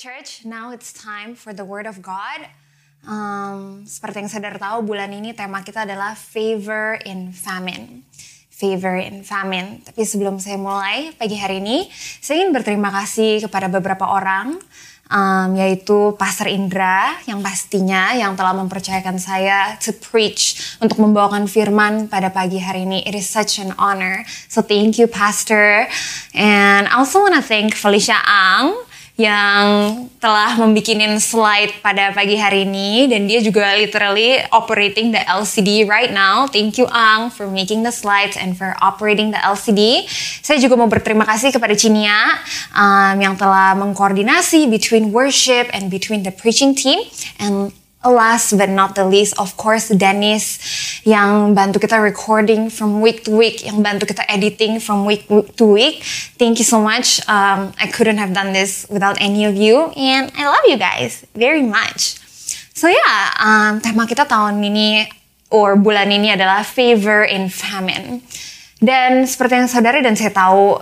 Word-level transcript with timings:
Church, 0.00 0.48
now 0.48 0.72
it's 0.72 0.96
time 0.96 1.36
for 1.36 1.52
the 1.52 1.60
word 1.60 1.84
of 1.84 2.00
God. 2.00 2.48
Um, 3.04 3.84
seperti 3.84 4.24
yang 4.24 4.32
saudara 4.32 4.56
tahu 4.56 4.88
bulan 4.88 5.12
ini 5.12 5.36
tema 5.36 5.60
kita 5.60 5.84
adalah 5.84 6.16
favor 6.16 6.96
in 7.04 7.36
famine. 7.36 8.08
Favor 8.48 8.96
in 8.96 9.20
famine. 9.20 9.84
Tapi 9.84 10.00
sebelum 10.08 10.40
saya 10.40 10.56
mulai 10.56 11.12
pagi 11.20 11.36
hari 11.36 11.60
ini, 11.60 11.84
saya 12.24 12.40
ingin 12.40 12.56
berterima 12.56 12.88
kasih 12.88 13.44
kepada 13.44 13.68
beberapa 13.68 14.08
orang 14.08 14.56
um, 15.12 15.48
yaitu 15.52 16.16
Pastor 16.16 16.48
Indra 16.48 17.20
yang 17.28 17.44
pastinya 17.44 18.16
yang 18.16 18.32
telah 18.40 18.56
mempercayakan 18.56 19.20
saya 19.20 19.76
to 19.84 19.92
preach 19.92 20.76
untuk 20.80 20.96
membawakan 20.96 21.44
firman 21.44 22.08
pada 22.08 22.32
pagi 22.32 22.56
hari 22.56 22.88
ini. 22.88 23.04
It 23.04 23.12
is 23.12 23.28
such 23.28 23.60
an 23.60 23.76
honor. 23.76 24.24
So 24.48 24.64
thank 24.64 24.96
you 24.96 25.12
Pastor. 25.12 25.92
And 26.32 26.88
I 26.88 26.96
also 26.96 27.20
want 27.20 27.36
to 27.36 27.44
thank 27.44 27.76
Felicia 27.76 28.16
Ang 28.24 28.88
yang 29.20 29.64
telah 30.16 30.56
membikinin 30.56 31.20
slide 31.20 31.76
pada 31.84 32.12
pagi 32.16 32.40
hari 32.40 32.64
ini 32.64 33.04
dan 33.08 33.28
dia 33.28 33.44
juga 33.44 33.76
literally 33.76 34.40
operating 34.48 35.12
the 35.12 35.20
LCD 35.28 35.84
right 35.84 36.08
now. 36.08 36.48
Thank 36.48 36.80
you 36.80 36.88
Ang 36.88 37.28
for 37.28 37.44
making 37.44 37.84
the 37.84 37.92
slides 37.92 38.40
and 38.40 38.56
for 38.56 38.72
operating 38.80 39.32
the 39.32 39.40
LCD. 39.44 40.08
Saya 40.40 40.56
juga 40.56 40.80
mau 40.80 40.88
berterima 40.88 41.28
kasih 41.28 41.52
kepada 41.52 41.76
Cinia 41.76 42.40
um, 42.72 43.16
yang 43.20 43.36
telah 43.36 43.76
mengkoordinasi 43.76 44.72
between 44.72 45.12
worship 45.12 45.68
and 45.76 45.92
between 45.92 46.24
the 46.24 46.32
preaching 46.32 46.72
team 46.72 47.04
and 47.36 47.76
Last 48.00 48.56
but 48.56 48.72
not 48.72 48.96
the 48.96 49.04
least, 49.04 49.36
of 49.36 49.60
course, 49.60 49.92
Dennis 49.92 50.56
yang 51.04 51.52
bantu 51.52 51.84
kita 51.84 52.00
recording 52.00 52.72
from 52.72 53.04
week 53.04 53.28
to 53.28 53.36
week, 53.36 53.60
yang 53.60 53.84
bantu 53.84 54.08
kita 54.08 54.24
editing 54.24 54.80
from 54.80 55.04
week 55.04 55.28
to 55.28 55.64
week. 55.68 56.00
Thank 56.40 56.56
you 56.56 56.64
so 56.64 56.80
much. 56.80 57.20
Um, 57.28 57.76
I 57.76 57.92
couldn't 57.92 58.16
have 58.16 58.32
done 58.32 58.56
this 58.56 58.88
without 58.88 59.20
any 59.20 59.44
of 59.44 59.52
you, 59.52 59.92
and 60.00 60.32
I 60.32 60.48
love 60.48 60.64
you 60.64 60.80
guys 60.80 61.28
very 61.36 61.60
much. 61.60 62.16
So 62.72 62.88
yeah, 62.88 63.36
um, 63.36 63.84
tema 63.84 64.08
kita 64.08 64.24
tahun 64.24 64.64
ini 64.64 65.04
or 65.52 65.76
bulan 65.76 66.08
ini 66.08 66.32
adalah 66.32 66.64
favor 66.64 67.28
in 67.28 67.52
famine. 67.52 68.24
Dan 68.80 69.28
seperti 69.28 69.60
yang 69.60 69.68
saudara 69.68 70.00
dan 70.00 70.16
saya 70.16 70.32
tahu, 70.32 70.80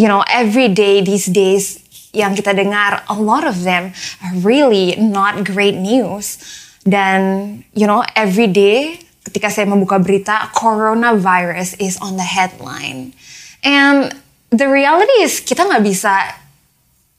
you 0.00 0.08
know, 0.08 0.24
every 0.32 0.72
day 0.72 1.04
these 1.04 1.28
days 1.28 1.81
yang 2.12 2.36
kita 2.36 2.52
dengar, 2.52 3.02
a 3.08 3.16
lot 3.16 3.42
of 3.42 3.64
them 3.64 3.96
are 4.20 4.34
really 4.44 4.96
not 5.00 5.42
great 5.48 5.76
news. 5.76 6.38
Dan, 6.84 7.62
you 7.72 7.88
know, 7.88 8.04
every 8.12 8.48
day 8.48 9.00
ketika 9.24 9.48
saya 9.48 9.66
membuka 9.66 9.96
berita, 9.96 10.52
coronavirus 10.52 11.78
is 11.80 11.96
on 12.04 12.20
the 12.20 12.26
headline. 12.26 13.16
And 13.64 14.12
the 14.52 14.68
reality 14.68 15.24
is 15.24 15.40
kita 15.40 15.64
nggak 15.64 15.84
bisa 15.86 16.36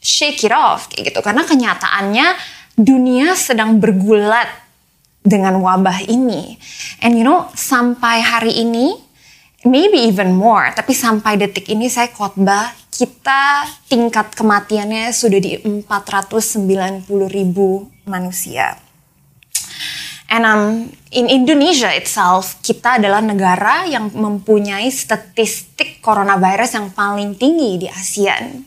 shake 0.04 0.44
it 0.46 0.54
off 0.54 0.92
kayak 0.92 1.16
gitu. 1.16 1.20
Karena 1.24 1.48
kenyataannya 1.48 2.28
dunia 2.78 3.34
sedang 3.34 3.80
bergulat 3.80 4.52
dengan 5.24 5.58
wabah 5.64 6.06
ini. 6.06 6.60
And 7.00 7.16
you 7.16 7.24
know, 7.24 7.48
sampai 7.56 8.20
hari 8.20 8.60
ini, 8.60 9.00
maybe 9.64 10.04
even 10.04 10.36
more, 10.36 10.70
tapi 10.76 10.92
sampai 10.92 11.40
detik 11.40 11.72
ini 11.72 11.88
saya 11.88 12.12
khotbah 12.12 12.83
kita 12.94 13.66
tingkat 13.90 14.38
kematiannya 14.38 15.10
sudah 15.10 15.40
di 15.42 15.58
490 15.58 17.10
ribu 17.34 17.90
manusia. 18.06 18.78
And 20.34 20.46
um, 20.50 20.90
in 21.14 21.30
Indonesia 21.30 21.94
itself, 21.94 22.58
kita 22.66 22.98
adalah 22.98 23.22
negara 23.22 23.86
yang 23.86 24.10
mempunyai 24.14 24.90
statistik 24.90 26.02
coronavirus 26.02 26.82
yang 26.82 26.88
paling 26.90 27.38
tinggi 27.38 27.86
di 27.86 27.88
ASEAN. 27.90 28.66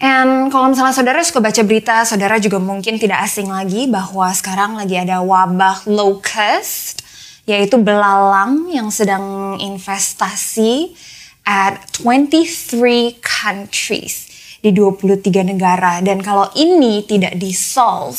And 0.00 0.48
kalau 0.48 0.72
misalnya 0.72 0.96
saudara 0.96 1.20
suka 1.20 1.44
baca 1.44 1.62
berita, 1.64 2.04
saudara 2.08 2.40
juga 2.40 2.56
mungkin 2.56 2.96
tidak 2.96 3.28
asing 3.28 3.52
lagi 3.52 3.88
bahwa 3.88 4.28
sekarang 4.32 4.76
lagi 4.76 4.96
ada 4.96 5.20
wabah 5.20 5.84
locust, 5.84 7.04
yaitu 7.44 7.76
belalang 7.76 8.72
yang 8.72 8.88
sedang 8.88 9.56
investasi 9.60 10.96
at 11.44 11.80
23 12.00 13.20
countries 13.20 14.32
di 14.64 14.72
23 14.72 15.52
negara 15.52 16.00
dan 16.00 16.24
kalau 16.24 16.48
ini 16.56 17.04
tidak 17.04 17.36
di 17.36 17.52
solve 17.52 18.16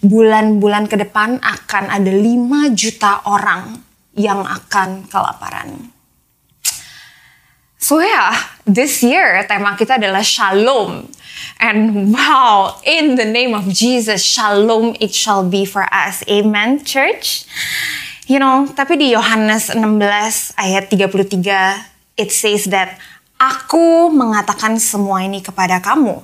bulan-bulan 0.00 0.88
ke 0.88 0.96
depan 0.96 1.36
akan 1.36 1.84
ada 1.92 2.08
5 2.08 2.72
juta 2.72 3.20
orang 3.28 3.76
yang 4.16 4.40
akan 4.40 5.04
kelaparan. 5.12 5.92
So 7.76 8.00
yeah, 8.00 8.32
this 8.64 9.04
year 9.04 9.44
tema 9.44 9.76
kita 9.76 10.00
adalah 10.00 10.24
shalom. 10.24 11.12
And 11.60 12.08
wow, 12.14 12.80
in 12.88 13.20
the 13.20 13.28
name 13.28 13.52
of 13.52 13.68
Jesus, 13.68 14.24
shalom 14.24 14.96
it 14.96 15.12
shall 15.12 15.44
be 15.44 15.68
for 15.68 15.84
us. 15.92 16.24
Amen, 16.30 16.86
church. 16.88 17.44
You 18.30 18.40
know, 18.40 18.70
tapi 18.70 18.96
di 18.96 19.12
Yohanes 19.12 19.74
16 19.74 20.56
ayat 20.56 20.88
33 20.88 21.91
it 22.16 22.30
says 22.34 22.68
that 22.68 22.98
aku 23.40 24.12
mengatakan 24.12 24.78
semua 24.78 25.24
ini 25.24 25.40
kepada 25.40 25.82
kamu 25.82 26.22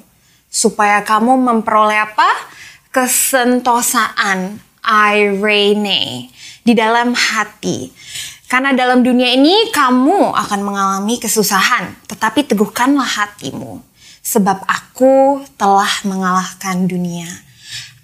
supaya 0.49 1.05
kamu 1.05 1.37
memperoleh 1.37 2.03
apa? 2.09 2.59
kesentosaan 2.89 4.59
irene 4.83 6.33
di 6.65 6.73
dalam 6.73 7.13
hati. 7.13 7.93
Karena 8.49 8.73
dalam 8.73 9.05
dunia 9.05 9.29
ini 9.37 9.69
kamu 9.69 10.33
akan 10.33 10.61
mengalami 10.65 11.21
kesusahan, 11.21 11.95
tetapi 12.09 12.49
teguhkanlah 12.49 13.05
hatimu 13.05 13.85
sebab 14.25 14.65
aku 14.67 15.45
telah 15.55 15.89
mengalahkan 16.05 16.89
dunia. 16.89 17.29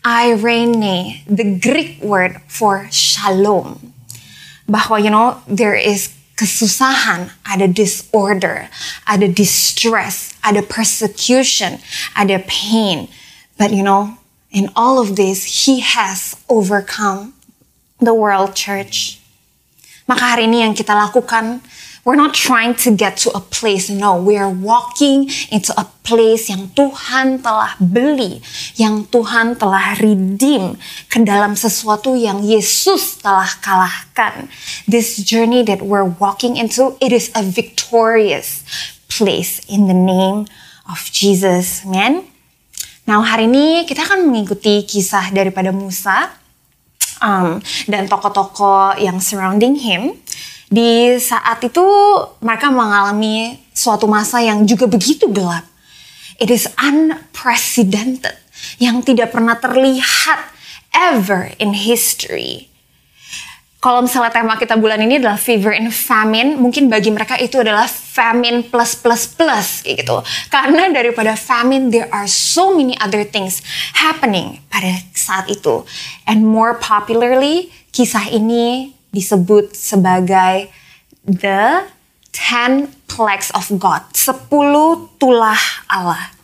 Irene, 0.04 1.24
the 1.24 1.56
Greek 1.56 1.96
word 2.04 2.38
for 2.48 2.88
shalom. 2.92 3.92
Bahwa 4.68 5.00
you 5.00 5.08
know 5.08 5.40
there 5.48 5.76
is 5.76 6.13
kesusahan, 6.34 7.30
ada 7.46 7.66
disorder, 7.70 8.66
ada 9.06 9.26
distress, 9.30 10.34
ada 10.42 10.62
persecution, 10.62 11.78
ada 12.18 12.42
pain. 12.44 13.06
But 13.58 13.70
you 13.70 13.86
know, 13.86 14.18
in 14.50 14.70
all 14.74 14.98
of 14.98 15.14
this, 15.14 15.66
He 15.66 15.80
has 15.80 16.34
overcome 16.50 17.34
the 18.02 18.14
world 18.14 18.58
church. 18.58 19.22
Maka 20.04 20.36
hari 20.36 20.44
ini 20.50 20.60
yang 20.66 20.76
kita 20.76 20.92
lakukan, 20.92 21.64
we're 22.04 22.20
not 22.20 22.36
trying 22.36 22.76
to 22.84 22.92
get 22.92 23.16
to 23.24 23.32
a 23.32 23.40
place. 23.40 23.88
No, 23.88 24.20
we 24.20 24.36
are 24.36 24.48
walking 24.48 25.32
into 25.48 25.72
a 25.80 25.88
place 26.04 26.52
yang 26.52 26.68
Tuhan 26.76 27.40
telah 27.40 27.80
beli, 27.80 28.44
yang 28.76 29.08
Tuhan 29.08 29.56
telah 29.56 29.96
redeem 29.96 30.76
ke 31.08 31.24
dalam 31.24 31.56
sesuatu 31.56 32.12
yang 32.12 32.44
Yesus 32.44 33.24
telah 33.24 33.48
kalahkan. 33.64 34.52
This 34.84 35.16
journey 35.24 35.64
that 35.64 35.80
we're 35.80 36.06
walking 36.20 36.60
into, 36.60 37.00
it 37.00 37.10
is 37.10 37.32
a 37.32 37.40
victorious 37.40 38.62
place 39.08 39.64
in 39.64 39.88
the 39.88 39.96
name 39.96 40.44
of 40.84 41.00
Jesus. 41.08 41.88
Amen. 41.88 42.28
Nah, 43.04 43.20
hari 43.20 43.48
ini 43.48 43.84
kita 43.84 44.04
akan 44.04 44.32
mengikuti 44.32 44.84
kisah 44.84 45.28
daripada 45.32 45.68
Musa 45.72 46.32
um, 47.20 47.60
dan 47.84 48.08
tokoh-tokoh 48.08 48.96
yang 48.96 49.20
surrounding 49.20 49.76
him. 49.76 50.16
Di 50.74 51.14
saat 51.22 51.62
itu 51.62 51.86
mereka 52.42 52.74
mengalami 52.74 53.62
suatu 53.70 54.10
masa 54.10 54.42
yang 54.42 54.66
juga 54.66 54.90
begitu 54.90 55.30
gelap. 55.30 55.62
It 56.42 56.50
is 56.50 56.66
unprecedented, 56.82 58.34
yang 58.82 59.06
tidak 59.06 59.30
pernah 59.30 59.54
terlihat 59.54 60.50
ever 60.90 61.54
in 61.62 61.78
history. 61.78 62.74
Kalau 63.78 64.00
misalnya 64.00 64.32
tema 64.32 64.56
kita 64.56 64.80
bulan 64.80 64.96
ini 65.04 65.20
adalah 65.20 65.36
fever 65.36 65.76
and 65.76 65.92
famine, 65.92 66.56
mungkin 66.56 66.88
bagi 66.88 67.12
mereka 67.12 67.36
itu 67.36 67.60
adalah 67.60 67.84
famine 67.84 68.64
plus 68.64 68.96
plus 68.96 69.28
plus 69.28 69.84
kayak 69.84 70.08
gitu. 70.08 70.24
Karena 70.48 70.88
daripada 70.88 71.36
famine, 71.36 71.92
there 71.92 72.08
are 72.08 72.24
so 72.24 72.72
many 72.72 72.96
other 72.96 73.28
things 73.28 73.60
happening 73.92 74.64
pada 74.72 75.04
saat 75.12 75.52
itu. 75.52 75.84
And 76.24 76.48
more 76.48 76.80
popularly, 76.80 77.68
kisah 77.92 78.32
ini 78.32 78.93
disebut 79.14 79.70
sebagai 79.70 80.68
the 81.22 81.86
ten 82.34 82.90
plagues 83.06 83.54
of 83.54 83.70
God, 83.78 84.02
sepuluh 84.10 85.14
tulah 85.22 85.58
Allah. 85.86 86.34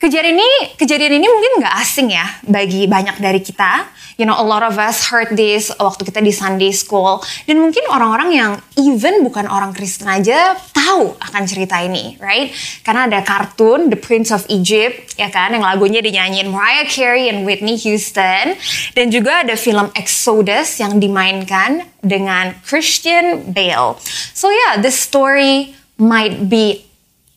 Kejadian 0.00 0.40
ini, 0.40 0.74
kejadian 0.74 1.20
ini 1.20 1.26
mungkin 1.28 1.62
nggak 1.62 1.76
asing 1.78 2.10
ya 2.10 2.26
bagi 2.48 2.88
banyak 2.90 3.20
dari 3.22 3.38
kita. 3.38 3.86
You 4.20 4.28
know, 4.28 4.36
a 4.36 4.44
lot 4.44 4.60
of 4.60 4.76
us 4.76 5.08
heard 5.08 5.32
this 5.32 5.72
waktu 5.80 6.04
kita 6.04 6.20
di 6.20 6.32
Sunday 6.34 6.72
School. 6.72 7.24
Dan 7.48 7.64
mungkin 7.64 7.84
orang-orang 7.88 8.30
yang 8.32 8.52
even 8.76 9.24
bukan 9.24 9.48
orang 9.48 9.72
Kristen 9.72 10.08
aja 10.08 10.56
tahu 10.74 11.16
akan 11.16 11.42
cerita 11.48 11.80
ini, 11.80 12.20
right? 12.20 12.52
Karena 12.84 13.08
ada 13.08 13.24
kartun 13.24 13.88
The 13.88 13.96
Prince 13.96 14.34
of 14.34 14.44
Egypt, 14.52 15.16
ya 15.16 15.32
kan, 15.32 15.56
yang 15.56 15.64
lagunya 15.64 16.04
dinyanyiin 16.04 16.52
Mariah 16.52 16.88
Carey 16.88 17.32
and 17.32 17.48
Whitney 17.48 17.80
Houston. 17.80 18.58
Dan 18.92 19.08
juga 19.08 19.46
ada 19.46 19.56
film 19.56 19.88
Exodus 19.96 20.76
yang 20.82 21.00
dimainkan 21.00 21.88
dengan 22.04 22.52
Christian 22.66 23.54
Bale. 23.54 23.96
So 24.36 24.52
yeah, 24.52 24.76
this 24.76 24.98
story 24.98 25.72
might 25.96 26.50
be 26.50 26.84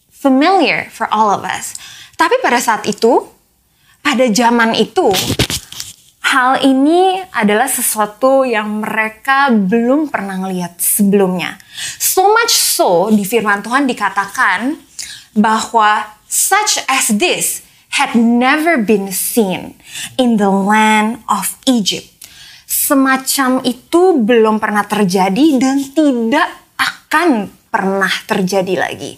familiar 0.09 0.89
for 0.89 1.05
all 1.13 1.29
of 1.29 1.45
us. 1.45 1.77
Tapi 2.17 2.41
pada 2.41 2.57
saat 2.57 2.87
itu, 2.89 3.21
pada 4.01 4.25
zaman 4.31 4.73
itu, 4.73 5.11
hal 6.25 6.57
ini 6.65 7.21
adalah 7.29 7.69
sesuatu 7.69 8.41
yang 8.41 8.81
mereka 8.81 9.53
belum 9.53 10.09
pernah 10.09 10.49
lihat 10.49 10.81
sebelumnya. 10.81 11.61
So 12.01 12.33
much 12.33 12.49
so, 12.51 13.13
di 13.13 13.21
firman 13.21 13.61
Tuhan 13.61 13.85
dikatakan 13.85 14.73
bahwa 15.37 16.17
such 16.25 16.81
as 16.89 17.13
this 17.21 17.61
had 17.95 18.17
never 18.17 18.75
been 18.75 19.13
seen 19.13 19.77
in 20.17 20.41
the 20.41 20.49
land 20.49 21.21
of 21.29 21.55
Egypt. 21.69 22.09
Semacam 22.65 23.63
itu 23.63 24.19
belum 24.19 24.59
pernah 24.59 24.83
terjadi 24.83 25.61
dan 25.61 25.79
tidak 25.95 26.49
akan 26.75 27.47
pernah 27.71 28.11
terjadi 28.27 28.75
lagi. 28.75 29.15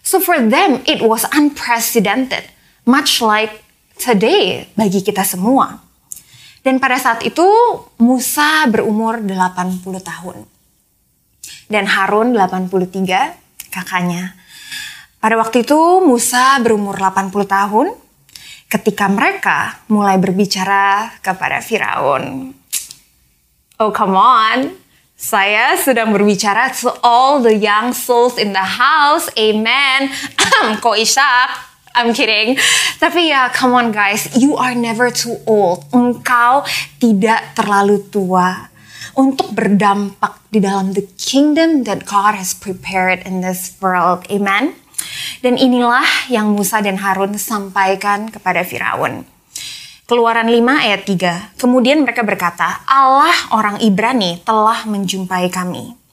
So 0.00 0.22
for 0.22 0.40
them, 0.40 0.80
it 0.88 1.04
was 1.04 1.28
unprecedented, 1.36 2.48
much 2.88 3.20
like 3.20 3.60
today 4.00 4.72
bagi 4.72 5.04
kita 5.04 5.24
semua. 5.24 5.83
Dan 6.64 6.80
pada 6.80 6.96
saat 6.96 7.20
itu 7.20 7.44
Musa 8.00 8.64
berumur 8.72 9.20
80 9.20 9.84
tahun. 10.00 10.48
Dan 11.68 11.84
Harun 11.84 12.32
83, 12.32 13.68
kakaknya. 13.68 14.32
Pada 15.20 15.36
waktu 15.36 15.68
itu 15.68 15.76
Musa 16.00 16.56
berumur 16.64 16.96
80 16.96 17.32
tahun 17.44 17.86
ketika 18.72 19.12
mereka 19.12 19.84
mulai 19.92 20.16
berbicara 20.16 21.20
kepada 21.20 21.60
Firaun. 21.60 22.56
Oh 23.76 23.92
come 23.92 24.16
on, 24.16 24.72
saya 25.14 25.76
sedang 25.76 26.16
berbicara 26.16 26.72
to 26.72 26.88
all 27.04 27.44
the 27.44 27.52
young 27.52 27.92
souls 27.92 28.40
in 28.40 28.56
the 28.56 28.64
house. 28.64 29.28
Amen. 29.36 30.08
Ko 30.84 30.96
Ishak. 30.96 31.73
I'm 31.94 32.10
kidding. 32.10 32.58
Tapi 32.98 33.30
ya, 33.30 33.54
come 33.54 33.78
on 33.78 33.88
guys, 33.94 34.34
you 34.34 34.58
are 34.58 34.74
never 34.74 35.14
too 35.14 35.38
old. 35.46 35.86
Engkau 35.94 36.66
tidak 36.98 37.54
terlalu 37.54 38.02
tua 38.10 38.74
untuk 39.14 39.54
berdampak 39.54 40.42
di 40.50 40.58
dalam 40.58 40.90
the 40.98 41.06
kingdom 41.14 41.86
that 41.86 42.02
God 42.02 42.34
has 42.34 42.50
prepared 42.50 43.22
in 43.22 43.46
this 43.46 43.78
world. 43.78 44.26
Amen. 44.26 44.74
Dan 45.38 45.54
inilah 45.54 46.26
yang 46.26 46.50
Musa 46.50 46.82
dan 46.82 46.98
Harun 46.98 47.38
sampaikan 47.38 48.26
kepada 48.26 48.66
Firaun. 48.66 49.22
Keluaran 50.04 50.50
5 50.50 50.60
ayat 50.84 51.02
3. 51.06 51.56
Kemudian 51.56 52.04
mereka 52.04 52.20
berkata, 52.26 52.84
Allah 52.84 53.32
orang 53.54 53.80
Ibrani 53.80 54.42
telah 54.44 54.84
menjumpai 54.84 55.48
kami. 55.48 56.03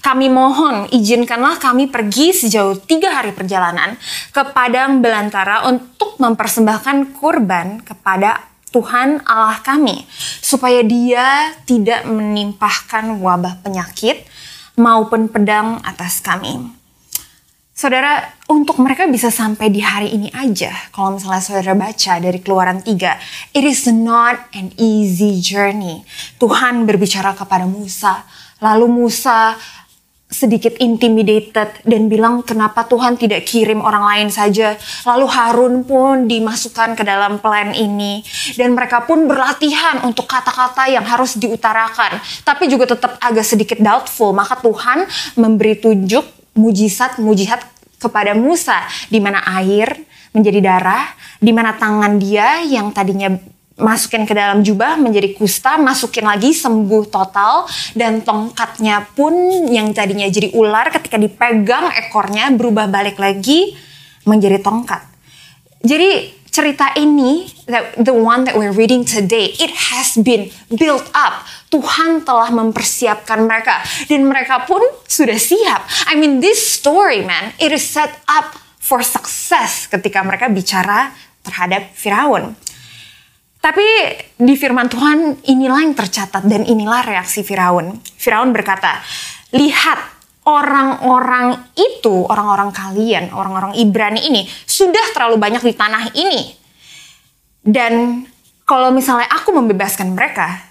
Kami 0.00 0.26
mohon 0.30 0.88
izinkanlah 0.92 1.58
kami 1.60 1.88
pergi 1.90 2.32
sejauh 2.32 2.78
tiga 2.84 3.12
hari 3.12 3.32
perjalanan 3.32 3.96
ke 4.30 4.42
padang 4.52 5.00
belantara 5.00 5.66
untuk 5.68 6.16
mempersembahkan 6.20 7.16
kurban 7.16 7.82
kepada 7.84 8.40
Tuhan 8.74 9.24
Allah 9.24 9.62
kami 9.64 10.04
supaya 10.44 10.84
dia 10.84 11.56
tidak 11.64 12.04
menimpahkan 12.04 13.16
wabah 13.22 13.64
penyakit 13.64 14.26
maupun 14.76 15.32
pedang 15.32 15.80
atas 15.80 16.20
kami. 16.20 16.76
Saudara, 17.76 18.24
untuk 18.48 18.80
mereka 18.80 19.04
bisa 19.04 19.28
sampai 19.28 19.68
di 19.68 19.84
hari 19.84 20.08
ini 20.08 20.32
aja, 20.32 20.72
kalau 20.96 21.20
misalnya 21.20 21.44
saudara 21.44 21.76
baca 21.76 22.16
dari 22.16 22.40
keluaran 22.40 22.80
3, 22.80 23.52
it 23.52 23.64
is 23.68 23.84
not 23.92 24.48
an 24.56 24.72
easy 24.80 25.44
journey. 25.44 26.00
Tuhan 26.40 26.88
berbicara 26.88 27.36
kepada 27.36 27.68
Musa, 27.68 28.24
lalu 28.60 28.86
Musa 28.88 29.56
sedikit 30.26 30.74
intimidated 30.82 31.86
dan 31.86 32.10
bilang 32.10 32.42
kenapa 32.42 32.82
Tuhan 32.82 33.14
tidak 33.14 33.46
kirim 33.46 33.78
orang 33.78 34.02
lain 34.02 34.28
saja. 34.28 34.74
Lalu 35.06 35.26
Harun 35.30 35.74
pun 35.86 36.26
dimasukkan 36.26 36.98
ke 36.98 37.06
dalam 37.06 37.38
plan 37.38 37.70
ini 37.70 38.26
dan 38.58 38.74
mereka 38.74 39.06
pun 39.06 39.30
berlatihan 39.30 40.02
untuk 40.02 40.26
kata-kata 40.26 40.90
yang 40.90 41.06
harus 41.06 41.38
diutarakan, 41.38 42.18
tapi 42.42 42.66
juga 42.66 42.98
tetap 42.98 43.22
agak 43.22 43.46
sedikit 43.46 43.78
doubtful. 43.78 44.34
Maka 44.34 44.58
Tuhan 44.58 45.06
memberi 45.38 45.78
tunjuk 45.78 46.26
mujizat 46.58 47.22
mujizat 47.22 47.62
kepada 47.96 48.34
Musa 48.34 48.82
di 49.06 49.22
mana 49.22 49.46
air 49.46 49.94
menjadi 50.34 50.60
darah, 50.60 51.06
di 51.38 51.54
mana 51.54 51.78
tangan 51.78 52.18
dia 52.18 52.60
yang 52.66 52.92
tadinya 52.92 53.30
masukin 53.76 54.24
ke 54.24 54.32
dalam 54.32 54.64
jubah 54.64 54.96
menjadi 54.96 55.36
kusta, 55.36 55.76
masukin 55.76 56.24
lagi 56.24 56.56
sembuh 56.56 57.04
total 57.12 57.68
dan 57.92 58.24
tongkatnya 58.24 59.04
pun 59.12 59.32
yang 59.68 59.92
tadinya 59.92 60.24
jadi 60.28 60.56
ular 60.56 60.88
ketika 60.88 61.20
dipegang 61.20 61.92
ekornya 62.08 62.48
berubah 62.56 62.88
balik 62.88 63.20
lagi 63.20 63.76
menjadi 64.24 64.64
tongkat. 64.64 65.04
Jadi 65.84 66.34
cerita 66.48 66.88
ini, 66.96 67.44
the 68.00 68.16
one 68.16 68.48
that 68.48 68.56
we're 68.56 68.72
reading 68.72 69.04
today, 69.04 69.52
it 69.60 69.68
has 69.92 70.16
been 70.16 70.48
built 70.72 71.04
up. 71.12 71.44
Tuhan 71.68 72.24
telah 72.24 72.48
mempersiapkan 72.48 73.44
mereka 73.44 73.84
dan 74.08 74.24
mereka 74.24 74.64
pun 74.64 74.80
sudah 75.04 75.36
siap. 75.36 75.84
I 76.08 76.16
mean 76.16 76.40
this 76.40 76.64
story 76.64 77.20
man, 77.28 77.52
it 77.60 77.76
is 77.76 77.84
set 77.84 78.24
up 78.24 78.56
for 78.80 79.04
success 79.04 79.84
ketika 79.84 80.24
mereka 80.24 80.48
bicara 80.48 81.12
terhadap 81.44 81.92
Firaun. 81.92 82.56
Tapi 83.66 83.82
di 84.38 84.54
firman 84.54 84.86
Tuhan 84.86 85.42
inilah 85.42 85.82
yang 85.82 85.98
tercatat 85.98 86.46
dan 86.46 86.62
inilah 86.62 87.02
reaksi 87.02 87.42
Firaun. 87.42 87.98
Firaun 87.98 88.54
berkata, 88.54 89.02
"Lihat, 89.50 90.16
orang-orang 90.46 91.74
itu, 91.74 92.22
orang-orang 92.30 92.70
kalian, 92.70 93.34
orang-orang 93.34 93.74
Ibrani 93.74 94.22
ini 94.22 94.46
sudah 94.46 95.10
terlalu 95.10 95.42
banyak 95.42 95.62
di 95.66 95.74
tanah 95.74 96.14
ini. 96.14 96.54
Dan 97.58 98.22
kalau 98.62 98.94
misalnya 98.94 99.26
aku 99.34 99.50
membebaskan 99.50 100.14
mereka, 100.14 100.62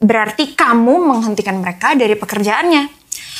berarti 0.00 0.56
kamu 0.56 1.04
menghentikan 1.04 1.60
mereka 1.60 1.92
dari 1.92 2.16
pekerjaannya. 2.16 2.97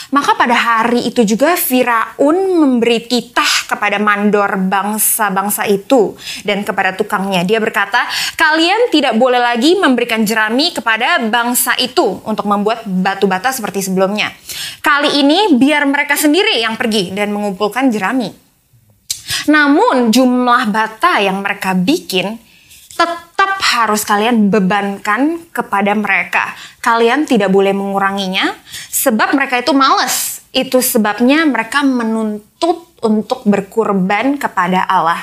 Maka 0.08 0.40
pada 0.40 0.56
hari 0.56 1.04
itu 1.04 1.20
juga 1.20 1.52
Firaun 1.52 2.56
memberi 2.56 3.04
titah 3.04 3.68
kepada 3.68 4.00
mandor 4.00 4.56
bangsa-bangsa 4.56 5.68
itu 5.68 6.16
dan 6.49 6.64
kepada 6.64 6.97
tukangnya. 6.97 7.44
Dia 7.44 7.61
berkata, 7.61 8.08
kalian 8.40 8.88
tidak 8.88 9.20
boleh 9.20 9.37
lagi 9.37 9.76
memberikan 9.76 10.25
jerami 10.25 10.73
kepada 10.73 11.20
bangsa 11.28 11.76
itu 11.76 12.25
untuk 12.25 12.49
membuat 12.49 12.88
batu 12.88 13.28
bata 13.28 13.52
seperti 13.52 13.85
sebelumnya. 13.85 14.32
Kali 14.80 15.20
ini 15.20 15.61
biar 15.61 15.85
mereka 15.85 16.16
sendiri 16.16 16.56
yang 16.56 16.80
pergi 16.80 17.12
dan 17.12 17.28
mengumpulkan 17.28 17.92
jerami. 17.92 18.32
Namun 19.52 20.08
jumlah 20.08 20.73
bata 20.73 21.20
yang 21.20 21.44
mereka 21.44 21.76
bikin 21.76 22.40
tetap 22.97 23.27
harus 23.78 24.02
kalian 24.02 24.50
bebankan 24.50 25.47
kepada 25.54 25.95
mereka. 25.95 26.57
Kalian 26.83 27.23
tidak 27.28 27.54
boleh 27.54 27.71
menguranginya 27.71 28.59
sebab 28.90 29.38
mereka 29.38 29.62
itu 29.62 29.71
males. 29.71 30.42
Itu 30.50 30.83
sebabnya 30.83 31.47
mereka 31.47 31.87
menuntut 31.87 32.99
untuk 33.04 33.47
berkurban 33.47 34.40
kepada 34.40 34.83
Allah. 34.88 35.23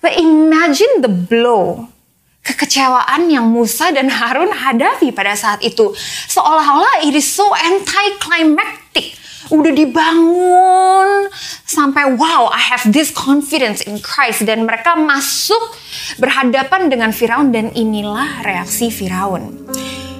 But 0.00 0.16
imagine 0.16 1.04
the 1.04 1.12
blow. 1.12 1.92
Kekecewaan 2.40 3.28
yang 3.28 3.52
Musa 3.52 3.92
dan 3.92 4.08
Harun 4.08 4.48
hadapi 4.48 5.12
pada 5.12 5.36
saat 5.36 5.60
itu. 5.60 5.92
Seolah-olah 6.32 7.04
it 7.04 7.12
is 7.12 7.28
so 7.28 7.44
anti-climactic 7.52 9.19
udah 9.48 9.72
dibangun 9.72 11.32
sampai 11.64 12.12
wow 12.20 12.52
I 12.52 12.60
have 12.76 12.84
this 12.92 13.08
confidence 13.08 13.80
in 13.88 13.96
Christ 14.04 14.44
dan 14.44 14.68
mereka 14.68 14.92
masuk 15.00 15.72
berhadapan 16.20 16.92
dengan 16.92 17.10
Firaun 17.16 17.48
dan 17.48 17.72
inilah 17.72 18.44
reaksi 18.44 18.92
Firaun. 18.92 19.64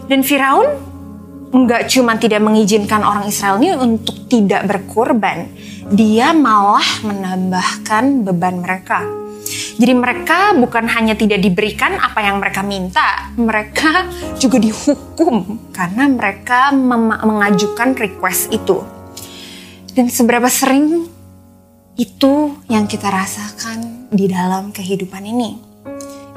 Dan 0.08 0.24
Firaun 0.24 0.90
nggak 1.50 1.90
cuma 1.90 2.14
tidak 2.16 2.40
mengizinkan 2.40 3.02
orang 3.02 3.26
Israel 3.26 3.58
ini 3.58 3.74
untuk 3.74 4.30
tidak 4.30 4.70
berkorban, 4.70 5.50
dia 5.90 6.30
malah 6.30 6.86
menambahkan 7.02 8.22
beban 8.22 8.62
mereka. 8.62 9.02
Jadi 9.80 9.96
mereka 9.96 10.54
bukan 10.54 10.86
hanya 10.92 11.18
tidak 11.18 11.42
diberikan 11.42 11.98
apa 11.98 12.22
yang 12.22 12.38
mereka 12.38 12.60
minta, 12.62 13.32
mereka 13.34 14.06
juga 14.38 14.60
dihukum 14.62 15.66
karena 15.74 16.06
mereka 16.06 16.70
mengajukan 17.24 17.98
request 17.98 18.52
itu. 18.54 18.99
Dan 19.90 20.06
seberapa 20.06 20.46
sering 20.46 21.10
itu 21.98 22.34
yang 22.70 22.86
kita 22.86 23.10
rasakan 23.10 24.06
di 24.08 24.30
dalam 24.30 24.70
kehidupan 24.70 25.22
ini. 25.26 25.58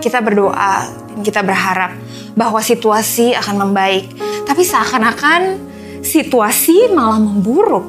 Kita 0.02 0.20
berdoa 0.20 0.90
dan 1.14 1.22
kita 1.22 1.46
berharap 1.46 1.96
bahwa 2.34 2.60
situasi 2.60 3.38
akan 3.38 3.70
membaik, 3.70 4.10
tapi 4.44 4.66
seakan-akan 4.66 5.62
situasi 6.02 6.92
malah 6.92 7.22
memburuk. 7.22 7.86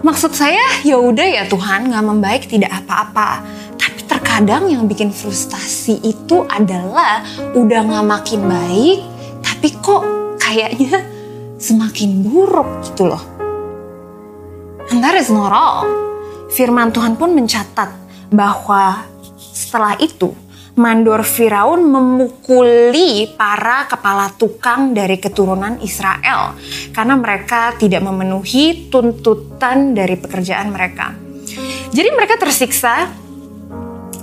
Maksud 0.00 0.32
saya, 0.32 0.62
ya 0.86 0.96
udah 0.96 1.26
ya 1.26 1.44
Tuhan, 1.50 1.90
nggak 1.90 2.06
membaik 2.06 2.42
tidak 2.46 2.72
apa-apa. 2.72 3.42
Tapi 3.76 4.00
terkadang 4.06 4.70
yang 4.70 4.86
bikin 4.86 5.10
frustasi 5.10 6.00
itu 6.06 6.46
adalah 6.48 7.20
udah 7.52 7.80
nggak 7.82 8.06
makin 8.06 8.40
baik, 8.46 8.98
tapi 9.42 9.68
kok 9.82 10.02
kayaknya 10.38 11.02
semakin 11.58 12.24
buruk 12.24 12.66
gitu 12.88 13.10
loh. 13.10 13.41
And 14.92 15.00
that 15.00 15.16
is 15.16 15.32
not 15.32 15.48
all. 15.56 15.88
Firman 16.52 16.92
Tuhan 16.92 17.16
pun 17.16 17.32
mencatat 17.32 17.88
bahwa 18.28 19.08
setelah 19.40 19.96
itu 19.96 20.36
mandor 20.76 21.24
Firaun 21.24 21.80
memukuli 21.80 23.24
para 23.32 23.88
kepala 23.88 24.36
tukang 24.36 24.92
dari 24.92 25.16
keturunan 25.16 25.80
Israel 25.80 26.52
karena 26.92 27.16
mereka 27.16 27.72
tidak 27.80 28.04
memenuhi 28.04 28.92
tuntutan 28.92 29.96
dari 29.96 30.20
pekerjaan 30.20 30.68
mereka. 30.68 31.16
Jadi 31.88 32.12
mereka 32.12 32.36
tersiksa 32.36 33.08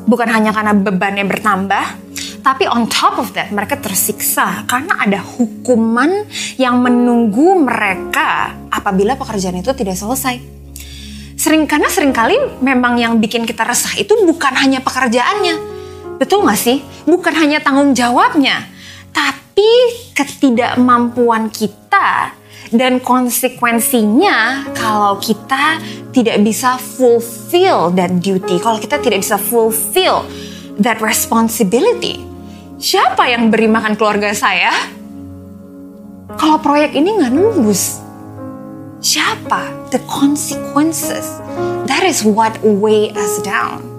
bukan 0.06 0.30
hanya 0.30 0.54
karena 0.54 0.78
bebannya 0.78 1.26
bertambah, 1.26 1.86
tapi 2.46 2.70
on 2.70 2.86
top 2.86 3.18
of 3.18 3.34
that 3.34 3.50
mereka 3.50 3.74
tersiksa 3.82 4.70
karena 4.70 5.02
ada 5.02 5.18
hukuman 5.18 6.30
yang 6.62 6.78
menunggu 6.78 7.58
mereka 7.58 8.54
apabila 8.70 9.18
pekerjaan 9.18 9.58
itu 9.58 9.74
tidak 9.74 9.98
selesai. 9.98 10.59
Sering 11.40 11.64
karena 11.64 11.88
sering 11.88 12.12
kali 12.12 12.36
memang 12.60 13.00
yang 13.00 13.16
bikin 13.16 13.48
kita 13.48 13.64
resah 13.64 13.96
itu 13.96 14.12
bukan 14.28 14.52
hanya 14.60 14.84
pekerjaannya, 14.84 15.80
Betul 16.20 16.44
gak 16.44 16.60
sih? 16.60 16.84
Bukan 17.08 17.32
hanya 17.32 17.64
tanggung 17.64 17.96
jawabnya, 17.96 18.68
tapi 19.16 19.72
ketidakmampuan 20.12 21.48
kita 21.48 22.36
dan 22.76 23.00
konsekuensinya 23.00 24.68
kalau 24.76 25.16
kita 25.16 25.80
tidak 26.12 26.44
bisa 26.44 26.76
fulfill 26.76 27.88
that 27.96 28.20
duty, 28.20 28.60
kalau 28.60 28.84
kita 28.84 29.00
tidak 29.00 29.24
bisa 29.24 29.40
fulfill 29.40 30.28
that 30.76 31.00
responsibility. 31.00 32.20
Siapa 32.76 33.32
yang 33.32 33.48
beri 33.48 33.72
makan 33.72 33.96
keluarga 33.96 34.36
saya? 34.36 34.76
Kalau 36.36 36.60
proyek 36.60 37.00
ini 37.00 37.16
nggak 37.16 37.32
nembus, 37.32 38.04
siapa? 39.00 39.90
The 39.90 40.00
consequences. 40.06 41.26
That 41.90 42.06
is 42.06 42.22
what 42.22 42.60
weigh 42.62 43.10
us 43.18 43.42
down 43.42 43.90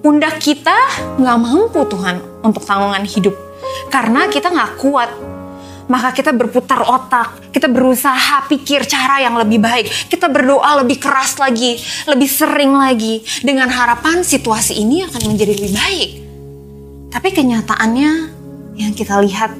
pundak 0.00 0.40
kita 0.40 0.76
nggak 1.20 1.38
mampu 1.38 1.84
Tuhan 1.84 2.16
untuk 2.40 2.64
tanggungan 2.64 3.04
hidup 3.04 3.36
karena 3.92 4.26
kita 4.32 4.48
nggak 4.48 4.80
kuat 4.80 5.10
maka 5.90 6.14
kita 6.14 6.30
berputar 6.30 6.86
otak, 6.86 7.50
kita 7.50 7.66
berusaha 7.66 8.46
pikir 8.46 8.86
cara 8.86 9.26
yang 9.26 9.34
lebih 9.34 9.58
baik, 9.58 9.90
kita 10.06 10.30
berdoa 10.30 10.86
lebih 10.86 11.02
keras 11.02 11.34
lagi, 11.34 11.82
lebih 12.06 12.30
sering 12.30 12.78
lagi, 12.78 13.18
dengan 13.42 13.66
harapan 13.66 14.22
situasi 14.22 14.78
ini 14.78 15.02
akan 15.02 15.18
menjadi 15.26 15.50
lebih 15.50 15.74
baik. 15.74 16.10
Tapi 17.10 17.28
kenyataannya 17.34 18.10
yang 18.78 18.94
kita 18.94 19.18
lihat 19.18 19.50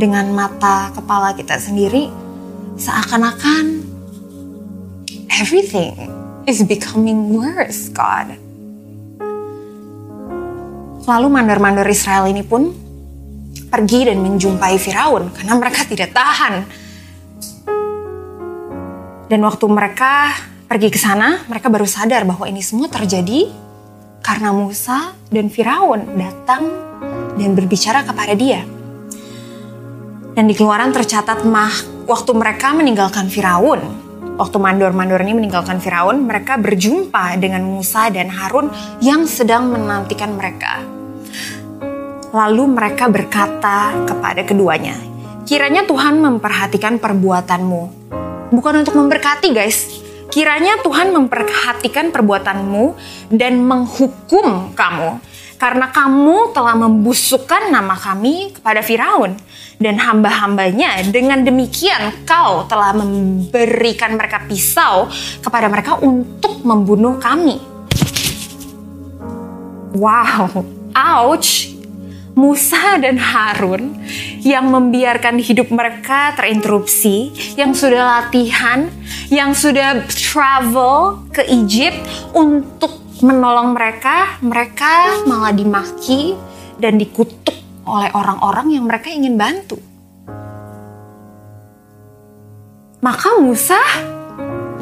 dengan 0.00 0.32
mata 0.32 0.88
kepala 0.96 1.36
kita 1.36 1.60
sendiri, 1.60 2.08
seakan-akan 2.80 3.87
everything 5.32 5.94
is 6.48 6.64
becoming 6.64 7.36
worse, 7.36 7.92
God. 7.92 8.32
Lalu 11.08 11.26
mandor-mandor 11.32 11.88
Israel 11.88 12.28
ini 12.28 12.44
pun 12.44 12.72
pergi 13.68 14.08
dan 14.08 14.20
menjumpai 14.24 14.76
Firaun 14.80 15.32
karena 15.32 15.54
mereka 15.56 15.84
tidak 15.84 16.12
tahan. 16.12 16.64
Dan 19.28 19.40
waktu 19.44 19.64
mereka 19.68 20.32
pergi 20.68 20.88
ke 20.88 20.96
sana, 21.00 21.44
mereka 21.48 21.68
baru 21.68 21.84
sadar 21.84 22.24
bahwa 22.24 22.48
ini 22.48 22.64
semua 22.64 22.88
terjadi 22.88 23.48
karena 24.24 24.52
Musa 24.52 25.12
dan 25.28 25.52
Firaun 25.52 26.16
datang 26.16 26.64
dan 27.36 27.52
berbicara 27.52 28.04
kepada 28.04 28.32
dia. 28.32 28.64
Dan 30.32 30.48
di 30.48 30.54
keluaran 30.56 30.92
tercatat 30.92 31.44
mah 31.44 32.04
waktu 32.08 32.32
mereka 32.36 32.72
meninggalkan 32.72 33.28
Firaun, 33.28 34.07
waktu 34.38 34.56
mandor-mandor 34.62 35.18
ini 35.26 35.34
meninggalkan 35.34 35.82
Firaun, 35.82 36.22
mereka 36.22 36.54
berjumpa 36.56 37.34
dengan 37.42 37.66
Musa 37.66 38.06
dan 38.14 38.30
Harun 38.30 38.70
yang 39.02 39.26
sedang 39.26 39.74
menantikan 39.74 40.38
mereka. 40.38 40.78
Lalu 42.30 42.78
mereka 42.78 43.10
berkata 43.10 43.92
kepada 44.06 44.46
keduanya, 44.46 44.94
kiranya 45.42 45.82
Tuhan 45.84 46.22
memperhatikan 46.22 47.02
perbuatanmu. 47.02 47.82
Bukan 48.54 48.74
untuk 48.86 48.94
memberkati 48.94 49.50
guys, 49.50 50.00
kiranya 50.30 50.78
Tuhan 50.86 51.10
memperhatikan 51.10 52.14
perbuatanmu 52.14 52.94
dan 53.34 53.58
menghukum 53.58 54.72
kamu. 54.72 55.18
Karena 55.58 55.90
kamu 55.90 56.54
telah 56.54 56.78
membusukkan 56.78 57.74
nama 57.74 57.98
kami 57.98 58.54
kepada 58.54 58.78
Firaun 58.78 59.34
dan 59.78 59.96
hamba-hambanya. 59.98 61.06
Dengan 61.08 61.42
demikian 61.46 62.26
kau 62.26 62.66
telah 62.66 62.92
memberikan 62.94 64.18
mereka 64.18 64.44
pisau 64.44 65.06
kepada 65.42 65.70
mereka 65.70 65.96
untuk 66.02 66.62
membunuh 66.66 67.16
kami. 67.18 67.58
Wow, 69.98 70.62
ouch, 70.94 71.74
Musa 72.38 73.02
dan 73.02 73.18
Harun 73.18 73.98
yang 74.46 74.70
membiarkan 74.70 75.42
hidup 75.42 75.74
mereka 75.74 76.38
terinterupsi, 76.38 77.34
yang 77.58 77.74
sudah 77.74 78.22
latihan, 78.22 78.86
yang 79.26 79.50
sudah 79.58 80.06
travel 80.06 81.26
ke 81.34 81.42
Egypt 81.50 81.98
untuk 82.30 82.94
menolong 83.18 83.74
mereka, 83.74 84.38
mereka 84.38 85.26
malah 85.26 85.50
dimaki 85.50 86.38
dan 86.78 86.94
dikutuk 86.94 87.57
oleh 87.88 88.12
orang-orang 88.12 88.76
yang 88.76 88.84
mereka 88.84 89.08
ingin 89.08 89.40
bantu. 89.40 89.80
Maka 93.00 93.40
Musa 93.40 93.80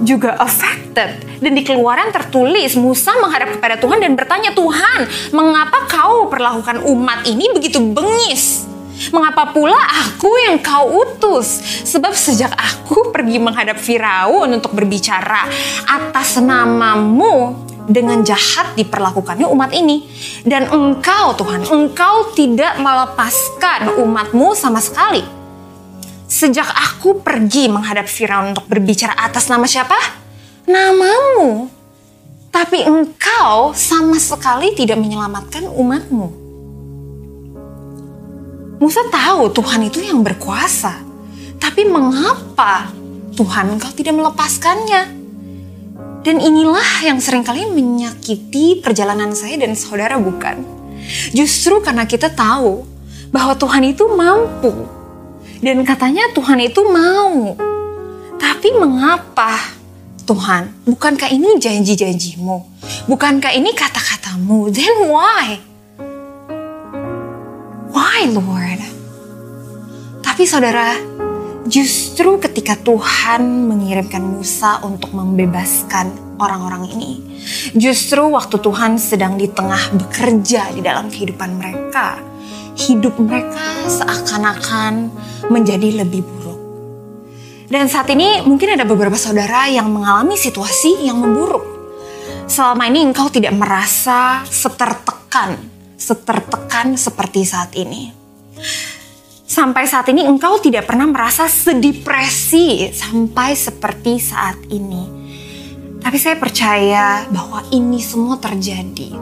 juga 0.03 0.37
affected. 0.41 1.41
Dan 1.41 1.53
di 1.53 1.63
keluaran 1.65 2.13
tertulis 2.13 2.77
Musa 2.77 3.13
menghadap 3.21 3.57
kepada 3.57 3.77
Tuhan 3.81 4.01
dan 4.01 4.13
bertanya, 4.17 4.51
Tuhan, 4.53 5.33
mengapa 5.33 5.89
kau 5.89 6.29
perlakukan 6.29 6.85
umat 6.85 7.25
ini 7.29 7.53
begitu 7.53 7.81
bengis? 7.81 8.65
Mengapa 9.13 9.53
pula 9.53 9.77
aku 9.77 10.33
yang 10.49 10.57
kau 10.65 11.05
utus? 11.05 11.61
Sebab 11.85 12.17
sejak 12.17 12.49
aku 12.57 13.13
pergi 13.13 13.37
menghadap 13.37 13.77
Firaun 13.77 14.57
untuk 14.57 14.73
berbicara 14.73 15.45
atas 15.85 16.41
namamu, 16.41 17.53
dengan 17.87 18.23
jahat 18.27 18.75
diperlakukannya 18.75 19.47
umat 19.47 19.71
ini. 19.73 20.07
Dan 20.43 20.69
engkau 20.71 21.35
Tuhan, 21.39 21.67
engkau 21.67 22.35
tidak 22.35 22.79
melepaskan 22.83 23.99
umatmu 24.03 24.53
sama 24.59 24.83
sekali. 24.83 25.23
Sejak 26.27 26.67
aku 26.67 27.23
pergi 27.23 27.71
menghadap 27.71 28.11
Firaun 28.11 28.51
untuk 28.51 28.67
berbicara 28.67 29.15
atas 29.15 29.47
nama 29.47 29.65
siapa? 29.65 29.95
Namamu. 30.67 31.71
Tapi 32.51 32.83
engkau 32.83 33.71
sama 33.77 34.19
sekali 34.19 34.75
tidak 34.75 34.99
menyelamatkan 34.99 35.71
umatmu. 35.71 36.47
Musa 38.77 39.01
tahu 39.09 39.49
Tuhan 39.55 39.89
itu 39.89 40.05
yang 40.05 40.21
berkuasa. 40.21 41.01
Tapi 41.57 41.89
mengapa 41.89 42.93
Tuhan 43.33 43.79
engkau 43.79 43.89
tidak 43.97 44.17
melepaskannya? 44.17 45.16
Dan 46.27 46.43
inilah 46.43 47.07
yang 47.07 47.23
sering 47.23 47.47
kali 47.47 47.71
menyakiti 47.71 48.83
perjalanan 48.83 49.31
saya 49.31 49.63
dan 49.63 49.79
saudara 49.79 50.19
bukan. 50.19 50.59
Justru 51.31 51.79
karena 51.79 52.03
kita 52.03 52.35
tahu 52.35 52.83
bahwa 53.31 53.55
Tuhan 53.55 53.87
itu 53.87 54.11
mampu 54.11 54.75
dan 55.63 55.79
katanya 55.87 56.27
Tuhan 56.35 56.67
itu 56.67 56.83
mau. 56.83 57.55
Tapi 58.43 58.75
mengapa 58.75 59.55
Tuhan? 60.27 60.75
Bukankah 60.83 61.31
ini 61.31 61.63
janji-janjimu? 61.63 62.75
Bukankah 63.07 63.55
ini 63.55 63.71
kata-katamu? 63.71 64.67
Then 64.75 65.07
why? 65.07 65.63
Why 67.95 68.27
Lord? 68.35 68.83
Tapi 70.27 70.43
saudara, 70.43 70.99
justru 71.67 72.39
ketika 72.39 72.79
Tuhan 72.79 73.43
mengirimkan 73.67 74.23
Musa 74.23 74.81
untuk 74.87 75.13
membebaskan 75.13 76.39
orang-orang 76.39 76.87
ini, 76.95 77.13
justru 77.75 78.23
waktu 78.31 78.59
Tuhan 78.59 78.99
sedang 78.99 79.35
di 79.35 79.51
tengah 79.51 79.95
bekerja 79.95 80.71
di 80.73 80.81
dalam 80.81 81.11
kehidupan 81.11 81.51
mereka, 81.59 82.19
hidup 82.79 83.19
mereka 83.19 83.87
seakan-akan 83.91 85.11
menjadi 85.51 86.03
lebih 86.07 86.23
buruk. 86.23 86.61
Dan 87.67 87.91
saat 87.91 88.07
ini 88.15 88.47
mungkin 88.47 88.79
ada 88.79 88.87
beberapa 88.87 89.19
saudara 89.19 89.67
yang 89.67 89.91
mengalami 89.91 90.39
situasi 90.39 91.03
yang 91.03 91.19
memburuk. 91.19 91.67
Selama 92.47 92.87
ini 92.87 93.03
engkau 93.03 93.27
tidak 93.27 93.59
merasa 93.59 94.47
setertekan, 94.47 95.59
setertekan 95.99 96.95
seperti 96.95 97.43
saat 97.43 97.75
ini. 97.75 98.15
Sampai 99.47 99.87
saat 99.87 100.11
ini 100.11 100.27
engkau 100.27 100.59
tidak 100.59 100.91
pernah 100.91 101.07
merasa 101.07 101.47
sedepresi 101.47 102.91
sampai 102.91 103.55
seperti 103.55 104.19
saat 104.19 104.59
ini. 104.75 105.07
Tapi 106.03 106.19
saya 106.19 106.35
percaya 106.35 107.23
bahwa 107.31 107.63
ini 107.71 108.03
semua 108.03 108.43
terjadi 108.43 109.15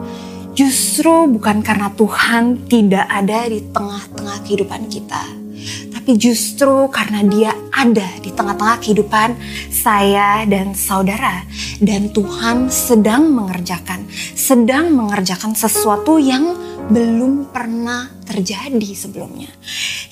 justru 0.57 1.29
bukan 1.29 1.61
karena 1.61 1.93
Tuhan 1.93 2.65
tidak 2.65 3.05
ada 3.05 3.45
di 3.45 3.59
tengah-tengah 3.69 4.37
kehidupan 4.47 4.89
kita, 4.89 5.44
tapi 5.89 6.21
justru 6.21 6.87
karena 6.93 7.25
Dia 7.25 7.51
ada 7.73 8.05
di 8.21 8.29
tengah-tengah 8.29 8.77
kehidupan 8.83 9.35
saya 9.73 10.45
dan 10.45 10.77
saudara, 10.77 11.43
dan 11.81 12.13
Tuhan 12.13 12.69
sedang 12.69 13.33
mengerjakan, 13.33 14.05
sedang 14.37 14.93
mengerjakan 14.93 15.57
sesuatu 15.57 16.21
yang 16.21 16.53
belum 16.89 17.49
pernah 17.49 18.13
terjadi 18.29 18.93
sebelumnya. 18.93 19.49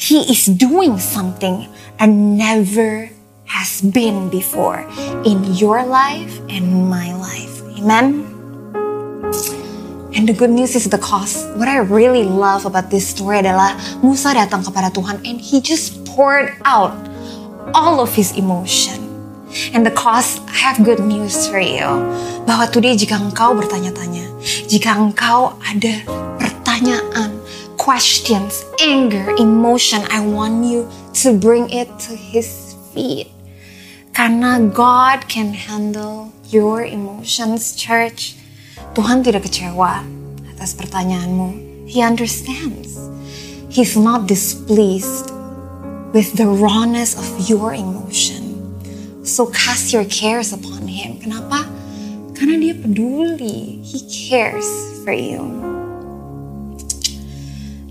He 0.02 0.26
is 0.26 0.50
doing 0.50 0.98
something 0.98 1.70
and 2.02 2.36
never 2.36 3.14
has 3.46 3.86
been 3.86 4.34
before 4.34 4.82
in 5.22 5.46
your 5.54 5.86
life 5.86 6.42
and 6.50 6.90
my 6.90 7.14
life. 7.14 7.62
Amen. 7.78 8.33
And 10.24 10.30
the 10.30 10.40
good 10.40 10.52
news 10.56 10.74
is 10.74 10.88
the 10.88 10.98
cause. 10.98 11.44
What 11.60 11.68
I 11.68 11.84
really 11.84 12.24
love 12.24 12.64
about 12.64 12.88
this 12.88 13.12
story 13.12 13.44
adalah 13.44 13.76
Musa 14.00 14.32
datang 14.32 14.64
kepada 14.64 14.88
Tuhan 14.96 15.20
and 15.28 15.36
he 15.36 15.60
just 15.60 16.00
poured 16.08 16.56
out 16.64 16.96
all 17.76 18.00
of 18.00 18.16
his 18.16 18.32
emotion. 18.40 19.04
And 19.76 19.84
the 19.84 19.92
cause, 19.92 20.40
I 20.48 20.56
have 20.64 20.80
good 20.80 21.04
news 21.04 21.44
for 21.52 21.60
you. 21.60 21.84
Bahwa 22.48 22.72
today 22.72 22.96
jika 22.96 23.20
engkau 23.20 23.52
bertanya-tanya, 23.52 24.24
jika 24.72 24.96
engkau 24.96 25.60
ada 25.60 26.08
pertanyaan, 26.40 27.36
questions, 27.76 28.64
anger, 28.80 29.28
emotion, 29.36 30.08
I 30.08 30.24
want 30.24 30.64
you 30.64 30.88
to 31.20 31.36
bring 31.36 31.68
it 31.68 31.92
to 32.08 32.16
his 32.16 32.80
feet. 32.96 33.28
Karena 34.16 34.72
God 34.72 35.28
can 35.28 35.52
handle 35.52 36.32
your 36.48 36.88
emotions, 36.88 37.76
church. 37.76 38.40
Tuhan 38.94 39.26
tidak 39.26 39.50
kecewa 39.50 40.06
atas 40.54 40.78
pertanyaanmu. 40.78 41.50
He 41.90 42.06
understands. 42.06 42.94
He's 43.74 43.98
not 43.98 44.30
displeased 44.30 45.34
with 46.14 46.38
the 46.38 46.46
rawness 46.46 47.18
of 47.18 47.26
your 47.50 47.74
emotion. 47.74 48.54
So 49.26 49.50
cast 49.50 49.98
your 49.98 50.06
cares 50.06 50.54
upon 50.54 50.86
him. 50.86 51.18
Kenapa? 51.18 51.66
Karena 52.38 52.62
dia 52.62 52.78
peduli. 52.78 53.82
He 53.82 54.06
cares 54.06 54.70
for 55.02 55.18
you. 55.18 55.42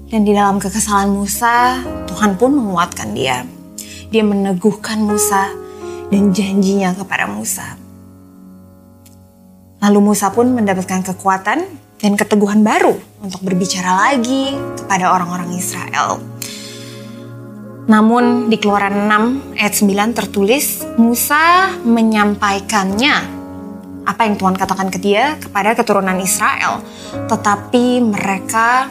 Dan 0.06 0.22
di 0.22 0.38
dalam 0.38 0.62
kekesalan 0.62 1.10
Musa, 1.10 1.82
Tuhan 2.06 2.38
pun 2.38 2.54
menguatkan 2.54 3.10
dia. 3.10 3.42
Dia 4.06 4.22
meneguhkan 4.22 5.02
Musa 5.02 5.50
dan 6.14 6.30
janjinya 6.30 6.94
kepada 6.94 7.26
Musa. 7.26 7.81
Lalu 9.82 9.98
Musa 10.14 10.30
pun 10.30 10.54
mendapatkan 10.54 11.02
kekuatan 11.02 11.58
dan 11.98 12.12
keteguhan 12.14 12.62
baru 12.62 12.94
untuk 13.18 13.42
berbicara 13.42 14.14
lagi 14.14 14.54
kepada 14.78 15.10
orang-orang 15.10 15.50
Israel. 15.58 16.22
Namun 17.90 18.46
di 18.46 18.62
Keluaran 18.62 19.10
6 19.10 19.58
ayat 19.58 19.74
9 19.74 20.14
tertulis 20.14 20.86
Musa 21.02 21.74
menyampaikannya 21.82 23.42
apa 24.06 24.26
yang 24.26 24.38
Tuhan 24.38 24.54
katakan 24.54 24.86
ke 24.90 25.02
dia 25.02 25.34
kepada 25.42 25.74
keturunan 25.74 26.14
Israel. 26.22 26.78
Tetapi 27.26 28.06
mereka 28.06 28.86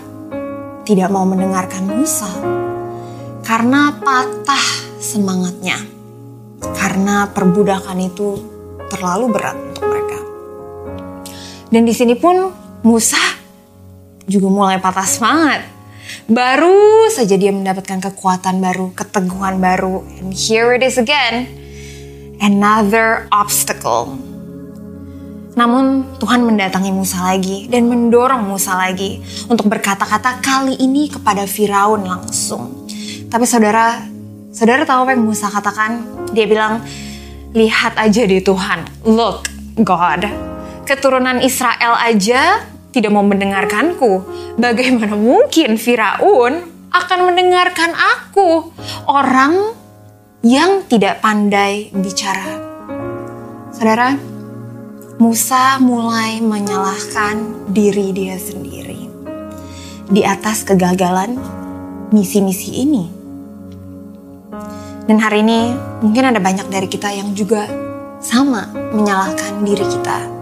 tidak 0.84 1.08
mau 1.08 1.23
mendengarkan 1.23 1.88
Musa 1.88 2.27
karena 3.47 3.95
patah 3.95 4.65
semangatnya. 4.99 5.80
Karena 6.75 7.32
perbudakan 7.32 7.97
itu 8.04 8.38
terlalu 8.91 9.25
berat. 9.32 9.70
Dan 11.71 11.88
di 11.88 11.95
sini 11.95 12.19
pun 12.19 12.51
Musa 12.84 13.19
juga 14.27 14.51
mulai 14.51 14.75
patah 14.77 15.07
semangat. 15.07 15.63
Baru 16.27 17.07
saja 17.07 17.39
dia 17.39 17.55
mendapatkan 17.55 18.12
kekuatan 18.12 18.60
baru, 18.60 18.91
keteguhan 18.91 19.63
baru. 19.63 20.03
And 20.19 20.36
here 20.36 20.75
it 20.75 20.84
is 20.84 20.99
again. 20.99 21.47
Another 22.43 23.31
obstacle. 23.31 24.19
Namun 25.55 26.15
Tuhan 26.19 26.43
mendatangi 26.43 26.91
Musa 26.91 27.23
lagi 27.23 27.71
dan 27.71 27.88
mendorong 27.88 28.43
Musa 28.47 28.75
lagi 28.75 29.23
untuk 29.47 29.67
berkata-kata 29.71 30.43
kali 30.43 30.75
ini 30.79 31.07
kepada 31.07 31.47
Firaun 31.47 32.03
langsung. 32.03 32.88
Tapi 33.31 33.47
saudara, 33.47 33.99
saudara 34.51 34.84
tahu 34.84 35.07
apa 35.07 35.12
yang 35.15 35.23
Musa 35.23 35.47
katakan? 35.47 36.03
Dia 36.36 36.47
bilang, 36.47 36.84
lihat 37.51 37.99
aja 37.99 38.23
di 38.23 38.39
Tuhan, 38.39 38.88
look 39.03 39.51
God, 39.84 40.27
keturunan 40.91 41.39
Israel 41.39 41.95
aja 41.95 42.67
tidak 42.91 43.15
mau 43.15 43.23
mendengarkanku. 43.23 44.27
Bagaimana 44.60 45.15
mungkin 45.15 45.80
Firaun 45.80 46.67
akan 46.91 47.19
mendengarkan 47.32 47.95
aku, 47.95 48.75
orang 49.08 49.71
yang 50.43 50.84
tidak 50.91 51.23
pandai 51.23 51.88
bicara? 51.95 52.60
Saudara, 53.71 54.19
Musa 55.15 55.80
mulai 55.80 56.43
menyalahkan 56.43 57.71
diri 57.71 58.12
dia 58.12 58.36
sendiri 58.36 59.08
di 60.12 60.27
atas 60.27 60.67
kegagalan 60.67 61.39
misi-misi 62.12 62.84
ini. 62.84 63.06
Dan 65.08 65.23
hari 65.23 65.39
ini 65.39 65.71
mungkin 66.04 66.36
ada 66.36 66.43
banyak 66.43 66.67
dari 66.67 66.91
kita 66.91 67.15
yang 67.15 67.32
juga 67.32 67.63
sama 68.19 68.67
menyalahkan 68.91 69.63
diri 69.63 69.88
kita 69.88 70.40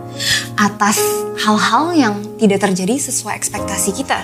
atas 0.59 0.99
hal-hal 1.39 1.95
yang 1.95 2.15
tidak 2.35 2.63
terjadi 2.67 2.99
sesuai 2.99 3.35
ekspektasi 3.39 3.95
kita. 3.95 4.19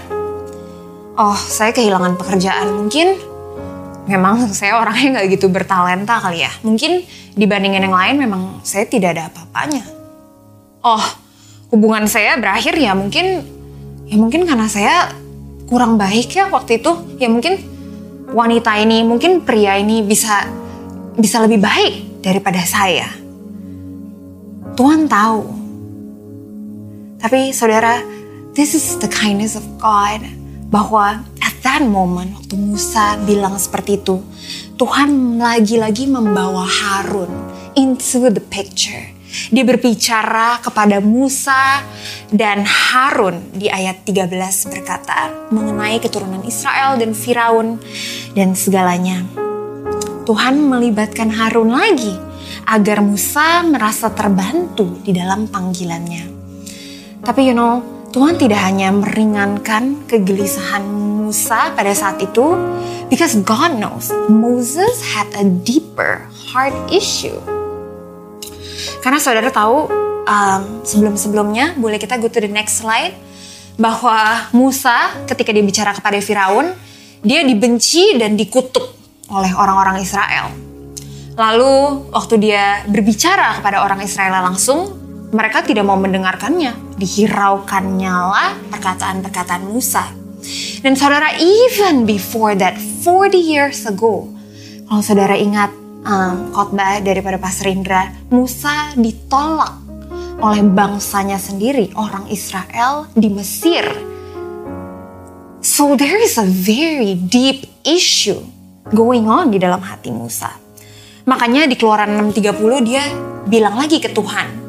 Oh, 1.16 1.36
saya 1.36 1.72
kehilangan 1.72 2.20
pekerjaan. 2.20 2.76
Mungkin 2.76 3.16
memang 4.06 4.52
saya 4.52 4.78
orangnya 4.84 5.20
nggak 5.20 5.28
gitu 5.40 5.48
bertalenta 5.48 6.20
kali 6.20 6.44
ya. 6.44 6.52
Mungkin 6.62 7.08
dibandingin 7.36 7.88
yang 7.88 7.96
lain 7.96 8.16
memang 8.20 8.42
saya 8.62 8.84
tidak 8.88 9.16
ada 9.16 9.32
apa-apanya. 9.32 9.84
Oh, 10.86 11.06
hubungan 11.72 12.06
saya 12.06 12.38
berakhir 12.38 12.78
ya 12.78 12.94
mungkin 12.94 13.42
ya 14.06 14.16
mungkin 14.20 14.46
karena 14.46 14.68
saya 14.70 15.10
kurang 15.66 15.96
baik 15.96 16.36
ya 16.36 16.52
waktu 16.52 16.84
itu. 16.84 16.92
Ya 17.18 17.32
mungkin 17.32 17.58
wanita 18.36 18.76
ini, 18.84 19.08
mungkin 19.08 19.48
pria 19.48 19.80
ini 19.80 20.04
bisa 20.04 20.46
bisa 21.16 21.40
lebih 21.40 21.64
baik 21.64 22.22
daripada 22.22 22.60
saya. 22.68 23.08
Tuhan 24.76 25.08
tahu 25.08 25.65
tapi 27.20 27.56
saudara, 27.56 28.04
this 28.56 28.76
is 28.76 29.00
the 29.00 29.10
kindness 29.12 29.56
of 29.56 29.64
God. 29.80 30.24
Bahwa 30.70 31.24
at 31.40 31.56
that 31.64 31.86
moment 31.86 32.36
waktu 32.36 32.58
Musa 32.60 33.16
bilang 33.24 33.56
seperti 33.56 34.02
itu, 34.02 34.20
Tuhan 34.76 35.40
lagi-lagi 35.40 36.10
membawa 36.10 36.68
Harun 36.68 37.32
into 37.80 38.28
the 38.28 38.44
picture. 38.44 39.16
Dia 39.52 39.68
berbicara 39.68 40.64
kepada 40.64 41.04
Musa 41.04 41.84
dan 42.32 42.64
Harun 42.64 43.52
di 43.52 43.68
ayat 43.68 44.08
13 44.08 44.32
berkata 44.72 45.28
mengenai 45.52 46.00
keturunan 46.00 46.40
Israel 46.48 46.96
dan 46.96 47.12
Firaun 47.12 47.76
dan 48.32 48.56
segalanya. 48.56 49.28
Tuhan 50.24 50.58
melibatkan 50.58 51.30
Harun 51.30 51.76
lagi 51.76 52.16
agar 52.66 53.04
Musa 53.04 53.62
merasa 53.62 54.10
terbantu 54.10 55.04
di 55.06 55.14
dalam 55.14 55.46
panggilannya. 55.52 56.45
Tapi 57.26 57.50
you 57.50 57.58
know, 57.58 57.82
Tuhan 58.14 58.38
tidak 58.38 58.62
hanya 58.62 58.94
meringankan 58.94 60.06
kegelisahan 60.06 60.86
Musa 60.86 61.74
pada 61.74 61.90
saat 61.92 62.22
itu, 62.22 62.54
because 63.10 63.34
God 63.42 63.82
knows 63.82 64.14
Moses 64.30 65.02
had 65.02 65.26
a 65.34 65.44
deeper 65.44 66.30
heart 66.54 66.78
issue. 66.94 67.36
Karena 69.02 69.18
saudara 69.18 69.50
tahu 69.50 69.90
um, 70.30 70.62
sebelum-sebelumnya, 70.86 71.76
boleh 71.82 71.98
kita 71.98 72.22
go 72.22 72.30
to 72.30 72.40
the 72.40 72.48
next 72.48 72.78
slide, 72.78 73.18
bahwa 73.76 74.48
Musa 74.54 75.26
ketika 75.26 75.50
dia 75.50 75.66
bicara 75.66 75.92
kepada 75.98 76.22
Firaun, 76.22 76.78
dia 77.26 77.42
dibenci 77.42 78.16
dan 78.22 78.38
dikutuk 78.38 78.86
oleh 79.34 79.50
orang-orang 79.58 79.98
Israel. 79.98 80.54
Lalu 81.36 82.06
waktu 82.14 82.38
dia 82.38 82.86
berbicara 82.86 83.60
kepada 83.60 83.82
orang 83.84 84.00
Israel 84.06 84.46
langsung, 84.46 85.05
mereka 85.36 85.68
tidak 85.68 85.84
mau 85.84 86.00
mendengarkannya. 86.00 86.96
Dihiraukannya 86.96 88.16
lah 88.16 88.56
perkataan-perkataan 88.72 89.68
Musa. 89.68 90.08
Dan 90.80 90.96
saudara, 90.96 91.36
even 91.36 92.08
before 92.08 92.56
that, 92.56 92.80
40 92.80 93.36
years 93.36 93.84
ago, 93.84 94.32
kalau 94.88 95.04
saudara 95.04 95.36
ingat 95.36 95.74
um, 96.08 96.56
khotbah 96.56 97.04
daripada 97.04 97.36
Pastor 97.36 97.68
Indra, 97.68 98.16
Musa 98.32 98.96
ditolak 98.96 99.76
oleh 100.40 100.64
bangsanya 100.64 101.36
sendiri, 101.36 101.92
orang 102.00 102.32
Israel 102.32 103.10
di 103.12 103.28
Mesir. 103.28 103.84
So 105.66 105.98
there 105.98 106.22
is 106.22 106.38
a 106.38 106.46
very 106.46 107.18
deep 107.18 107.66
issue 107.82 108.40
going 108.94 109.26
on 109.26 109.50
di 109.50 109.58
dalam 109.58 109.82
hati 109.82 110.14
Musa. 110.14 110.54
Makanya 111.26 111.66
di 111.66 111.74
keluaran 111.74 112.14
6.30 112.30 112.86
dia 112.86 113.02
bilang 113.50 113.82
lagi 113.82 113.98
ke 113.98 114.14
Tuhan, 114.14 114.65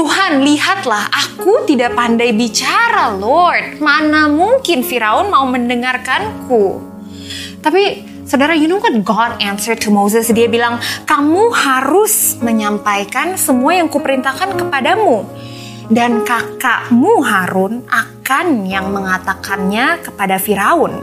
Tuhan 0.00 0.40
lihatlah 0.40 1.12
aku 1.12 1.68
tidak 1.68 1.92
pandai 1.92 2.32
bicara 2.32 3.12
Lord, 3.12 3.84
mana 3.84 4.32
mungkin 4.32 4.80
Firaun 4.80 5.28
mau 5.28 5.44
mendengarkanku. 5.44 6.80
Tapi 7.60 8.08
Saudara, 8.24 8.56
you 8.56 8.64
know 8.64 8.80
what 8.80 8.96
God 9.04 9.36
answered 9.44 9.76
to 9.84 9.92
Moses? 9.92 10.32
Dia 10.32 10.48
bilang, 10.48 10.80
kamu 11.04 11.52
harus 11.52 12.40
menyampaikan 12.40 13.36
semua 13.36 13.76
yang 13.76 13.92
kuperintahkan 13.92 14.56
kepadamu. 14.56 15.28
Dan 15.92 16.24
kakakmu 16.24 17.20
Harun 17.20 17.84
akan 17.84 18.64
yang 18.64 18.88
mengatakannya 18.96 20.00
kepada 20.00 20.40
Firaun 20.40 20.96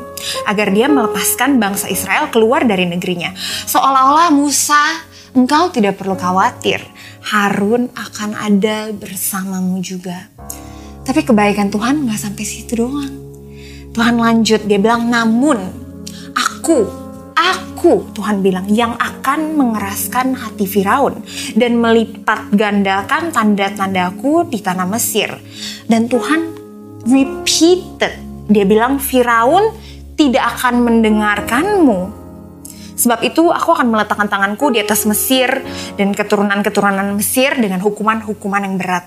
agar 0.49 0.73
dia 0.73 0.89
melepaskan 0.89 1.62
bangsa 1.62 1.86
Israel 1.86 2.33
keluar 2.33 2.65
dari 2.65 2.89
negerinya. 2.89 3.29
Seolah-olah 3.69 4.33
Musa, 4.33 5.05
engkau 5.38 5.69
tidak 5.69 6.01
perlu 6.01 6.17
khawatir. 6.17 6.81
Harun 7.28 7.92
akan 7.92 8.40
ada 8.40 8.96
bersamamu 8.96 9.84
juga. 9.84 10.32
Tapi 11.04 11.28
kebaikan 11.28 11.68
Tuhan 11.68 12.08
nggak 12.08 12.20
sampai 12.20 12.44
situ 12.48 12.80
doang. 12.80 13.16
Tuhan 13.92 14.16
lanjut, 14.16 14.63
dia 14.63 14.80
bilang, 14.80 15.12
namun 15.12 15.60
aku 16.38 17.08
Aku, 17.38 18.10
Tuhan 18.18 18.42
bilang, 18.42 18.66
yang 18.66 18.98
akan 18.98 19.54
mengeraskan 19.54 20.34
hati 20.34 20.66
Firaun 20.66 21.22
dan 21.54 21.78
melipat 21.78 22.50
gandakan 22.50 23.30
tanda-tandaku 23.30 24.50
di 24.50 24.58
tanah 24.58 24.90
Mesir. 24.90 25.30
Dan 25.86 26.10
Tuhan 26.10 26.58
repeated, 27.06 28.18
dia 28.50 28.66
bilang, 28.66 28.98
Firaun 28.98 29.70
tidak 30.18 30.58
akan 30.58 30.82
mendengarkanmu. 30.82 32.16
Sebab 32.97 33.21
itu 33.21 33.53
aku 33.53 33.77
akan 33.77 33.93
meletakkan 33.93 34.25
tanganku 34.25 34.73
di 34.73 34.81
atas 34.81 35.05
Mesir 35.05 35.62
dan 35.93 36.17
keturunan-keturunan 36.17 37.13
Mesir 37.13 37.53
dengan 37.53 37.77
hukuman-hukuman 37.86 38.65
yang 38.65 38.75
berat. 38.81 39.05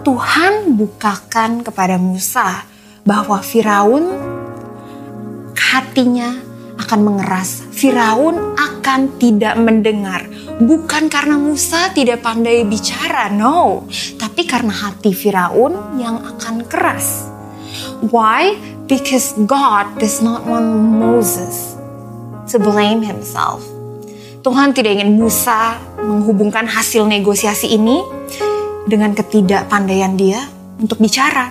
Tuhan 0.00 0.74
bukakan 0.74 1.60
kepada 1.60 2.00
Musa 2.00 2.64
bahwa 3.04 3.38
Firaun 3.44 4.08
hatinya 5.52 6.40
akan 6.80 7.00
mengeras. 7.04 7.68
Firaun 7.70 8.56
akan 8.56 9.20
tidak 9.20 9.60
mendengar. 9.60 10.24
Bukan 10.58 11.12
karena 11.12 11.36
Musa 11.36 11.92
tidak 11.92 12.24
pandai 12.24 12.64
bicara, 12.64 13.28
no. 13.28 13.84
Tapi 14.16 14.48
karena 14.48 14.72
hati 14.72 15.12
Firaun 15.12 16.00
yang 16.00 16.16
akan 16.16 16.64
keras. 16.64 17.28
Why? 18.08 18.56
Because 18.88 19.36
God 19.44 20.00
does 20.00 20.18
not 20.24 20.42
want 20.48 20.66
Moses 20.74 21.81
to 22.52 22.60
blame 22.60 23.00
himself. 23.00 23.64
Tuhan 24.44 24.76
tidak 24.76 25.00
ingin 25.00 25.16
Musa 25.16 25.80
menghubungkan 25.98 26.68
hasil 26.68 27.08
negosiasi 27.08 27.72
ini 27.74 28.04
dengan 28.84 29.16
ketidakpandaian 29.16 30.12
dia 30.14 30.44
untuk 30.76 31.00
bicara. 31.00 31.50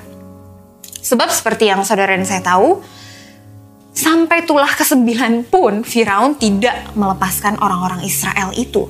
Sebab 1.02 1.34
seperti 1.34 1.72
yang 1.72 1.82
saudara 1.82 2.14
dan 2.14 2.28
saya 2.28 2.46
tahu, 2.46 2.84
Sampai 3.92 4.48
tulah 4.48 4.72
ke-9 4.72 5.52
pun 5.52 5.84
Firaun 5.84 6.40
tidak 6.40 6.96
melepaskan 6.96 7.60
orang-orang 7.60 8.08
Israel 8.08 8.56
itu. 8.56 8.88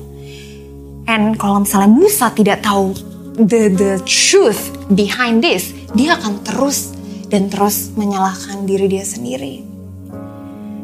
And 1.10 1.34
kalau 1.34 1.66
misalnya 1.66 1.90
Musa 1.90 2.30
tidak 2.30 2.62
tahu 2.62 2.94
the 3.34 3.66
the 3.66 3.98
truth 4.06 4.70
behind 4.94 5.42
this, 5.42 5.74
dia 5.98 6.14
akan 6.14 6.46
terus 6.46 6.94
dan 7.26 7.50
terus 7.50 7.90
menyalahkan 7.98 8.62
diri 8.62 8.86
dia 8.86 9.02
sendiri. 9.02 9.71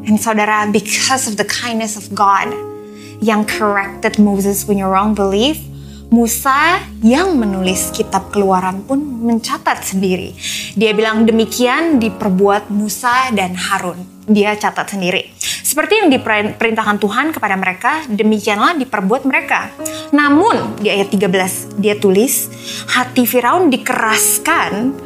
And 0.09 0.17
saudara, 0.17 0.65
because 0.73 1.29
of 1.29 1.37
the 1.37 1.45
kindness 1.45 2.01
of 2.01 2.09
God 2.17 2.49
yang 3.21 3.45
corrected 3.45 4.17
Moses 4.17 4.65
punya 4.65 4.89
wrong 4.89 5.13
belief, 5.13 5.61
Musa 6.09 6.81
yang 7.05 7.37
menulis 7.37 7.93
kitab 7.93 8.33
keluaran 8.33 8.81
pun 8.89 8.97
mencatat 9.05 9.85
sendiri. 9.85 10.33
Dia 10.73 10.97
bilang 10.97 11.29
demikian 11.29 12.01
diperbuat 12.01 12.73
Musa 12.73 13.29
dan 13.37 13.53
Harun. 13.53 14.01
Dia 14.25 14.57
catat 14.57 14.97
sendiri. 14.97 15.29
Seperti 15.37 16.01
yang 16.01 16.09
diperintahkan 16.09 16.97
Tuhan 16.97 17.37
kepada 17.37 17.53
mereka, 17.61 18.09
demikianlah 18.09 18.81
diperbuat 18.81 19.29
mereka. 19.29 19.69
Namun, 20.17 20.81
di 20.81 20.89
ayat 20.89 21.13
13, 21.13 21.77
dia 21.77 22.01
tulis, 22.01 22.49
hati 22.89 23.29
Firaun 23.29 23.69
dikeraskan 23.69 24.97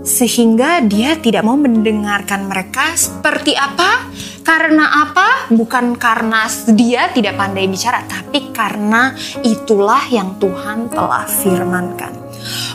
sehingga 0.00 0.80
dia 0.80 1.16
tidak 1.20 1.44
mau 1.44 1.60
mendengarkan 1.60 2.48
mereka 2.48 2.96
seperti 2.96 3.52
apa 3.52 4.08
karena 4.40 5.06
apa? 5.06 5.52
Bukan 5.52 6.00
karena 6.00 6.48
dia 6.72 7.12
tidak 7.12 7.36
pandai 7.36 7.68
bicara, 7.68 8.02
tapi 8.08 8.50
karena 8.50 9.12
itulah 9.44 10.00
yang 10.08 10.40
Tuhan 10.40 10.88
telah 10.88 11.28
firmankan. 11.28 12.16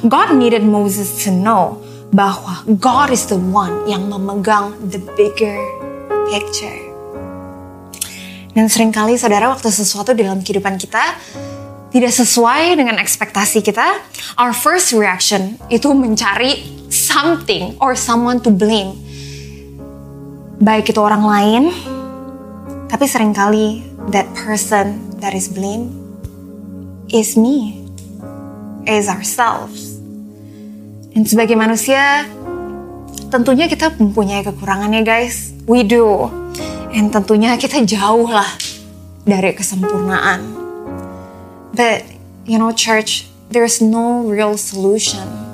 God 0.06 0.38
needed 0.38 0.62
Moses 0.62 1.26
to 1.26 1.34
know 1.34 1.82
bahwa 2.14 2.62
God 2.78 3.10
is 3.10 3.26
the 3.28 3.36
one 3.36 3.84
yang 3.90 4.08
memegang 4.08 4.78
the 4.88 5.02
bigger 5.18 5.58
picture. 6.30 6.80
Dan 8.56 8.72
sering 8.72 8.96
kali 8.96 9.20
saudara 9.20 9.52
waktu 9.52 9.68
sesuatu 9.68 10.16
dalam 10.16 10.40
kehidupan 10.40 10.80
kita 10.80 11.04
tidak 11.92 12.14
sesuai 12.16 12.80
dengan 12.80 12.96
ekspektasi 13.04 13.60
kita, 13.60 14.00
our 14.40 14.56
first 14.56 14.96
reaction 14.96 15.60
itu 15.68 15.92
mencari 15.92 16.85
something 17.06 17.78
or 17.78 17.94
someone 17.94 18.42
to 18.42 18.50
blame 18.50 19.06
baik 20.60 20.92
itu 20.92 21.00
orang 21.04 21.24
lain, 21.24 21.64
tapi 22.88 23.06
sering 23.10 23.36
kali 23.36 23.84
that 24.12 24.28
person 24.34 24.98
that 25.20 25.36
is 25.36 25.52
blame 25.52 25.92
is 27.12 27.36
me, 27.36 27.86
is 28.88 29.12
ourselves. 29.12 30.00
Dan 31.12 31.24
sebagai 31.28 31.56
manusia, 31.56 32.28
tentunya 33.32 33.70
kita 33.70 33.94
mempunyai 33.96 34.44
kekurangan 34.44 34.92
ya 34.92 35.04
guys, 35.04 35.52
we 35.68 35.84
do. 35.84 36.28
Dan 36.92 37.12
tentunya 37.12 37.60
kita 37.60 37.84
jauh 37.84 38.28
lah 38.28 38.48
dari 39.28 39.52
kesempurnaan. 39.52 40.66
But, 41.76 42.08
you 42.48 42.56
know 42.56 42.72
church, 42.72 43.28
there's 43.52 43.84
no 43.84 44.24
real 44.24 44.56
solution 44.56 45.45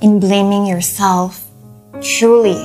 in 0.00 0.20
blaming 0.20 0.66
yourself. 0.66 1.42
Truly, 2.04 2.60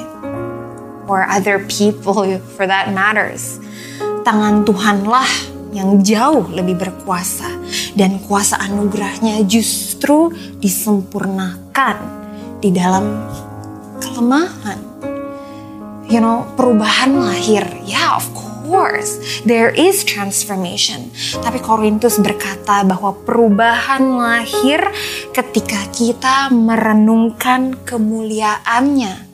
or 1.08 1.24
other 1.28 1.63
people 1.67 2.24
for 2.56 2.67
that 2.67 2.91
matters. 2.91 3.60
Tangan 4.28 4.67
Tuhanlah 4.67 5.28
yang 5.72 6.04
jauh 6.04 6.52
lebih 6.52 6.76
berkuasa 6.76 7.48
dan 7.96 8.20
kuasa 8.28 8.60
anugerahnya 8.60 9.39
justru 9.48 10.32
disempurnakan 10.60 11.98
di 12.60 12.70
dalam 12.76 13.28
kelemahan. 14.04 14.80
You 16.12 16.20
know, 16.20 16.44
perubahan 16.60 17.15
lahir. 17.15 17.63
Ya, 17.88 17.96
yeah, 17.96 18.12
of 18.20 18.28
course, 18.36 18.40
there 19.43 19.69
is 19.75 20.07
transformation. 20.07 21.12
Tapi 21.43 21.60
Korintus 21.60 22.17
berkata 22.17 22.88
bahwa 22.88 23.12
perubahan 23.27 24.01
lahir 24.15 24.79
ketika 25.36 25.84
kita 25.91 26.47
merenungkan 26.49 27.75
kemuliaannya 27.84 29.31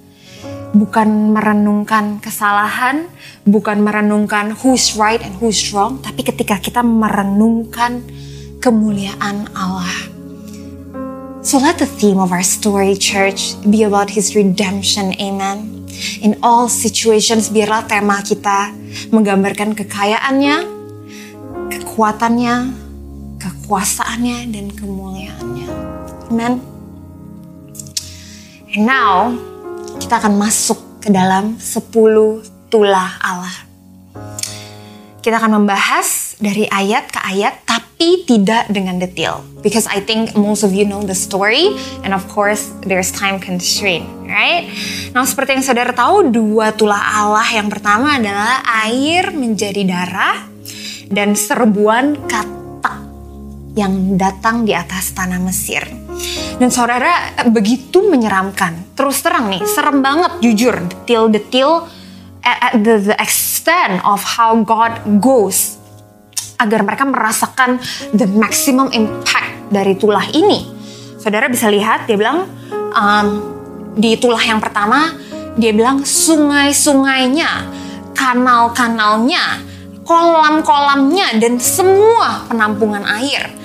bukan 0.76 1.34
merenungkan 1.34 2.20
kesalahan, 2.20 3.08
bukan 3.48 3.82
merenungkan 3.82 4.54
who's 4.62 4.94
right 5.00 5.24
and 5.24 5.34
who's 5.40 5.72
wrong, 5.72 5.98
tapi 6.04 6.22
ketika 6.22 6.60
kita 6.60 6.82
merenungkan 6.84 8.04
kemuliaan 8.60 9.48
Allah. 9.56 10.18
So 11.48 11.58
let 11.64 11.80
the 11.80 11.88
theme 11.88 12.20
of 12.20 12.36
our 12.36 12.44
story, 12.44 13.00
church, 13.00 13.56
be 13.64 13.88
about 13.88 14.12
His 14.12 14.36
redemption. 14.36 15.16
Amen. 15.16 15.87
In 16.20 16.36
all 16.44 16.68
situations, 16.68 17.48
biarlah 17.54 17.88
tema 17.88 18.20
kita 18.20 18.76
menggambarkan 19.14 19.78
kekayaannya, 19.78 20.66
kekuatannya, 21.72 22.56
kekuasaannya, 23.40 24.38
dan 24.52 24.66
kemuliaannya. 24.74 25.68
Amen. 26.28 26.54
And 28.76 28.84
now, 28.84 29.32
kita 29.96 30.20
akan 30.20 30.36
masuk 30.36 31.00
ke 31.00 31.10
dalam 31.10 31.56
10 31.56 31.88
tulah 32.68 33.16
Allah. 33.24 33.56
Kita 35.24 35.40
akan 35.40 35.64
membahas 35.64 36.27
dari 36.38 36.70
ayat 36.70 37.10
ke 37.10 37.18
ayat 37.18 37.66
tapi 37.66 38.22
tidak 38.30 38.70
dengan 38.70 39.02
detail. 39.02 39.42
Because 39.66 39.90
I 39.90 40.06
think 40.06 40.38
most 40.38 40.62
of 40.62 40.70
you 40.70 40.86
know 40.86 41.02
the 41.02 41.18
story 41.18 41.74
and 42.06 42.14
of 42.14 42.30
course 42.30 42.70
there's 42.86 43.10
time 43.10 43.42
constraint, 43.42 44.06
right? 44.30 44.70
Nah 45.18 45.26
seperti 45.26 45.58
yang 45.58 45.66
saudara 45.66 45.92
tahu 45.98 46.30
dua 46.30 46.78
tulah 46.78 47.26
Allah 47.26 47.48
yang 47.50 47.74
pertama 47.74 48.22
adalah 48.22 48.62
air 48.86 49.34
menjadi 49.34 49.82
darah 49.82 50.46
dan 51.10 51.34
serbuan 51.34 52.14
katak 52.30 52.98
yang 53.74 54.14
datang 54.14 54.62
di 54.62 54.78
atas 54.78 55.18
tanah 55.18 55.42
Mesir. 55.42 55.82
Dan 56.58 56.74
saudara 56.74 57.46
begitu 57.54 58.02
menyeramkan. 58.10 58.98
Terus 58.98 59.22
terang 59.22 59.54
nih, 59.54 59.62
serem 59.70 60.02
banget 60.02 60.42
jujur. 60.42 60.74
Detil-detil 61.06 61.86
at 62.42 62.74
the, 62.82 63.14
the 63.14 63.18
extent 63.22 64.02
of 64.02 64.26
how 64.26 64.58
God 64.66 64.98
goes 65.22 65.77
agar 66.58 66.82
mereka 66.84 67.06
merasakan 67.06 67.82
the 68.14 68.26
maximum 68.26 68.90
impact 68.94 69.70
dari 69.70 69.96
tulah 69.98 70.26
ini. 70.34 70.74
Saudara 71.18 71.50
bisa 71.50 71.70
lihat 71.70 72.06
dia 72.10 72.18
bilang 72.18 72.46
um, 72.94 73.28
di 73.98 74.18
tulah 74.18 74.42
yang 74.42 74.62
pertama 74.62 75.14
dia 75.58 75.74
bilang 75.74 76.06
sungai-sungainya, 76.06 77.50
kanal-kanalnya, 78.14 79.62
kolam-kolamnya 80.06 81.42
dan 81.42 81.58
semua 81.58 82.46
penampungan 82.46 83.02
air 83.18 83.58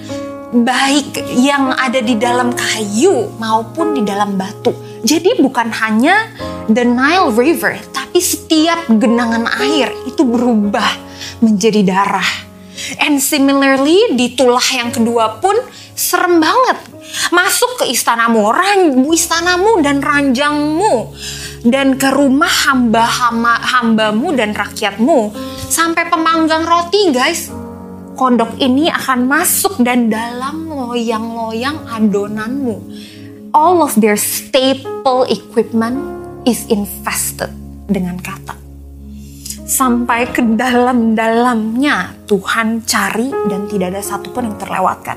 baik 0.52 1.16
yang 1.40 1.72
ada 1.72 2.04
di 2.04 2.20
dalam 2.20 2.52
kayu 2.52 3.32
maupun 3.40 3.96
di 3.96 4.04
dalam 4.04 4.36
batu. 4.36 4.76
Jadi 5.00 5.40
bukan 5.40 5.72
hanya 5.72 6.28
the 6.68 6.84
Nile 6.84 7.32
River, 7.32 7.80
tapi 7.90 8.20
setiap 8.20 8.84
genangan 9.00 9.48
air 9.64 9.88
itu 10.04 10.22
berubah 10.22 10.92
menjadi 11.40 11.80
darah. 11.82 12.51
And 13.02 13.18
similarly 13.22 14.16
di 14.16 14.32
tulah 14.32 14.64
yang 14.74 14.90
kedua 14.90 15.38
pun 15.38 15.54
serem 15.92 16.40
banget. 16.40 16.78
Masuk 17.34 17.82
ke 17.82 17.84
istanamu, 17.92 18.48
ran, 18.50 19.04
istanamu 19.10 19.84
dan 19.84 20.00
ranjangmu 20.00 21.12
dan 21.62 21.94
ke 21.94 22.10
rumah 22.10 22.50
hamba 22.70 23.06
hamba 23.06 23.54
hambamu 23.60 24.34
dan 24.34 24.50
rakyatmu 24.50 25.30
sampai 25.70 26.10
pemanggang 26.10 26.66
roti 26.66 27.14
guys 27.14 27.54
kodok 28.16 28.54
ini 28.60 28.92
akan 28.92 29.24
masuk 29.24 29.80
dan 29.80 30.12
dalam 30.12 30.68
loyang-loyang 30.68 31.80
adonanmu. 31.88 32.76
All 33.52 33.84
of 33.84 33.96
their 34.00 34.16
staple 34.16 35.28
equipment 35.28 36.00
is 36.48 36.64
infested 36.72 37.52
dengan 37.88 38.20
kata. 38.20 38.61
Sampai 39.72 40.28
ke 40.28 40.44
dalam-dalamnya 40.44 42.28
Tuhan 42.28 42.84
cari 42.84 43.32
dan 43.48 43.64
tidak 43.72 43.96
ada 43.96 44.04
satupun 44.04 44.52
yang 44.52 44.60
terlewatkan. 44.60 45.16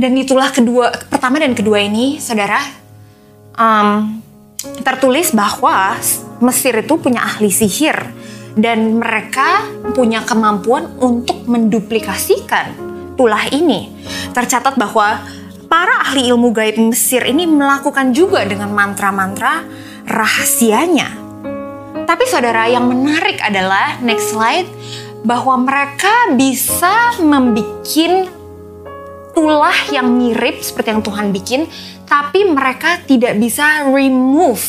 Dan 0.00 0.16
itulah 0.16 0.48
kedua, 0.48 0.88
pertama 1.12 1.44
dan 1.44 1.52
kedua 1.52 1.84
ini, 1.84 2.16
saudara, 2.16 2.64
um, 3.52 4.16
tertulis 4.80 5.36
bahwa 5.36 6.00
Mesir 6.40 6.72
itu 6.80 6.96
punya 6.96 7.20
ahli 7.20 7.52
sihir 7.52 7.94
dan 8.56 8.96
mereka 8.96 9.68
punya 9.92 10.24
kemampuan 10.24 10.88
untuk 11.04 11.44
menduplikasikan 11.44 12.74
tulah 13.14 13.44
ini. 13.52 13.92
Tercatat 14.32 14.74
bahwa 14.80 15.20
para 15.68 16.00
ahli 16.00 16.32
ilmu 16.32 16.50
gaib 16.50 16.80
Mesir 16.80 17.28
ini 17.28 17.44
melakukan 17.44 18.16
juga 18.16 18.40
dengan 18.48 18.72
mantra-mantra 18.72 19.62
rahasianya. 20.08 21.23
Tapi 22.04 22.24
saudara 22.28 22.68
yang 22.68 22.84
menarik 22.84 23.40
adalah 23.40 23.96
next 24.04 24.36
slide 24.36 24.68
bahwa 25.24 25.56
mereka 25.64 26.36
bisa 26.36 27.16
membuat 27.24 27.80
tulah 29.34 29.78
yang 29.90 30.14
mirip 30.14 30.62
seperti 30.62 30.94
yang 30.94 31.02
Tuhan 31.02 31.32
bikin, 31.34 31.66
tapi 32.04 32.44
mereka 32.46 33.00
tidak 33.08 33.40
bisa 33.40 33.88
remove 33.88 34.62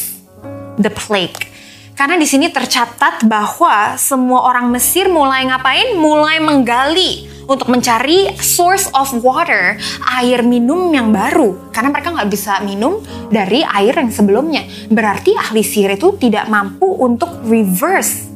the 0.80 0.90
plague 0.90 1.55
karena 1.96 2.20
di 2.20 2.28
sini 2.28 2.52
tercatat 2.52 3.24
bahwa 3.24 3.96
semua 3.96 4.52
orang 4.52 4.68
Mesir 4.68 5.08
mulai 5.08 5.48
ngapain? 5.48 5.96
Mulai 5.96 6.44
menggali 6.44 7.32
untuk 7.48 7.72
mencari 7.72 8.36
source 8.36 8.92
of 8.92 9.16
water, 9.24 9.80
air 10.20 10.44
minum 10.44 10.92
yang 10.92 11.16
baru. 11.16 11.72
Karena 11.72 11.96
mereka 11.96 12.12
nggak 12.12 12.28
bisa 12.28 12.60
minum 12.68 13.00
dari 13.32 13.64
air 13.64 13.96
yang 13.96 14.12
sebelumnya. 14.12 14.68
Berarti 14.92 15.40
ahli 15.40 15.64
sihir 15.64 15.96
itu 15.96 16.20
tidak 16.20 16.52
mampu 16.52 16.84
untuk 17.00 17.32
reverse 17.48 18.28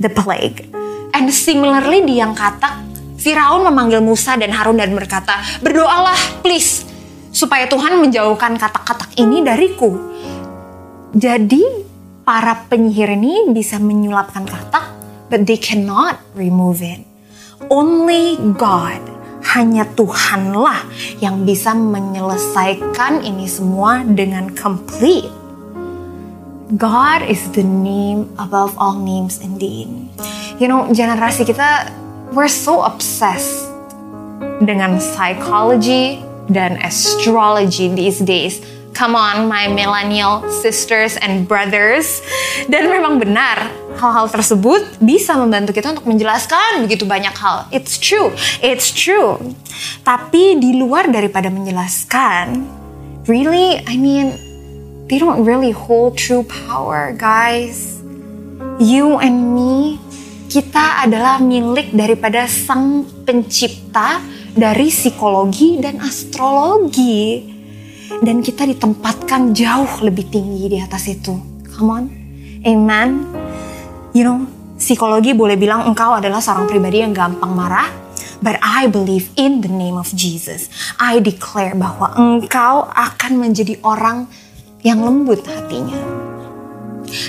the 0.00 0.08
plague. 0.08 0.64
And 1.12 1.28
similarly 1.28 2.08
di 2.08 2.24
yang 2.24 2.32
kata, 2.32 2.88
Firaun 3.20 3.68
memanggil 3.68 4.00
Musa 4.00 4.40
dan 4.40 4.48
Harun 4.48 4.80
dan 4.80 4.96
berkata, 4.96 5.44
berdoalah 5.60 6.40
please, 6.40 6.88
supaya 7.30 7.68
Tuhan 7.68 8.00
menjauhkan 8.00 8.56
kata-kata 8.56 9.12
ini 9.20 9.44
dariku. 9.44 9.92
Jadi 11.14 11.93
para 12.24 12.64
penyihir 12.72 13.20
ini 13.20 13.52
bisa 13.52 13.76
menyulapkan 13.76 14.48
katak, 14.48 14.96
but 15.28 15.44
they 15.44 15.60
cannot 15.60 16.16
remove 16.32 16.80
it. 16.80 17.04
Only 17.68 18.40
God, 18.56 19.00
hanya 19.52 19.84
Tuhanlah 19.92 20.88
yang 21.20 21.44
bisa 21.44 21.76
menyelesaikan 21.76 23.20
ini 23.20 23.44
semua 23.44 24.02
dengan 24.02 24.50
complete. 24.56 25.28
God 26.74 27.28
is 27.28 27.44
the 27.52 27.62
name 27.62 28.32
above 28.40 28.72
all 28.80 28.96
names 28.96 29.44
indeed. 29.44 29.92
You 30.56 30.66
know, 30.66 30.88
generasi 30.88 31.44
kita, 31.44 31.92
we're 32.32 32.50
so 32.50 32.80
obsessed 32.82 33.68
dengan 34.64 34.96
psychology 34.96 36.24
dan 36.48 36.80
astrology 36.80 37.92
these 37.92 38.20
days 38.24 38.64
Come 38.94 39.18
on, 39.18 39.50
my 39.50 39.66
millennial 39.66 40.46
sisters 40.62 41.18
and 41.18 41.50
brothers. 41.50 42.22
Dan 42.70 42.86
memang 42.86 43.18
benar, 43.18 43.66
hal-hal 43.98 44.30
tersebut 44.30 44.86
bisa 45.02 45.34
membantu 45.34 45.74
kita 45.74 45.98
untuk 45.98 46.06
menjelaskan 46.06 46.86
begitu 46.86 47.02
banyak 47.02 47.34
hal. 47.34 47.66
It's 47.74 47.98
true, 47.98 48.30
it's 48.62 48.94
true. 48.94 49.42
Tapi 50.06 50.62
di 50.62 50.78
luar 50.78 51.10
daripada 51.10 51.50
menjelaskan, 51.50 52.70
really, 53.26 53.82
I 53.82 53.98
mean, 53.98 54.38
they 55.10 55.18
don't 55.18 55.42
really 55.42 55.74
hold 55.74 56.14
true 56.14 56.46
power, 56.46 57.18
guys. 57.18 57.98
You 58.78 59.18
and 59.18 59.58
me, 59.58 59.98
kita 60.46 61.02
adalah 61.02 61.42
milik 61.42 61.90
daripada 61.90 62.46
sang 62.46 63.02
pencipta 63.26 64.22
dari 64.54 64.86
psikologi 64.86 65.82
dan 65.82 65.98
astrologi 65.98 67.53
dan 68.22 68.44
kita 68.44 68.68
ditempatkan 68.68 69.56
jauh 69.56 69.90
lebih 70.04 70.30
tinggi 70.30 70.70
di 70.70 70.78
atas 70.78 71.10
itu. 71.10 71.34
Come 71.74 71.90
on. 71.90 72.04
Amen. 72.62 73.26
You 74.14 74.22
know, 74.22 74.46
psikologi 74.78 75.34
boleh 75.34 75.58
bilang 75.58 75.88
engkau 75.90 76.14
adalah 76.14 76.38
seorang 76.38 76.70
pribadi 76.70 77.02
yang 77.02 77.10
gampang 77.10 77.50
marah, 77.50 77.90
but 78.38 78.60
I 78.62 78.86
believe 78.86 79.32
in 79.34 79.64
the 79.64 79.72
name 79.72 79.98
of 79.98 80.06
Jesus. 80.14 80.70
I 81.02 81.18
declare 81.18 81.74
bahwa 81.74 82.14
engkau 82.14 82.86
akan 82.94 83.32
menjadi 83.42 83.80
orang 83.82 84.30
yang 84.86 85.02
lembut 85.02 85.42
hatinya 85.48 85.98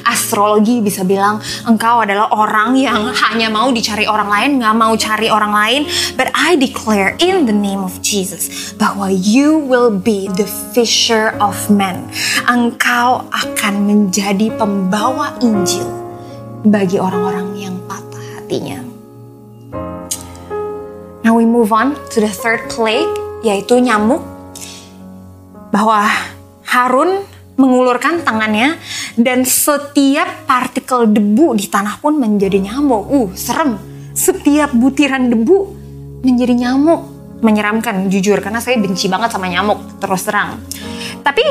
astrologi 0.05 0.81
bisa 0.81 1.05
bilang 1.07 1.39
engkau 1.65 2.01
adalah 2.03 2.31
orang 2.33 2.77
yang 2.77 3.11
hanya 3.13 3.47
mau 3.49 3.69
dicari 3.69 4.05
orang 4.05 4.29
lain, 4.29 4.49
nggak 4.61 4.75
mau 4.75 4.93
cari 4.97 5.27
orang 5.29 5.53
lain. 5.53 5.81
But 6.19 6.33
I 6.33 6.59
declare 6.59 7.17
in 7.21 7.45
the 7.45 7.55
name 7.55 7.81
of 7.85 8.01
Jesus 8.01 8.73
bahwa 8.75 9.11
you 9.11 9.57
will 9.57 9.93
be 9.93 10.27
the 10.33 10.47
fisher 10.73 11.33
of 11.37 11.55
men. 11.69 12.09
Engkau 12.45 13.27
akan 13.29 13.73
menjadi 13.85 14.53
pembawa 14.55 15.37
Injil 15.41 15.87
bagi 16.65 16.97
orang-orang 16.97 17.53
yang 17.57 17.75
patah 17.85 18.25
hatinya. 18.41 18.81
Now 21.25 21.33
we 21.33 21.45
move 21.45 21.73
on 21.73 21.97
to 22.13 22.21
the 22.21 22.29
third 22.29 22.69
plague, 22.69 23.09
yaitu 23.41 23.81
nyamuk. 23.81 24.21
Bahwa 25.73 26.05
Harun 26.69 27.25
mengulurkan 27.55 28.23
tangannya 28.23 28.75
dan 29.15 29.47
setiap 29.47 30.47
partikel 30.47 31.07
debu 31.07 31.55
di 31.55 31.67
tanah 31.71 31.99
pun 32.03 32.19
menjadi 32.19 32.59
nyamuk. 32.59 33.03
Uh, 33.07 33.29
serem. 33.35 33.79
Setiap 34.15 34.71
butiran 34.75 35.27
debu 35.31 35.57
menjadi 36.23 36.67
nyamuk. 36.67 37.15
Menyeramkan 37.43 38.07
jujur 38.07 38.39
karena 38.39 38.63
saya 38.63 38.79
benci 38.79 39.11
banget 39.11 39.35
sama 39.35 39.51
nyamuk 39.51 39.99
terus 39.99 40.23
terang. 40.23 40.59
Tapi 41.23 41.43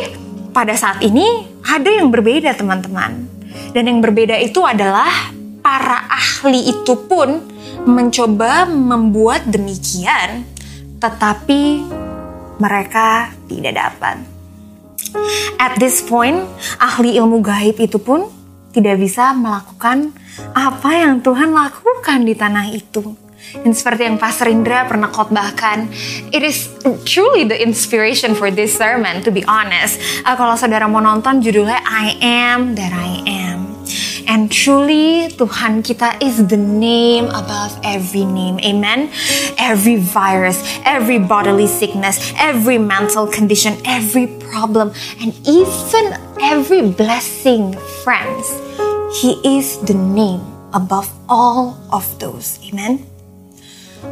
pada 0.53 0.73
saat 0.77 1.05
ini 1.05 1.25
ada 1.65 1.89
yang 1.89 2.09
berbeda 2.09 2.57
teman-teman. 2.57 3.29
Dan 3.75 3.91
yang 3.91 3.99
berbeda 4.03 4.39
itu 4.39 4.63
adalah 4.63 5.11
para 5.61 6.09
ahli 6.11 6.73
itu 6.73 6.95
pun 7.09 7.43
mencoba 7.85 8.65
membuat 8.69 9.45
demikian 9.49 10.47
tetapi 10.99 11.85
mereka 12.57 13.29
tidak 13.45 13.77
dapat. 13.77 14.34
At 15.59 15.79
this 15.79 16.03
point, 16.05 16.45
ahli 16.79 17.17
ilmu 17.19 17.41
gaib 17.41 17.79
itu 17.79 17.99
pun 17.99 18.27
tidak 18.75 18.99
bisa 18.99 19.31
melakukan 19.33 20.11
apa 20.53 20.91
yang 20.91 21.23
Tuhan 21.23 21.55
lakukan 21.55 22.27
di 22.27 22.35
tanah 22.35 22.67
itu. 22.75 23.15
Dan 23.55 23.71
seperti 23.71 24.09
yang 24.09 24.19
Pastor 24.19 24.51
Indra 24.51 24.83
pernah 24.89 25.13
khotbahkan, 25.13 25.87
it 26.35 26.43
is 26.43 26.67
truly 27.07 27.47
the 27.47 27.55
inspiration 27.55 28.35
for 28.35 28.51
this 28.51 28.75
sermon, 28.75 29.23
to 29.23 29.31
be 29.31 29.47
honest. 29.47 30.01
Uh, 30.27 30.35
kalau 30.35 30.59
saudara 30.59 30.91
mau 30.91 30.99
nonton 30.99 31.39
judulnya 31.39 31.79
I 31.87 32.19
Am 32.19 32.75
That 32.75 32.91
I 32.91 33.13
Am. 33.23 33.44
And 34.25 34.49
truly 34.49 35.29
Tuhan 35.29 35.85
kita 35.85 36.21
is 36.25 36.49
the 36.49 36.57
name 36.57 37.29
above 37.29 37.77
every 37.85 38.25
name. 38.25 38.57
Amen. 38.65 39.13
Every 39.61 40.01
virus, 40.01 40.61
every 40.85 41.21
bodily 41.21 41.69
sickness, 41.69 42.33
every 42.41 42.79
mental 42.81 43.29
condition, 43.29 43.77
every 43.85 44.27
problem, 44.49 44.93
and 45.21 45.37
even 45.45 46.17
every 46.41 46.89
blessing, 46.89 47.77
friends. 48.03 48.49
He 49.15 49.39
is 49.45 49.79
the 49.85 49.95
name 49.95 50.43
above 50.73 51.07
all 51.29 51.79
of 51.93 52.05
those. 52.19 52.59
Amen. 52.67 53.07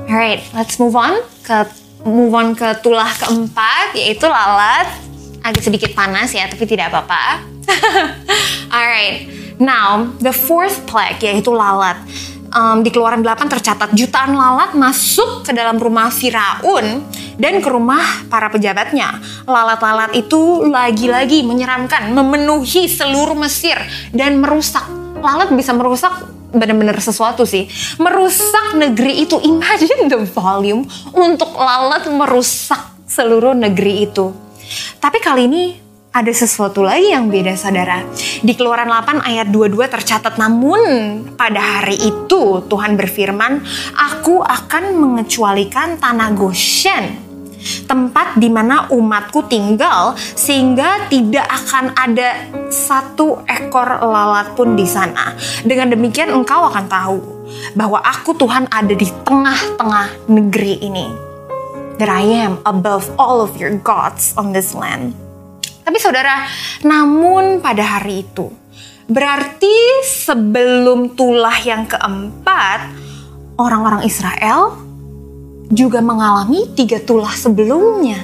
Alright, 0.08 0.44
let's 0.54 0.78
move 0.78 0.96
on 0.96 1.20
ke 1.44 1.68
move 2.06 2.32
on 2.32 2.54
ke 2.54 2.68
tulah 2.80 3.10
keempat 3.18 3.96
yaitu 3.96 4.28
lalat. 4.28 4.88
Agak 5.42 5.66
sedikit 5.66 5.90
panas 5.98 6.30
ya, 6.30 6.46
tapi 6.46 6.62
tidak 6.70 6.94
apa-apa. 6.94 7.42
Alright, 8.76 9.41
now 9.62 10.10
the 10.18 10.34
fourth 10.34 10.82
plague 10.90 11.22
yaitu 11.22 11.54
lalat. 11.54 11.96
Um, 12.52 12.84
di 12.84 12.92
Keluaran 12.92 13.24
8 13.24 13.48
tercatat 13.48 13.96
jutaan 13.96 14.36
lalat 14.36 14.76
masuk 14.76 15.40
ke 15.40 15.56
dalam 15.56 15.80
rumah 15.80 16.12
Firaun 16.12 17.00
dan 17.40 17.64
ke 17.64 17.68
rumah 17.72 18.28
para 18.28 18.52
pejabatnya. 18.52 19.16
Lalat-lalat 19.48 20.12
itu 20.12 20.68
lagi-lagi 20.68 21.48
menyeramkan, 21.48 22.12
memenuhi 22.12 22.92
seluruh 22.92 23.32
Mesir 23.40 23.80
dan 24.12 24.36
merusak. 24.36 24.84
Lalat 25.16 25.48
bisa 25.56 25.72
merusak 25.72 26.12
benar-benar 26.52 27.00
sesuatu 27.00 27.48
sih. 27.48 27.66
Merusak 27.96 28.76
negeri 28.76 29.24
itu. 29.24 29.40
Imagine 29.40 30.12
the 30.12 30.20
volume 30.28 30.84
untuk 31.16 31.56
lalat 31.56 32.04
merusak 32.12 32.92
seluruh 33.08 33.56
negeri 33.56 34.06
itu. 34.06 34.28
Tapi 35.00 35.18
kali 35.20 35.48
ini 35.48 35.81
ada 36.12 36.28
sesuatu 36.28 36.84
lagi 36.84 37.08
yang 37.10 37.32
beda 37.32 37.56
saudara. 37.56 38.04
Di 38.44 38.52
keluaran 38.52 38.86
8 38.86 39.24
ayat 39.24 39.48
22 39.48 39.88
tercatat 39.88 40.36
namun 40.36 40.80
pada 41.34 41.80
hari 41.80 41.96
itu 41.96 42.60
Tuhan 42.68 43.00
berfirman, 43.00 43.64
aku 43.96 44.44
akan 44.44 44.92
mengecualikan 45.00 45.96
tanah 45.96 46.36
Goshen 46.36 47.32
tempat 47.86 48.36
di 48.42 48.50
mana 48.50 48.90
umatku 48.90 49.46
tinggal 49.46 50.18
sehingga 50.18 51.06
tidak 51.06 51.46
akan 51.46 51.94
ada 51.94 52.50
satu 52.68 53.46
ekor 53.46 54.02
lalat 54.02 54.52
pun 54.58 54.74
di 54.74 54.84
sana. 54.84 55.32
Dengan 55.62 55.94
demikian 55.94 56.34
engkau 56.34 56.66
akan 56.68 56.86
tahu 56.90 57.18
bahwa 57.78 58.02
aku 58.02 58.34
Tuhan 58.34 58.66
ada 58.68 58.92
di 58.92 59.06
tengah-tengah 59.24 60.28
negeri 60.28 60.82
ini. 60.82 61.06
That 62.02 62.10
I 62.10 62.26
am 62.42 62.58
above 62.66 63.06
all 63.14 63.38
of 63.38 63.54
your 63.62 63.78
gods 63.78 64.34
on 64.34 64.50
this 64.50 64.74
land. 64.74 65.21
Tapi 65.82 65.98
saudara, 65.98 66.46
namun 66.86 67.58
pada 67.58 67.98
hari 67.98 68.22
itu, 68.26 68.50
berarti 69.10 70.02
sebelum 70.06 71.14
tulah 71.18 71.58
yang 71.62 71.86
keempat, 71.86 72.80
orang-orang 73.58 74.02
Israel 74.06 74.78
juga 75.70 76.02
mengalami 76.02 76.70
tiga 76.74 76.98
tulah 77.02 77.34
sebelumnya. 77.34 78.18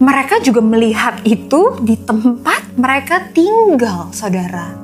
Mereka 0.00 0.40
juga 0.40 0.64
melihat 0.64 1.20
itu 1.28 1.76
di 1.84 1.92
tempat 2.00 2.72
mereka 2.72 3.28
tinggal, 3.36 4.08
saudara. 4.16 4.79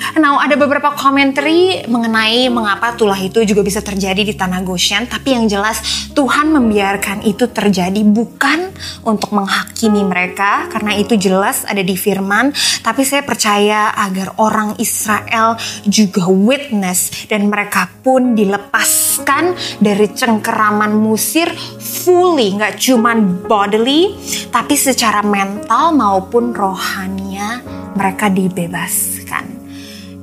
Nah, 0.00 0.40
ada 0.40 0.56
beberapa 0.56 0.96
komentari 0.96 1.84
mengenai 1.84 2.48
mengapa 2.48 2.96
tulah 2.96 3.20
itu 3.20 3.44
juga 3.44 3.60
bisa 3.60 3.84
terjadi 3.84 4.24
di 4.24 4.32
tanah 4.32 4.64
Goshen, 4.64 5.04
tapi 5.04 5.36
yang 5.36 5.44
jelas 5.44 6.08
Tuhan 6.16 6.48
membiarkan 6.56 7.20
itu 7.20 7.44
terjadi 7.52 8.00
bukan 8.00 8.72
untuk 9.04 9.36
menghakimi 9.36 10.00
mereka, 10.00 10.72
karena 10.72 10.96
itu 10.96 11.20
jelas 11.20 11.68
ada 11.68 11.84
di 11.84 12.00
firman, 12.00 12.48
tapi 12.80 13.04
saya 13.04 13.20
percaya 13.28 13.92
agar 13.92 14.40
orang 14.40 14.80
Israel 14.80 15.60
juga 15.84 16.24
witness 16.32 17.28
dan 17.28 17.52
mereka 17.52 17.92
pun 18.00 18.32
dilepaskan 18.32 19.52
dari 19.84 20.08
cengkeraman 20.16 20.96
Musir 20.96 21.52
fully, 21.76 22.56
nggak 22.56 22.80
cuman 22.80 23.44
bodily, 23.44 24.16
tapi 24.48 24.80
secara 24.80 25.20
mental 25.20 25.92
maupun 25.92 26.56
rohania 26.56 27.60
mereka 27.92 28.32
dibebaskan. 28.32 29.59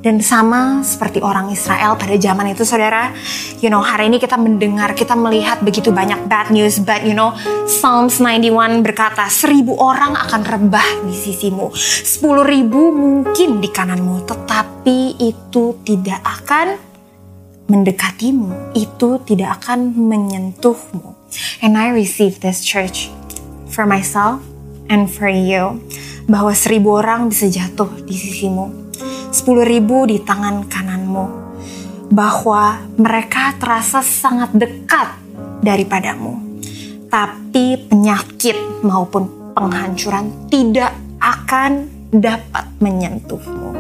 Dan 0.08 0.24
sama 0.24 0.88
seperti 0.88 1.20
orang 1.20 1.52
Israel 1.52 2.00
pada 2.00 2.16
zaman 2.16 2.56
itu 2.56 2.64
saudara, 2.64 3.12
you 3.60 3.68
know 3.68 3.84
hari 3.84 4.08
ini 4.08 4.24
kita 4.24 4.40
mendengar, 4.40 4.96
kita 4.96 5.20
melihat 5.20 5.60
begitu 5.60 5.92
banyak 5.92 6.32
bad 6.32 6.48
news, 6.48 6.80
but 6.80 7.04
you 7.04 7.12
know 7.12 7.36
Psalms 7.68 8.16
91 8.24 8.88
berkata 8.88 9.28
seribu 9.28 9.76
orang 9.76 10.16
akan 10.16 10.48
rebah 10.48 11.04
di 11.04 11.12
sisimu, 11.12 11.76
sepuluh 12.08 12.48
ribu 12.48 12.88
mungkin 12.96 13.60
di 13.60 13.68
kananmu, 13.68 14.24
tetapi 14.24 15.20
itu 15.20 15.76
tidak 15.84 16.24
akan 16.24 16.80
mendekatimu, 17.68 18.80
itu 18.80 19.20
tidak 19.28 19.60
akan 19.60 19.92
menyentuhmu. 19.92 21.20
And 21.60 21.76
I 21.76 21.92
receive 21.92 22.40
this 22.40 22.64
church 22.64 23.12
for 23.68 23.84
myself 23.84 24.40
and 24.88 25.12
for 25.12 25.28
you, 25.28 25.84
bahwa 26.32 26.56
seribu 26.56 26.96
orang 26.96 27.28
bisa 27.28 27.52
jatuh 27.52 27.92
di 28.08 28.16
sisimu 28.16 28.87
sepuluh 29.32 29.64
ribu 29.64 30.08
di 30.08 30.22
tangan 30.22 30.66
kananmu, 30.68 31.26
bahwa 32.14 32.82
mereka 32.96 33.56
terasa 33.60 34.00
sangat 34.00 34.56
dekat 34.56 35.12
daripadamu, 35.60 36.40
tapi 37.12 37.76
penyakit 37.88 38.56
maupun 38.84 39.54
penghancuran 39.58 40.32
tidak 40.48 40.94
akan 41.20 41.90
dapat 42.14 42.66
menyentuhmu, 42.80 43.76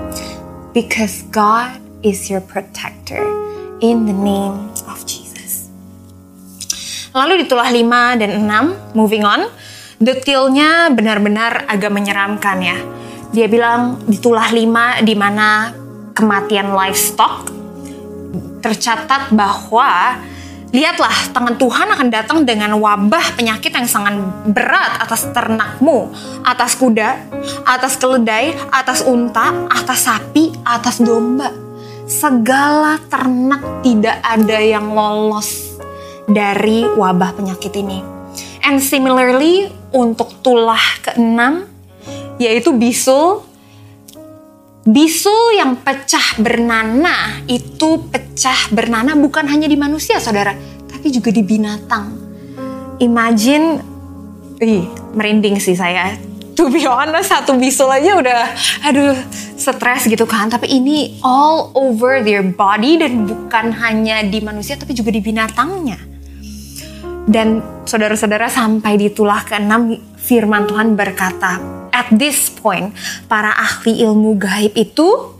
because 0.75 1.23
God 1.31 1.79
is 2.03 2.27
your 2.27 2.43
protector. 2.43 3.23
In 3.77 4.09
the 4.09 4.17
name 4.17 4.73
of 4.89 5.05
Jesus. 5.05 5.69
Lalu 7.13 7.41
di 7.41 7.45
tulah 7.45 7.69
5 7.69 8.17
dan 8.17 8.41
6, 8.41 8.97
moving 8.97 9.21
on, 9.21 9.45
detailnya 10.01 10.89
benar-benar 10.89 11.69
agak 11.69 11.93
menyeramkan 11.93 12.57
ya 12.57 12.77
dia 13.31 13.47
bilang 13.51 13.99
di 14.07 14.17
tulah 14.19 14.49
lima 14.51 14.99
di 15.03 15.13
mana 15.13 15.71
kematian 16.15 16.73
livestock 16.73 17.51
tercatat 18.61 19.31
bahwa 19.31 20.17
Lihatlah, 20.67 21.31
tangan 21.31 21.55
Tuhan 21.55 21.87
akan 21.95 22.07
datang 22.11 22.43
dengan 22.43 22.75
wabah 22.75 23.39
penyakit 23.39 23.71
yang 23.71 23.87
sangat 23.87 24.19
berat 24.51 24.99
atas 24.99 25.31
ternakmu, 25.31 26.11
atas 26.43 26.75
kuda, 26.75 27.23
atas 27.63 27.95
keledai, 27.95 28.51
atas 28.75 28.99
unta, 29.07 29.63
atas 29.71 30.03
sapi, 30.03 30.51
atas 30.67 30.99
domba. 30.99 31.55
Segala 32.03 32.99
ternak 33.07 33.63
tidak 33.79 34.19
ada 34.19 34.59
yang 34.59 34.91
lolos 34.91 35.79
dari 36.27 36.83
wabah 36.83 37.31
penyakit 37.39 37.71
ini. 37.79 38.03
And 38.67 38.83
similarly, 38.83 39.71
untuk 39.95 40.43
tulah 40.43 40.83
keenam, 40.99 41.63
yaitu 42.41 42.73
bisul. 42.73 43.45
Bisul 44.87 45.59
yang 45.59 45.83
pecah 45.83 46.39
bernanah 46.39 47.43
itu 47.43 48.07
pecah 48.07 48.71
bernanah 48.71 49.19
bukan 49.19 49.43
hanya 49.51 49.67
di 49.67 49.75
manusia 49.75 50.15
saudara, 50.15 50.55
tapi 50.87 51.11
juga 51.11 51.27
di 51.27 51.43
binatang. 51.43 52.07
Imagine, 53.03 53.83
ih 54.63 54.87
merinding 55.11 55.59
sih 55.59 55.75
saya. 55.75 56.15
To 56.55 56.71
be 56.71 56.87
honest, 56.87 57.29
satu 57.29 57.59
bisul 57.59 57.91
aja 57.91 58.15
udah, 58.15 58.41
aduh, 58.87 59.13
stres 59.59 60.07
gitu 60.07 60.23
kan. 60.23 60.47
Tapi 60.47 60.71
ini 60.71 61.19
all 61.19 61.69
over 61.75 62.23
their 62.23 62.41
body 62.41 62.97
dan 62.97 63.27
bukan 63.27 63.75
hanya 63.83 64.23
di 64.23 64.39
manusia, 64.39 64.79
tapi 64.79 64.95
juga 64.95 65.11
di 65.11 65.19
binatangnya. 65.19 65.99
Dan 67.27 67.59
saudara-saudara 67.83 68.47
sampai 68.47 68.95
di 68.95 69.11
tulah 69.11 69.43
keenam 69.43 69.99
firman 70.15 70.63
Tuhan 70.63 70.95
berkata, 70.95 71.59
at 71.97 72.13
this 72.13 72.53
point 72.53 72.93
para 73.25 73.49
ahli 73.57 74.05
ilmu 74.05 74.37
gaib 74.37 74.77
itu 74.77 75.33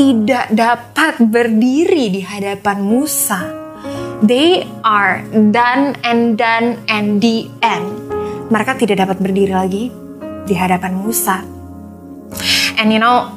tidak 0.00 0.48
dapat 0.48 1.20
berdiri 1.20 2.08
di 2.08 2.24
hadapan 2.24 2.80
Musa. 2.80 3.60
They 4.24 4.64
are 4.80 5.20
done 5.52 6.00
and 6.00 6.40
done 6.40 6.80
and 6.88 7.20
the 7.20 7.44
end. 7.60 8.08
Mereka 8.48 8.80
tidak 8.80 9.04
dapat 9.04 9.20
berdiri 9.20 9.52
lagi 9.52 9.84
di 10.48 10.54
hadapan 10.56 10.96
Musa. 10.96 11.44
And 12.80 12.88
you 12.88 13.02
know, 13.02 13.28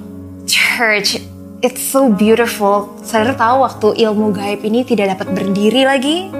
church, 0.48 1.20
it's 1.60 1.84
so 1.84 2.08
beautiful. 2.08 2.96
Saudara 3.04 3.36
tahu 3.36 3.56
waktu 3.68 3.88
ilmu 4.08 4.32
gaib 4.32 4.64
ini 4.64 4.88
tidak 4.88 5.18
dapat 5.18 5.28
berdiri 5.34 5.84
lagi, 5.84 6.32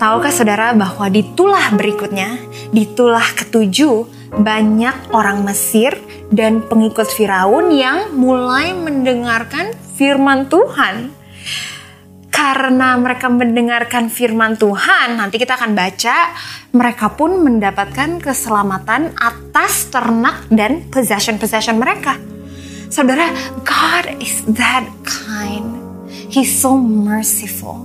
Tahukah 0.00 0.32
saudara 0.32 0.72
bahwa 0.72 1.12
di 1.12 1.20
tulah 1.36 1.76
berikutnya, 1.76 2.40
di 2.72 2.88
tulah 2.88 3.36
ketujuh, 3.36 4.19
banyak 4.30 5.10
orang 5.10 5.42
Mesir 5.42 5.98
dan 6.30 6.62
pengikut 6.62 7.10
Firaun 7.10 7.74
yang 7.74 8.14
mulai 8.14 8.70
mendengarkan 8.72 9.74
firman 9.98 10.46
Tuhan. 10.46 11.10
Karena 12.30 12.96
mereka 12.96 13.28
mendengarkan 13.28 14.08
firman 14.08 14.56
Tuhan, 14.56 15.20
nanti 15.20 15.36
kita 15.36 15.60
akan 15.60 15.76
baca, 15.76 16.32
mereka 16.72 17.12
pun 17.12 17.42
mendapatkan 17.42 18.16
keselamatan 18.22 19.12
atas 19.18 19.92
ternak 19.92 20.48
dan 20.48 20.88
possession-possession 20.88 21.76
mereka. 21.76 22.16
Saudara, 22.88 23.28
God 23.60 24.18
is 24.24 24.40
that 24.56 24.88
kind. 25.04 25.78
He's 26.32 26.48
so 26.48 26.78
merciful. 26.78 27.84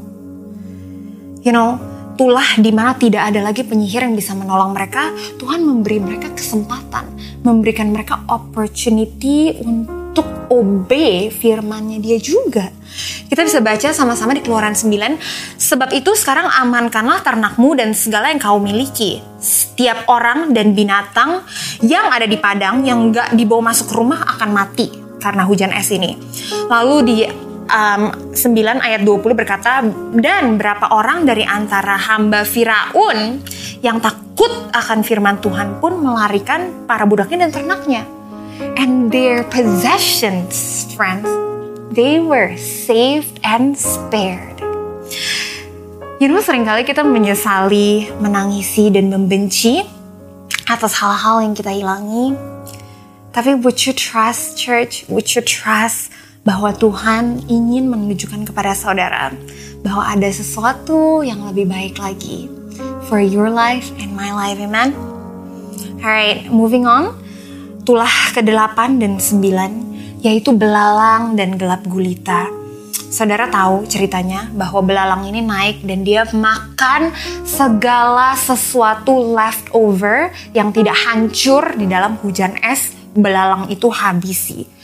You 1.43 1.51
know, 1.51 1.77
tulah 2.15 2.57
di 2.57 2.71
mana 2.71 2.95
tidak 2.95 3.31
ada 3.31 3.43
lagi 3.43 3.61
penyihir 3.63 4.07
yang 4.07 4.15
bisa 4.15 4.31
menolong 4.33 4.71
mereka, 4.71 5.11
Tuhan 5.39 5.61
memberi 5.61 5.99
mereka 5.99 6.31
kesempatan, 6.31 7.11
memberikan 7.43 7.91
mereka 7.91 8.23
opportunity 8.31 9.55
untuk 9.61 10.25
obey 10.49 11.27
firmannya 11.27 11.99
dia 11.99 12.17
juga. 12.17 12.71
Kita 13.27 13.43
bisa 13.43 13.59
baca 13.59 13.91
sama-sama 13.91 14.31
di 14.31 14.39
Keluaran 14.39 14.71
9, 14.71 15.19
sebab 15.59 15.91
itu 15.91 16.15
sekarang 16.15 16.47
amankanlah 16.47 17.19
ternakmu 17.19 17.75
dan 17.75 17.91
segala 17.91 18.31
yang 18.31 18.39
kau 18.39 18.57
miliki. 18.63 19.19
Setiap 19.35 20.07
orang 20.07 20.55
dan 20.55 20.71
binatang 20.71 21.43
yang 21.83 22.07
ada 22.07 22.23
di 22.23 22.39
padang 22.39 22.87
yang 22.87 23.11
gak 23.11 23.35
dibawa 23.35 23.75
masuk 23.75 23.91
rumah 23.91 24.23
akan 24.37 24.49
mati 24.55 24.87
karena 25.19 25.43
hujan 25.43 25.75
es 25.75 25.91
ini. 25.91 26.15
Lalu 26.71 26.95
di 27.03 27.15
um, 27.69 28.33
9 28.33 28.35
ayat 28.81 29.01
20 29.01 29.21
berkata, 29.33 29.81
dan 30.17 30.57
berapa 30.57 30.93
orang 30.93 31.25
dari 31.25 31.45
antara 31.45 31.97
hamba 31.97 32.45
Firaun 32.45 33.41
yang 33.81 34.01
takut 34.01 34.51
akan 34.73 35.01
firman 35.01 35.37
Tuhan 35.41 35.79
pun 35.81 36.01
melarikan 36.01 36.85
para 36.85 37.07
budaknya 37.07 37.47
dan 37.47 37.51
ternaknya. 37.51 38.03
And 38.79 39.11
their 39.11 39.43
possessions, 39.51 40.87
friends, 40.95 41.27
they 41.91 42.23
were 42.23 42.55
saved 42.55 43.43
and 43.43 43.75
spared. 43.75 44.55
You 46.15 46.31
know, 46.31 46.39
sering 46.39 46.63
kali 46.63 46.87
kita 46.87 47.03
menyesali, 47.03 48.07
menangisi, 48.23 48.87
dan 48.87 49.11
membenci 49.11 49.83
atas 50.71 50.95
hal-hal 51.03 51.43
yang 51.43 51.51
kita 51.51 51.75
hilangi. 51.75 52.31
Tapi 53.35 53.59
would 53.59 53.83
you 53.83 53.91
trust 53.91 54.55
church? 54.55 55.03
Would 55.11 55.35
you 55.35 55.43
trust 55.43 56.14
bahwa 56.45 56.69
Tuhan 56.77 57.49
ingin 57.49 57.89
menunjukkan 57.89 58.45
kepada 58.45 58.77
saudara 58.77 59.33
bahwa 59.81 60.05
ada 60.05 60.29
sesuatu 60.29 61.25
yang 61.25 61.41
lebih 61.49 61.65
baik 61.65 61.97
lagi 61.97 62.47
for 63.09 63.17
your 63.17 63.49
life 63.49 63.89
and 63.97 64.13
my 64.13 64.29
life, 64.29 64.61
amen? 64.61 64.93
Alright, 66.05 66.45
moving 66.53 66.85
on. 66.85 67.17
Tulah 67.81 68.33
ke-8 68.33 69.01
dan 69.01 69.17
9 69.17 70.21
yaitu 70.25 70.53
belalang 70.53 71.37
dan 71.37 71.57
gelap 71.57 71.85
gulita. 71.85 72.49
Saudara 73.13 73.45
tahu 73.47 73.85
ceritanya 73.85 74.49
bahwa 74.57 74.81
belalang 74.81 75.29
ini 75.29 75.39
naik 75.45 75.85
dan 75.85 76.01
dia 76.01 76.25
makan 76.33 77.13
segala 77.45 78.33
sesuatu 78.33 79.13
leftover 79.33 80.33
yang 80.51 80.73
tidak 80.73 80.97
hancur 80.97 81.77
di 81.77 81.85
dalam 81.85 82.17
hujan 82.21 82.57
es. 82.65 82.93
Belalang 83.15 83.71
itu 83.71 83.87
habisi. 83.87 84.74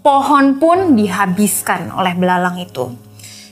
Pohon 0.00 0.56
pun 0.56 0.96
dihabiskan 0.96 1.92
oleh 1.92 2.16
belalang 2.16 2.56
itu. 2.56 2.88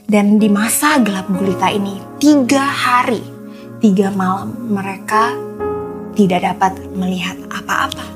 Dan 0.09 0.41
di 0.41 0.49
masa 0.49 0.97
gelap 1.05 1.29
gulita 1.29 1.69
ini, 1.69 2.01
tiga 2.17 2.65
hari, 2.65 3.21
tiga 3.85 4.09
malam 4.09 4.57
mereka 4.73 5.37
tidak 6.17 6.49
dapat 6.49 6.73
melihat 6.97 7.37
apa-apa. 7.53 8.07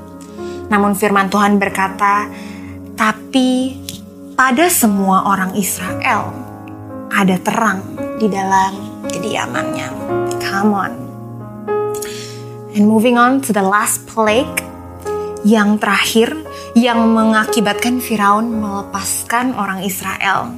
Namun 0.72 0.96
firman 0.96 1.28
Tuhan 1.28 1.60
berkata, 1.60 2.32
tapi 2.96 3.76
pada 4.32 4.72
semua 4.72 5.28
orang 5.28 5.52
Israel 5.52 6.32
ada 7.12 7.36
terang 7.36 7.84
di 8.16 8.32
dalam 8.32 9.04
kediamannya. 9.12 9.88
Come 10.40 10.72
on. 10.72 10.92
And 12.72 12.88
moving 12.88 13.20
on 13.20 13.44
to 13.44 13.52
the 13.52 13.60
last 13.60 14.08
plague, 14.08 14.64
yang 15.44 15.76
terakhir 15.76 16.32
yang 16.72 17.04
mengakibatkan 17.12 18.00
Firaun 18.00 18.48
melepaskan 18.48 19.52
orang 19.52 19.84
Israel 19.84 20.56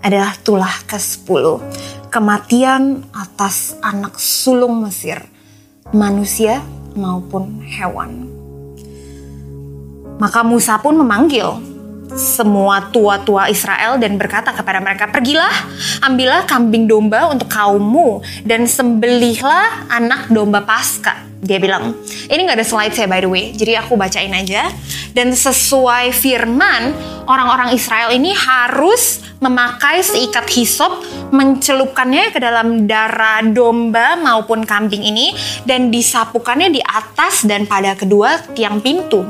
adalah 0.00 0.32
tulah 0.40 0.72
ke-10. 0.88 1.60
Kematian 2.08 3.04
atas 3.12 3.76
anak 3.84 4.16
sulung 4.16 4.82
Mesir, 4.82 5.20
manusia 5.92 6.64
maupun 6.96 7.60
hewan. 7.60 8.26
Maka 10.16 10.40
Musa 10.42 10.80
pun 10.80 10.96
memanggil 10.96 11.70
semua 12.16 12.90
tua-tua 12.90 13.46
Israel 13.52 14.00
dan 14.00 14.18
berkata 14.18 14.50
kepada 14.50 14.82
mereka, 14.82 15.06
Pergilah, 15.12 15.52
ambillah 16.02 16.42
kambing 16.48 16.90
domba 16.90 17.30
untuk 17.30 17.46
kaummu 17.46 18.24
dan 18.42 18.66
sembelihlah 18.66 19.92
anak 19.92 20.26
domba 20.32 20.64
pasca. 20.64 21.30
Dia 21.40 21.56
bilang, 21.56 21.96
ini 22.28 22.44
gak 22.44 22.58
ada 22.60 22.66
slide 22.66 22.92
saya 22.92 23.08
by 23.08 23.24
the 23.24 23.30
way, 23.30 23.54
jadi 23.56 23.80
aku 23.80 23.96
bacain 23.96 24.32
aja. 24.34 24.68
Dan 25.10 25.34
sesuai 25.34 26.14
firman, 26.14 26.94
orang-orang 27.26 27.74
Israel 27.74 28.14
ini 28.14 28.30
harus 28.30 29.24
memakai 29.40 30.04
seikat 30.04 30.46
hisop, 30.52 31.00
mencelupkannya 31.32 32.30
ke 32.30 32.38
dalam 32.38 32.84
darah 32.84 33.40
domba 33.42 34.20
maupun 34.20 34.68
kambing 34.68 35.02
ini, 35.02 35.32
dan 35.64 35.88
disapukannya 35.88 36.68
di 36.70 36.82
atas 36.84 37.48
dan 37.48 37.64
pada 37.64 37.96
kedua 37.96 38.38
tiang 38.52 38.84
pintu. 38.84 39.24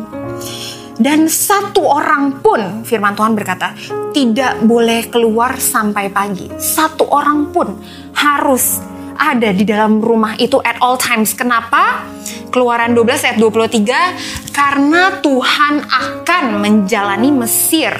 Dan 1.01 1.33
satu 1.33 1.81
orang 1.81 2.45
pun, 2.45 2.85
firman 2.85 3.17
Tuhan 3.17 3.33
berkata, 3.33 3.73
tidak 4.13 4.61
boleh 4.61 5.09
keluar 5.09 5.57
sampai 5.57 6.13
pagi. 6.13 6.45
Satu 6.61 7.09
orang 7.09 7.49
pun 7.57 7.73
harus 8.13 8.85
ada 9.21 9.53
di 9.53 9.69
dalam 9.69 10.01
rumah 10.01 10.33
itu 10.41 10.57
at 10.65 10.81
all 10.81 10.97
times. 10.97 11.37
Kenapa? 11.37 12.09
Keluaran 12.49 12.97
12 12.97 13.29
ayat 13.29 13.39
23, 13.39 14.57
karena 14.57 15.21
Tuhan 15.21 15.85
akan 15.85 16.45
menjalani 16.65 17.31
Mesir 17.31 17.93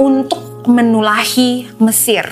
untuk 0.00 0.64
menulahi 0.64 1.68
Mesir. 1.84 2.24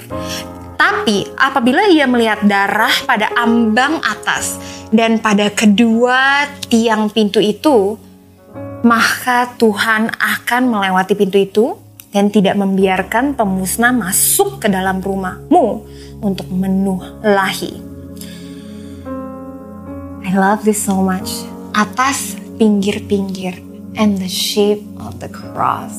Tapi 0.81 1.29
apabila 1.37 1.85
ia 1.93 2.09
melihat 2.09 2.41
darah 2.49 2.93
pada 3.05 3.29
ambang 3.37 4.01
atas 4.01 4.57
dan 4.89 5.21
pada 5.21 5.53
kedua 5.53 6.49
tiang 6.73 7.13
pintu 7.13 7.45
itu, 7.45 7.99
maka 8.87 9.53
Tuhan 9.61 10.09
akan 10.17 10.63
melewati 10.71 11.13
pintu 11.13 11.39
itu 11.39 11.67
dan 12.09 12.33
tidak 12.33 12.57
membiarkan 12.57 13.37
pemusnah 13.37 13.93
masuk 13.93 14.65
ke 14.65 14.69
dalam 14.71 15.03
rumahmu 15.03 15.85
untuk 16.25 16.49
menulahi. 16.49 17.88
I 20.29 20.37
love 20.37 20.61
this 20.61 20.85
so 20.85 21.01
much. 21.01 21.49
Atas 21.73 22.37
pinggir-pinggir 22.61 23.57
and 23.97 24.21
the 24.21 24.29
shape 24.29 24.85
of 25.01 25.17
the 25.25 25.33
cross. 25.33 25.97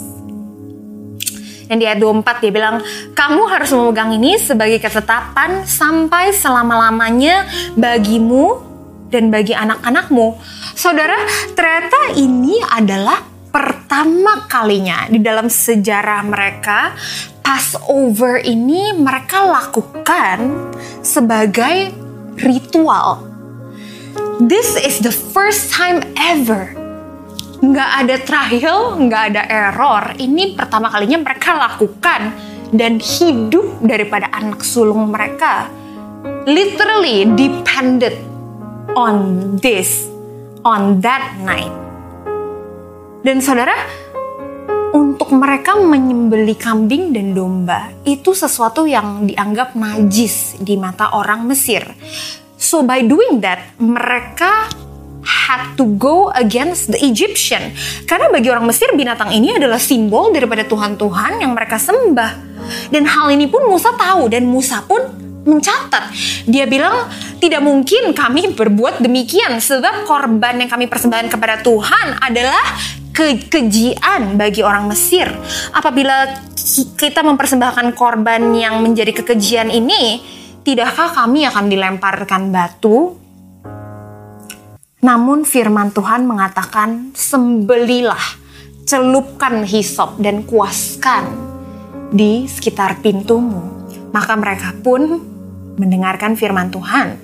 Dan 1.65 1.81
di 1.81 1.89
ayat 1.89 1.97
24 1.97 2.37
dia 2.37 2.53
bilang, 2.53 2.77
kamu 3.17 3.41
harus 3.49 3.73
memegang 3.73 4.13
ini 4.13 4.37
sebagai 4.37 4.77
ketetapan 4.85 5.65
sampai 5.65 6.29
selama-lamanya 6.29 7.49
bagimu 7.73 8.61
dan 9.09 9.33
bagi 9.33 9.57
anak-anakmu. 9.57 10.37
Saudara, 10.77 11.17
ternyata 11.57 12.13
ini 12.13 12.61
adalah 12.69 13.25
pertama 13.49 14.45
kalinya 14.45 15.09
di 15.09 15.17
dalam 15.25 15.49
sejarah 15.49 16.21
mereka 16.21 16.93
Passover 17.41 18.45
ini 18.45 18.93
mereka 18.93 19.41
lakukan 19.41 20.69
sebagai 21.01 21.89
ritual 22.37 23.28
This 24.39 24.79
is 24.79 25.03
the 25.03 25.11
first 25.11 25.67
time 25.67 25.99
ever. 26.15 26.71
Nggak 27.59 27.91
ada 27.91 28.15
trial, 28.23 28.95
nggak 28.95 29.35
ada 29.35 29.43
error. 29.51 30.15
Ini 30.15 30.55
pertama 30.55 30.87
kalinya 30.87 31.19
mereka 31.27 31.59
lakukan 31.59 32.31
dan 32.71 33.03
hidup 33.03 33.83
daripada 33.83 34.31
anak 34.31 34.63
sulung 34.63 35.11
mereka. 35.11 35.67
Literally 36.47 37.27
depended 37.35 38.15
on 38.95 39.59
this, 39.59 40.07
on 40.63 41.03
that 41.03 41.35
night. 41.43 41.75
Dan 43.19 43.43
saudara, 43.43 43.75
untuk 44.95 45.35
mereka 45.35 45.75
menyembeli 45.75 46.55
kambing 46.55 47.11
dan 47.11 47.35
domba 47.35 47.91
itu 48.07 48.31
sesuatu 48.31 48.87
yang 48.87 49.27
dianggap 49.27 49.75
najis 49.75 50.55
di 50.63 50.79
mata 50.79 51.11
orang 51.11 51.43
Mesir. 51.43 51.83
So 52.59 52.83
by 52.83 53.07
doing 53.07 53.39
that, 53.39 53.79
mereka 53.79 54.67
had 55.23 55.79
to 55.79 55.87
go 55.95 56.27
against 56.35 56.91
the 56.91 56.99
Egyptian. 56.99 57.71
Karena 58.03 58.27
bagi 58.27 58.51
orang 58.51 58.67
Mesir 58.67 58.91
binatang 58.93 59.31
ini 59.31 59.55
adalah 59.55 59.79
simbol 59.79 60.35
daripada 60.35 60.67
Tuhan-Tuhan 60.67 61.39
yang 61.39 61.55
mereka 61.55 61.79
sembah. 61.79 62.31
Dan 62.91 63.07
hal 63.07 63.31
ini 63.31 63.47
pun 63.47 63.63
Musa 63.65 63.95
tahu 63.95 64.27
dan 64.27 64.43
Musa 64.43 64.83
pun 64.83 64.99
mencatat. 65.47 66.11
Dia 66.45 66.67
bilang 66.67 67.07
tidak 67.39 67.63
mungkin 67.63 68.11
kami 68.11 68.53
berbuat 68.53 68.99
demikian 68.99 69.57
sebab 69.63 70.03
korban 70.03 70.59
yang 70.59 70.69
kami 70.69 70.91
persembahkan 70.91 71.31
kepada 71.31 71.63
Tuhan 71.63 72.19
adalah 72.19 72.63
ke 73.15 73.47
kejian 73.47 74.35
bagi 74.35 74.61
orang 74.63 74.87
Mesir. 74.91 75.31
Apabila 75.71 76.43
kita 76.99 77.23
mempersembahkan 77.23 77.95
korban 77.95 78.51
yang 78.53 78.83
menjadi 78.83 79.23
kekejian 79.23 79.71
ini, 79.71 80.21
tidakkah 80.63 81.15
kami 81.15 81.47
akan 81.47 81.65
dilemparkan 81.71 82.51
batu? 82.51 83.15
Namun 84.99 85.47
firman 85.47 85.95
Tuhan 85.95 86.27
mengatakan, 86.27 87.15
sembelilah, 87.15 88.35
celupkan 88.83 89.63
hisop 89.63 90.19
dan 90.19 90.43
kuaskan 90.43 91.31
di 92.11 92.43
sekitar 92.49 92.99
pintumu. 92.99 93.87
Maka 94.11 94.35
mereka 94.35 94.75
pun 94.83 95.21
mendengarkan 95.79 96.35
firman 96.35 96.67
Tuhan. 96.67 97.15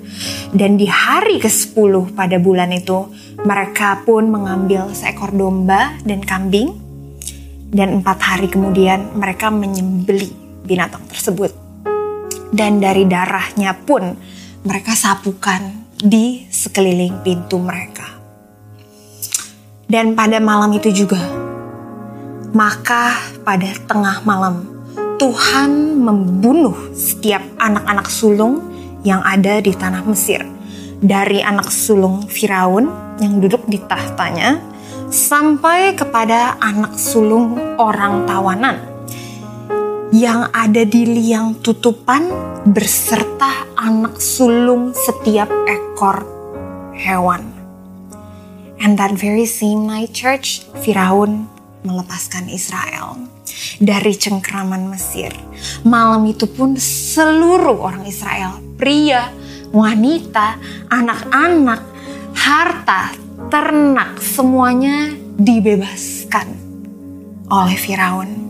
Dan 0.56 0.80
di 0.80 0.88
hari 0.88 1.44
ke-10 1.44 2.16
pada 2.16 2.40
bulan 2.40 2.72
itu, 2.72 3.12
mereka 3.44 4.08
pun 4.08 4.32
mengambil 4.32 4.88
seekor 4.96 5.36
domba 5.36 6.00
dan 6.08 6.24
kambing. 6.24 6.72
Dan 7.76 8.00
empat 8.00 8.24
hari 8.24 8.48
kemudian 8.48 9.20
mereka 9.20 9.52
menyembeli 9.52 10.32
binatang 10.64 11.04
tersebut. 11.12 11.65
Dan 12.56 12.80
dari 12.80 13.04
darahnya 13.04 13.76
pun 13.76 14.16
mereka 14.64 14.96
sapukan 14.96 15.92
di 16.00 16.48
sekeliling 16.48 17.20
pintu 17.20 17.60
mereka. 17.60 18.16
Dan 19.92 20.16
pada 20.16 20.40
malam 20.40 20.72
itu 20.72 20.88
juga, 21.04 21.20
maka 22.56 23.20
pada 23.44 23.68
tengah 23.84 24.24
malam 24.24 24.64
Tuhan 25.20 26.00
membunuh 26.00 26.96
setiap 26.96 27.44
anak-anak 27.60 28.08
sulung 28.08 28.64
yang 29.04 29.20
ada 29.28 29.60
di 29.60 29.76
tanah 29.76 30.08
Mesir. 30.08 30.40
Dari 31.04 31.44
anak 31.44 31.68
sulung 31.68 32.24
Firaun 32.24 32.88
yang 33.20 33.44
duduk 33.44 33.68
di 33.68 33.84
tahtanya, 33.84 34.64
sampai 35.12 35.92
kepada 35.92 36.56
anak 36.64 36.96
sulung 36.96 37.60
orang 37.76 38.24
tawanan 38.24 38.95
yang 40.16 40.48
ada 40.56 40.88
di 40.88 41.04
liang 41.04 41.60
tutupan 41.60 42.32
berserta 42.64 43.68
anak 43.76 44.24
sulung 44.24 44.96
setiap 44.96 45.52
ekor 45.68 46.24
hewan. 46.96 47.44
And 48.80 48.96
that 48.96 49.12
very 49.20 49.44
same 49.44 49.84
night 49.84 50.16
church, 50.16 50.64
Firaun 50.80 51.52
melepaskan 51.84 52.48
Israel 52.48 53.28
dari 53.84 54.16
cengkraman 54.16 54.88
Mesir. 54.88 55.36
Malam 55.84 56.24
itu 56.32 56.48
pun 56.48 56.80
seluruh 56.80 57.76
orang 57.76 58.08
Israel, 58.08 58.64
pria, 58.80 59.36
wanita, 59.76 60.56
anak-anak, 60.96 61.82
harta, 62.40 63.12
ternak, 63.52 64.16
semuanya 64.24 65.12
dibebaskan 65.36 66.56
oleh 67.52 67.76
Firaun. 67.76 68.45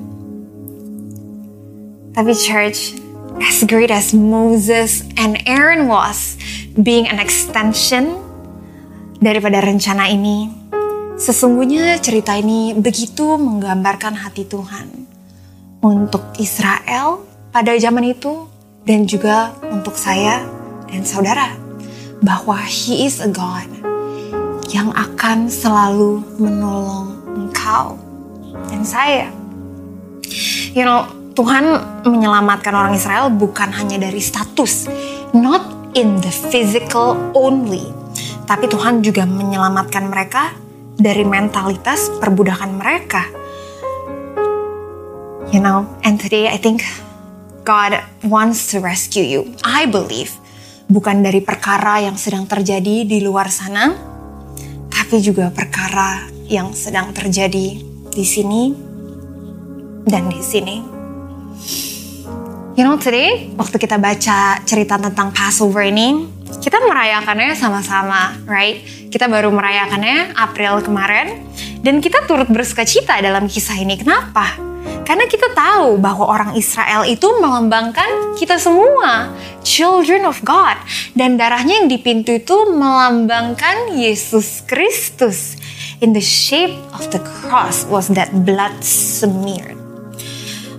Tapi 2.16 2.32
church, 2.32 2.96
as 3.44 3.68
great 3.68 3.92
as 3.92 4.16
Moses 4.16 5.04
and 5.20 5.36
Aaron 5.44 5.92
was, 5.92 6.40
being 6.80 7.12
an 7.12 7.20
extension 7.20 8.16
daripada 9.20 9.60
rencana 9.60 10.08
ini, 10.08 10.66
Sesungguhnya 11.16 11.96
cerita 12.04 12.36
ini 12.36 12.76
begitu 12.76 13.40
menggambarkan 13.40 14.20
hati 14.20 14.44
Tuhan 14.44 15.08
untuk 15.80 16.20
Israel 16.36 17.24
pada 17.56 17.72
zaman 17.80 18.12
itu 18.12 18.52
dan 18.84 19.08
juga 19.08 19.56
untuk 19.72 19.96
saya 19.96 20.44
dan 20.92 21.08
saudara 21.08 21.56
bahwa 22.20 22.60
He 22.68 23.08
is 23.08 23.24
a 23.24 23.32
God 23.32 23.64
yang 24.76 24.92
akan 24.92 25.48
selalu 25.48 26.20
menolong 26.36 27.16
engkau 27.32 27.96
dan 28.68 28.84
saya. 28.84 29.32
You 30.76 30.84
know, 30.84 31.08
Tuhan 31.36 31.68
menyelamatkan 32.08 32.72
orang 32.72 32.96
Israel 32.96 33.28
bukan 33.28 33.68
hanya 33.76 34.00
dari 34.00 34.24
status, 34.24 34.88
not 35.36 35.92
in 35.92 36.16
the 36.24 36.32
physical 36.32 37.20
only, 37.36 37.92
tapi 38.48 38.72
Tuhan 38.72 39.04
juga 39.04 39.28
menyelamatkan 39.28 40.08
mereka 40.08 40.56
dari 40.96 41.28
mentalitas 41.28 42.08
perbudakan 42.24 42.80
mereka. 42.80 43.28
You 45.52 45.60
know, 45.60 45.84
and 46.08 46.24
today 46.24 46.48
I 46.48 46.56
think 46.56 46.88
God 47.68 48.00
wants 48.24 48.72
to 48.72 48.80
rescue 48.80 49.28
you. 49.28 49.52
I 49.68 49.92
believe 49.92 50.32
bukan 50.88 51.20
dari 51.20 51.44
perkara 51.44 52.00
yang 52.00 52.16
sedang 52.16 52.48
terjadi 52.48 53.04
di 53.04 53.20
luar 53.20 53.52
sana, 53.52 53.92
tapi 54.88 55.20
juga 55.20 55.52
perkara 55.52 56.32
yang 56.48 56.72
sedang 56.72 57.12
terjadi 57.12 57.76
di 58.08 58.24
sini 58.24 58.72
dan 60.08 60.32
di 60.32 60.40
sini. 60.40 60.95
You 62.76 62.84
know, 62.84 63.00
today 63.00 63.56
waktu 63.56 63.80
kita 63.80 63.96
baca 63.96 64.60
cerita 64.68 65.00
tentang 65.00 65.32
Passover 65.32 65.88
ini, 65.88 66.28
kita 66.60 66.84
merayakannya 66.84 67.56
sama-sama, 67.56 68.36
right? 68.44 68.84
Kita 69.08 69.32
baru 69.32 69.48
merayakannya 69.48 70.36
April 70.36 70.84
kemarin, 70.84 71.48
dan 71.80 72.04
kita 72.04 72.28
turut 72.28 72.52
bersuka 72.52 72.84
cita 72.84 73.16
dalam 73.24 73.48
kisah 73.48 73.80
ini. 73.80 73.96
Kenapa? 73.96 74.60
Karena 75.06 75.24
kita 75.30 75.54
tahu 75.54 76.02
bahwa 76.02 76.26
orang 76.28 76.52
Israel 76.58 77.06
itu 77.06 77.30
melambangkan 77.40 78.36
kita 78.36 78.58
semua, 78.58 79.32
children 79.62 80.26
of 80.26 80.42
God. 80.42 80.76
Dan 81.14 81.38
darahnya 81.38 81.80
yang 81.80 81.88
di 81.88 82.02
pintu 82.02 82.42
itu 82.42 82.58
melambangkan 82.74 83.94
Yesus 83.96 84.66
Kristus. 84.66 85.56
In 86.04 86.12
the 86.12 86.20
shape 86.20 86.76
of 86.92 87.08
the 87.14 87.24
cross 87.24 87.88
was 87.88 88.12
that 88.12 88.34
blood 88.44 88.84
smeared 88.84 89.85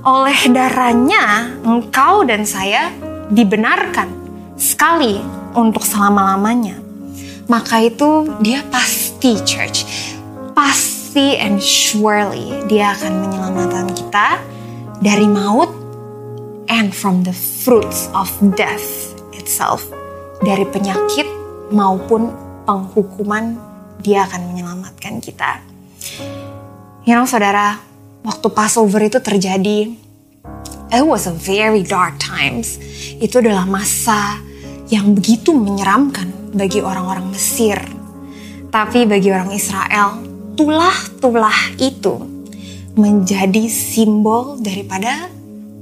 oleh 0.06 0.38
darahnya 0.54 1.50
engkau 1.66 2.22
dan 2.22 2.46
saya 2.46 2.94
dibenarkan 3.26 4.06
sekali 4.54 5.18
untuk 5.58 5.82
selama-lamanya. 5.82 6.78
Maka 7.50 7.82
itu 7.82 8.30
dia 8.38 8.62
pasti 8.70 9.34
church, 9.42 9.82
pasti 10.54 11.34
and 11.34 11.58
surely 11.58 12.54
dia 12.70 12.94
akan 12.94 13.26
menyelamatkan 13.26 13.86
kita 13.98 14.38
dari 15.02 15.26
maut 15.26 15.74
and 16.70 16.94
from 16.94 17.26
the 17.26 17.34
fruits 17.34 18.06
of 18.14 18.30
death 18.54 19.10
itself. 19.34 19.82
Dari 20.38 20.70
penyakit 20.70 21.26
maupun 21.74 22.30
penghukuman 22.62 23.58
dia 24.06 24.22
akan 24.30 24.54
menyelamatkan 24.54 25.18
kita. 25.18 25.58
You 27.06 27.14
know 27.14 27.26
saudara, 27.26 27.78
waktu 28.26 28.50
Passover 28.50 29.06
itu 29.06 29.22
terjadi, 29.22 29.94
it 30.90 31.04
was 31.06 31.30
a 31.30 31.34
very 31.38 31.86
dark 31.86 32.18
times. 32.18 32.74
Itu 33.22 33.38
adalah 33.38 33.62
masa 33.70 34.42
yang 34.90 35.14
begitu 35.14 35.54
menyeramkan 35.54 36.50
bagi 36.50 36.82
orang-orang 36.82 37.30
Mesir. 37.30 37.78
Tapi 38.74 39.06
bagi 39.06 39.30
orang 39.30 39.54
Israel, 39.54 40.18
tulah-tulah 40.58 41.78
itu 41.78 42.18
menjadi 42.98 43.70
simbol 43.70 44.58
daripada 44.58 45.30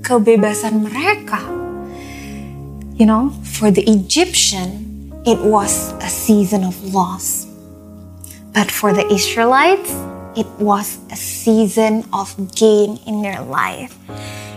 kebebasan 0.05 0.85
mereka. 0.85 1.41
You 2.95 3.09
know, 3.09 3.33
for 3.43 3.73
the 3.73 3.83
Egyptian, 3.89 4.85
it 5.25 5.41
was 5.41 5.97
a 6.05 6.13
season 6.13 6.63
of 6.63 6.77
loss. 6.93 7.49
But 8.55 8.71
for 8.71 8.95
the 8.95 9.03
Israelites, 9.11 9.91
it 10.35 10.47
was 10.59 10.99
a 11.11 11.19
season 11.19 12.03
of 12.11 12.35
gain 12.55 12.99
in 13.07 13.23
their 13.23 13.43
life. 13.43 13.95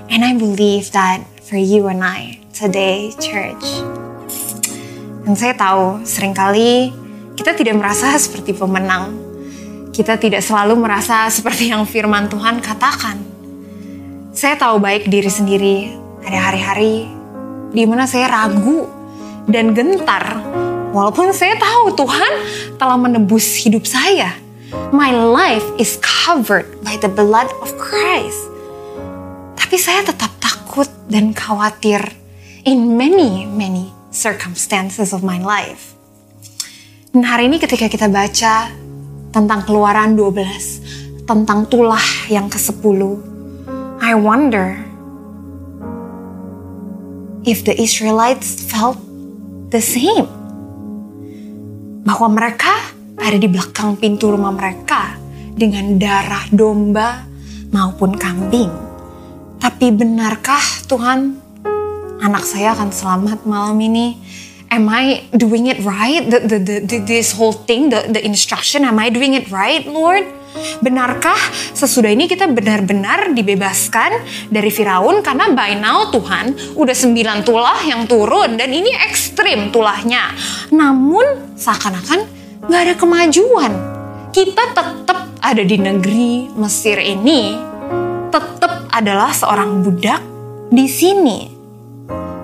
And 0.09 0.25
I 0.25 0.33
believe 0.33 0.89
that 0.97 1.21
for 1.45 1.57
you 1.57 1.85
and 1.87 2.01
I 2.01 2.41
today, 2.53 3.13
church. 3.21 3.61
Dan 5.21 5.37
saya 5.37 5.53
tahu 5.53 6.01
sering 6.01 6.33
kali 6.33 6.89
kita 7.37 7.53
tidak 7.53 7.77
merasa 7.77 8.17
seperti 8.17 8.57
pemenang. 8.57 9.13
Kita 9.93 10.17
tidak 10.17 10.41
selalu 10.41 10.77
merasa 10.77 11.29
seperti 11.29 11.69
yang 11.69 11.85
firman 11.85 12.29
Tuhan 12.29 12.61
katakan. 12.61 13.17
Saya 14.33 14.53
tahu 14.57 14.77
baik 14.77 15.09
diri 15.09 15.29
sendiri, 15.29 15.77
ada 16.21 16.49
hari-hari 16.49 17.09
di 17.73 17.83
mana 17.85 18.05
saya 18.05 18.29
ragu 18.29 18.85
dan 19.49 19.73
gentar. 19.73 20.41
Walaupun 20.93 21.33
saya 21.33 21.57
tahu 21.57 21.93
Tuhan 21.93 22.31
telah 22.77 22.97
menebus 22.97 23.57
hidup 23.61 23.85
saya 23.85 24.46
My 24.91 25.15
life 25.15 25.63
is 25.79 25.95
covered 26.03 26.67
by 26.83 26.99
the 26.99 27.07
blood 27.07 27.47
of 27.63 27.71
Christ. 27.79 28.51
Tapi 29.55 29.79
saya 29.79 30.03
tetap 30.03 30.27
takut 30.43 30.91
dan 31.07 31.31
khawatir 31.31 32.03
in 32.67 32.99
many, 32.99 33.47
many 33.47 33.95
circumstances 34.11 35.15
of 35.15 35.23
my 35.23 35.39
life. 35.39 35.95
Dan 37.15 37.23
hari 37.23 37.47
ini 37.47 37.63
ketika 37.63 37.87
kita 37.87 38.11
baca 38.11 38.67
tentang 39.31 39.63
keluaran 39.63 40.19
12, 40.19 41.23
tentang 41.23 41.63
tulah 41.71 42.03
yang 42.27 42.51
ke-10, 42.51 42.99
I 44.03 44.19
wonder 44.19 44.83
if 47.47 47.63
the 47.63 47.71
Israelites 47.79 48.67
felt 48.67 48.99
the 49.71 49.79
same. 49.79 50.27
Bahwa 52.03 52.27
mereka 52.35 52.96
ada 53.17 53.37
di 53.37 53.49
belakang 53.49 53.97
pintu 53.97 54.29
rumah 54.29 54.53
mereka 54.53 55.17
dengan 55.57 55.97
darah 55.97 56.45
domba 56.53 57.25
maupun 57.73 58.13
kambing. 58.13 58.69
Tapi 59.57 59.89
benarkah 59.89 60.61
Tuhan 60.85 61.33
anak 62.21 62.45
saya 62.45 62.77
akan 62.77 62.93
selamat 62.93 63.39
malam 63.49 63.77
ini? 63.81 64.21
Am 64.67 64.85
I 64.91 65.23
doing 65.31 65.71
it 65.71 65.79
right? 65.81 66.27
The, 66.27 66.43
the, 66.43 66.57
the, 66.59 66.75
the, 66.83 66.97
this 67.07 67.31
whole 67.31 67.55
thing, 67.55 67.87
the, 67.87 68.03
the 68.11 68.19
instruction, 68.19 68.83
am 68.83 68.99
I 68.99 69.07
doing 69.07 69.33
it 69.33 69.47
right, 69.47 69.87
Lord? 69.87 70.27
Benarkah 70.83 71.39
sesudah 71.71 72.11
ini 72.11 72.27
kita 72.27 72.51
benar-benar 72.51 73.31
dibebaskan 73.31 74.11
dari 74.51 74.67
Firaun 74.67 75.23
karena 75.23 75.53
by 75.55 75.79
now 75.79 76.11
Tuhan 76.11 76.75
udah 76.75 76.95
sembilan 76.97 77.47
tulah 77.47 77.79
yang 77.87 78.09
turun 78.11 78.59
dan 78.59 78.67
ini 78.67 78.91
ekstrim 79.07 79.71
tulahnya. 79.71 80.35
Namun 80.75 81.55
seakan-akan 81.55 82.36
nggak 82.65 82.81
ada 82.89 82.95
kemajuan. 82.97 83.73
Kita 84.33 84.73
tetap 84.73 85.29
ada 85.41 85.63
di 85.63 85.77
negeri 85.77 86.49
Mesir 86.57 86.97
ini, 86.97 87.53
tetap 88.33 88.89
adalah 88.89 89.29
seorang 89.29 89.85
budak 89.85 90.21
di 90.73 90.85
sini. 90.89 91.39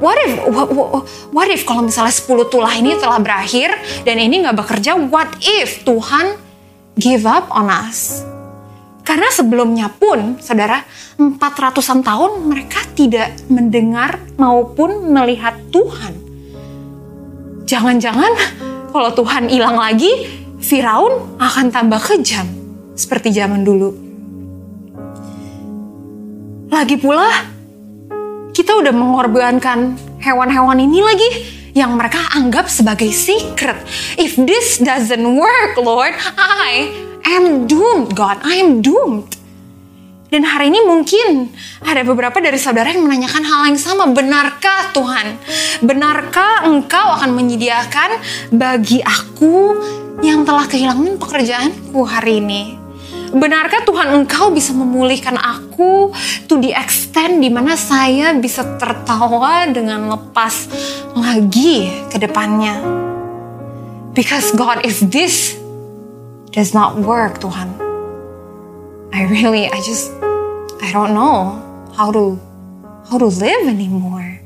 What 0.03 0.19
if, 0.27 0.35
what, 0.51 0.67
what, 0.75 1.07
what 1.31 1.47
if 1.47 1.63
kalau 1.63 1.87
misalnya 1.87 2.11
10 2.11 2.51
tulah 2.51 2.73
ini 2.75 2.99
telah 2.99 3.23
berakhir 3.23 3.71
dan 4.03 4.19
ini 4.19 4.43
nggak 4.43 4.59
bekerja, 4.59 4.99
what 5.07 5.31
if 5.39 5.87
Tuhan 5.87 6.35
give 6.99 7.25
up 7.25 7.49
on 7.49 7.71
us. 7.71 8.21
Karena 9.03 9.27
sebelumnya 9.31 9.91
pun, 9.91 10.39
saudara, 10.39 10.79
400-an 11.19 11.99
tahun 12.07 12.31
mereka 12.47 12.79
tidak 12.95 13.35
mendengar 13.51 14.19
maupun 14.39 15.11
melihat 15.11 15.59
Tuhan. 15.75 16.15
Jangan-jangan 17.67 18.31
kalau 18.93 19.09
Tuhan 19.09 19.49
hilang 19.49 19.73
lagi, 19.73 20.29
Firaun 20.61 21.41
akan 21.41 21.73
tambah 21.73 21.97
kejam 21.97 22.45
seperti 22.93 23.33
zaman 23.33 23.65
dulu. 23.65 23.89
Lagi 26.69 27.01
pula, 27.01 27.25
kita 28.53 28.77
udah 28.77 28.93
mengorbankan 28.93 29.97
hewan-hewan 30.21 30.77
ini 30.77 31.01
lagi 31.01 31.29
yang 31.73 31.97
mereka 31.97 32.21
anggap 32.37 32.69
sebagai 32.69 33.09
secret. 33.09 33.81
If 34.21 34.37
this 34.37 34.77
doesn't 34.77 35.25
work, 35.25 35.73
Lord, 35.81 36.13
I 36.37 36.93
am 37.25 37.65
doomed, 37.65 38.13
God. 38.13 38.45
I 38.45 38.61
am 38.61 38.85
doomed. 38.85 39.41
Dan 40.33 40.49
hari 40.49 40.73
ini 40.73 40.81
mungkin 40.81 41.53
ada 41.85 42.01
beberapa 42.01 42.41
dari 42.41 42.57
saudara 42.57 42.89
yang 42.89 43.05
menanyakan 43.05 43.45
hal 43.45 43.69
yang 43.69 43.77
sama. 43.77 44.09
Benarkah 44.09 44.89
Tuhan? 44.89 45.37
Benarkah 45.85 46.65
Engkau 46.65 47.21
akan 47.21 47.37
menyediakan 47.37 48.17
bagi 48.49 48.97
aku 49.05 49.77
yang 50.25 50.41
telah 50.41 50.65
kehilangan 50.65 51.21
pekerjaanku 51.21 52.01
hari 52.01 52.41
ini? 52.41 52.81
Benarkah 53.29 53.85
Tuhan 53.85 54.13
engkau 54.13 54.53
bisa 54.53 54.77
memulihkan 54.77 55.33
aku 55.41 56.13
to 56.45 56.61
the 56.61 56.69
extent 56.69 57.41
di 57.41 57.49
mana 57.49 57.73
saya 57.73 58.29
bisa 58.37 58.77
tertawa 58.77 59.65
dengan 59.69 60.05
lepas 60.17 60.69
lagi 61.17 61.89
ke 62.13 62.17
depannya? 62.21 62.77
Because 64.13 64.53
God, 64.53 64.85
if 64.85 65.01
this 65.01 65.57
does 66.53 66.77
not 66.77 66.93
work, 67.01 67.41
Tuhan, 67.41 67.73
I 69.13 69.25
really, 69.29 69.65
I 69.65 69.81
just, 69.81 70.13
I 70.83 70.91
don't 70.91 71.15
know 71.15 71.63
how 71.95 72.11
to, 72.11 72.35
how 73.07 73.15
to 73.15 73.31
live 73.31 73.71
anymore. 73.71 74.43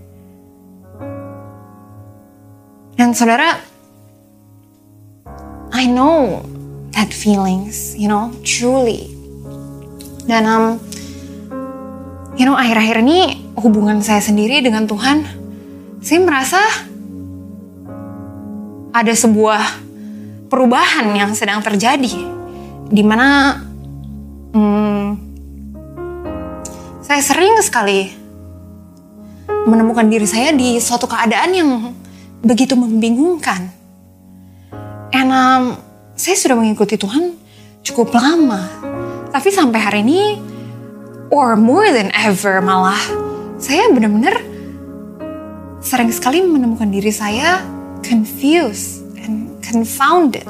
Dan 2.93 3.17
saudara, 3.17 3.57
I 5.73 5.89
know 5.89 6.45
that 6.93 7.09
feelings, 7.09 7.97
you 7.97 8.05
know, 8.05 8.29
truly. 8.45 9.09
Dan 10.29 10.45
um, 10.45 10.77
you 12.37 12.45
know, 12.45 12.53
akhir-akhir 12.53 13.01
ini 13.01 13.49
hubungan 13.57 14.05
saya 14.05 14.21
sendiri 14.21 14.61
dengan 14.61 14.85
Tuhan, 14.85 15.25
saya 16.05 16.21
merasa 16.21 16.61
ada 18.93 19.13
sebuah 19.13 19.61
perubahan 20.53 21.17
yang 21.17 21.33
sedang 21.33 21.65
terjadi, 21.65 22.13
di 22.93 23.01
mana 23.01 23.57
hmm, 24.53 25.26
saya 27.07 27.23
sering 27.23 27.55
sekali 27.63 28.11
menemukan 29.47 30.11
diri 30.11 30.27
saya 30.27 30.51
di 30.51 30.75
suatu 30.75 31.07
keadaan 31.07 31.55
yang 31.55 31.69
begitu 32.43 32.75
membingungkan. 32.75 33.71
And 35.15 35.31
um, 35.31 35.63
saya 36.19 36.35
sudah 36.35 36.59
mengikuti 36.59 36.99
Tuhan 36.99 37.31
cukup 37.79 38.11
lama. 38.11 38.67
Tapi 39.31 39.47
sampai 39.55 39.79
hari 39.79 39.99
ini, 40.03 40.35
or 41.31 41.55
more 41.55 41.87
than 41.95 42.11
ever 42.11 42.59
malah, 42.59 42.99
saya 43.55 43.87
benar-benar 43.87 44.43
sering 45.79 46.11
sekali 46.11 46.43
menemukan 46.43 46.91
diri 46.91 47.15
saya 47.15 47.63
confused 48.03 48.99
and 49.23 49.55
confounded. 49.63 50.43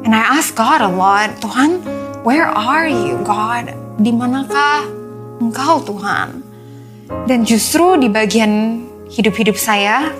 And 0.00 0.16
I 0.16 0.24
ask 0.40 0.56
God 0.56 0.80
a 0.80 0.88
lot, 0.88 1.44
Tuhan, 1.44 1.84
where 2.24 2.48
are 2.48 2.88
you, 2.88 3.20
God? 3.20 3.83
Di 3.94 4.10
manakah 4.10 4.82
Engkau, 5.38 5.82
Tuhan? 5.86 6.42
Dan 7.30 7.46
justru 7.46 7.94
di 8.00 8.10
bagian 8.10 8.82
hidup-hidup 9.06 9.54
saya, 9.54 10.10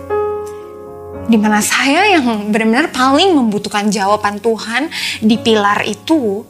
di 1.27 1.35
mana 1.35 1.59
saya 1.59 2.15
yang 2.15 2.55
benar-benar 2.55 2.95
paling 2.95 3.35
membutuhkan 3.35 3.91
jawaban 3.91 4.39
Tuhan 4.39 4.93
di 5.19 5.35
pilar 5.41 5.83
itu, 5.89 6.47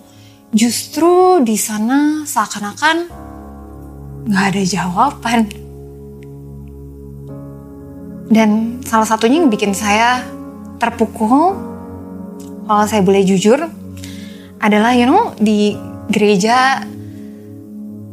justru 0.53 1.41
di 1.41 1.57
sana 1.57 2.29
seakan-akan 2.29 2.97
nggak 4.29 4.47
ada 4.53 4.63
jawaban. 4.67 5.41
Dan 8.29 8.81
salah 8.85 9.09
satunya 9.09 9.41
yang 9.41 9.49
bikin 9.49 9.73
saya 9.73 10.21
terpukul, 10.77 11.57
kalau 12.69 12.85
saya 12.85 13.01
boleh 13.01 13.25
jujur, 13.25 13.65
adalah 14.61 14.93
you 14.97 15.09
know 15.09 15.33
di 15.37 15.77
gereja 16.09 16.85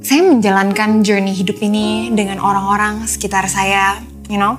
saya 0.01 0.25
menjalankan 0.25 1.05
journey 1.05 1.29
hidup 1.29 1.61
ini 1.61 2.09
dengan 2.09 2.41
orang-orang 2.41 3.05
sekitar 3.05 3.45
saya, 3.45 4.01
you 4.25 4.41
know. 4.41 4.57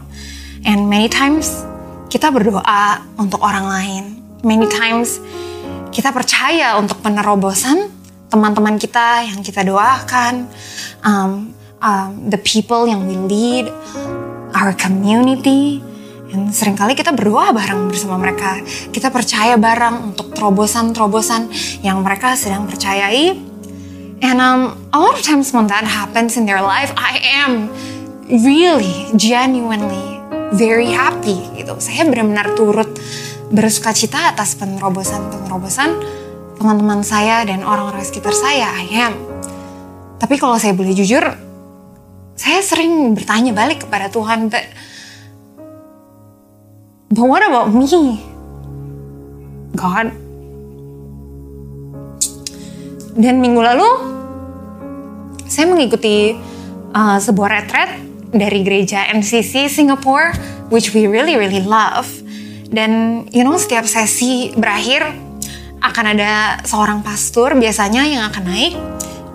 And 0.63 0.87
many 0.87 1.11
times 1.11 1.51
kita 2.07 2.31
berdoa 2.31 3.03
untuk 3.19 3.43
orang 3.43 3.67
lain. 3.67 4.05
Many 4.47 4.71
times 4.71 5.19
kita 5.91 6.15
percaya 6.15 6.79
untuk 6.79 7.03
penerobosan 7.03 7.91
teman-teman 8.31 8.79
kita 8.79 9.29
yang 9.29 9.43
kita 9.43 9.67
doakan, 9.67 10.47
um, 11.05 11.53
um, 11.83 12.11
the 12.31 12.39
people 12.41 12.87
yang 12.87 13.05
we 13.11 13.19
lead, 13.19 13.67
our 14.55 14.73
community. 14.79 15.83
Dan 16.33 16.49
sering 16.49 16.79
kali 16.79 16.97
kita 16.97 17.13
berdoa 17.13 17.53
bareng 17.53 17.93
bersama 17.93 18.17
mereka. 18.17 18.63
Kita 18.89 19.13
percaya 19.13 19.59
bareng 19.61 20.15
untuk 20.15 20.33
terobosan-terobosan 20.33 21.53
yang 21.85 22.01
mereka 22.01 22.33
sedang 22.39 22.65
percayai. 22.65 23.52
And 24.23 24.39
um, 24.39 24.79
a 24.95 24.99
lot 25.03 25.19
of 25.19 25.23
times 25.27 25.51
when 25.51 25.67
that 25.67 25.83
happens 25.83 26.39
in 26.39 26.47
their 26.47 26.63
life, 26.63 26.95
I 26.95 27.19
am 27.43 27.67
really, 28.31 29.11
genuinely 29.19 30.23
very 30.55 30.95
happy 30.95 31.43
gitu. 31.59 31.75
Saya 31.83 32.07
benar-benar 32.07 32.55
turut 32.55 32.87
bersuka 33.51 33.91
cita 33.91 34.31
atas 34.31 34.55
penerobosan-penerobosan 34.63 35.91
teman-teman 36.57 37.03
saya 37.03 37.43
dan 37.43 37.67
orang-orang 37.67 38.07
sekitar 38.07 38.31
saya. 38.31 38.71
I 38.79 38.87
am. 39.11 39.15
Tapi 40.23 40.39
kalau 40.39 40.55
saya 40.55 40.71
boleh 40.71 40.95
jujur, 40.95 41.27
saya 42.39 42.63
sering 42.63 43.19
bertanya 43.19 43.51
balik 43.51 43.85
kepada 43.85 44.07
Tuhan, 44.07 44.47
but 44.47 44.65
But 47.13 47.29
what 47.29 47.45
about 47.45 47.69
me? 47.69 48.25
God. 49.77 50.22
Dan 53.13 53.45
minggu 53.45 53.61
lalu 53.61 53.89
saya 55.45 55.69
mengikuti 55.69 56.33
uh, 56.97 57.19
sebuah 57.21 57.61
retret 57.61 57.91
dari 58.33 58.65
gereja 58.65 59.05
MCC 59.13 59.69
Singapore, 59.69 60.33
which 60.73 60.97
we 60.97 61.05
really 61.05 61.37
really 61.37 61.61
love. 61.61 62.09
Dan 62.73 63.25
you 63.29 63.45
know 63.45 63.61
setiap 63.61 63.85
sesi 63.85 64.57
berakhir 64.57 65.05
akan 65.83 66.05
ada 66.17 66.63
seorang 66.65 67.05
pastor 67.05 67.53
biasanya 67.59 68.07
yang 68.07 68.23
akan 68.33 68.45
naik 68.49 68.75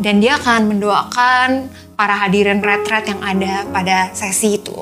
dan 0.01 0.23
dia 0.23 0.39
akan 0.39 0.73
mendoakan 0.73 1.69
para 1.93 2.15
hadirin 2.17 2.63
retret 2.63 3.09
yang 3.09 3.21
ada 3.21 3.65
pada 3.69 4.09
sesi 4.13 4.57
itu. 4.57 4.77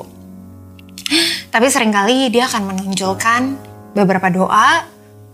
Tapi 1.52 1.66
sering 1.72 1.92
kali 1.92 2.28
dia 2.28 2.48
akan 2.48 2.72
menonjolkan 2.72 3.56
beberapa 3.96 4.28
doa 4.28 4.84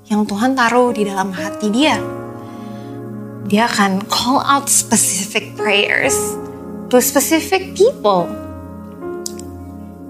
yang 0.06 0.22
Tuhan 0.26 0.54
taruh 0.54 0.94
di 0.94 1.02
dalam 1.06 1.34
hati 1.34 1.68
dia. 1.70 2.21
Dia 3.50 3.66
akan 3.66 4.06
call 4.06 4.38
out 4.42 4.70
specific 4.70 5.58
prayers 5.58 6.14
to 6.92 7.00
specific 7.02 7.74
people 7.74 8.28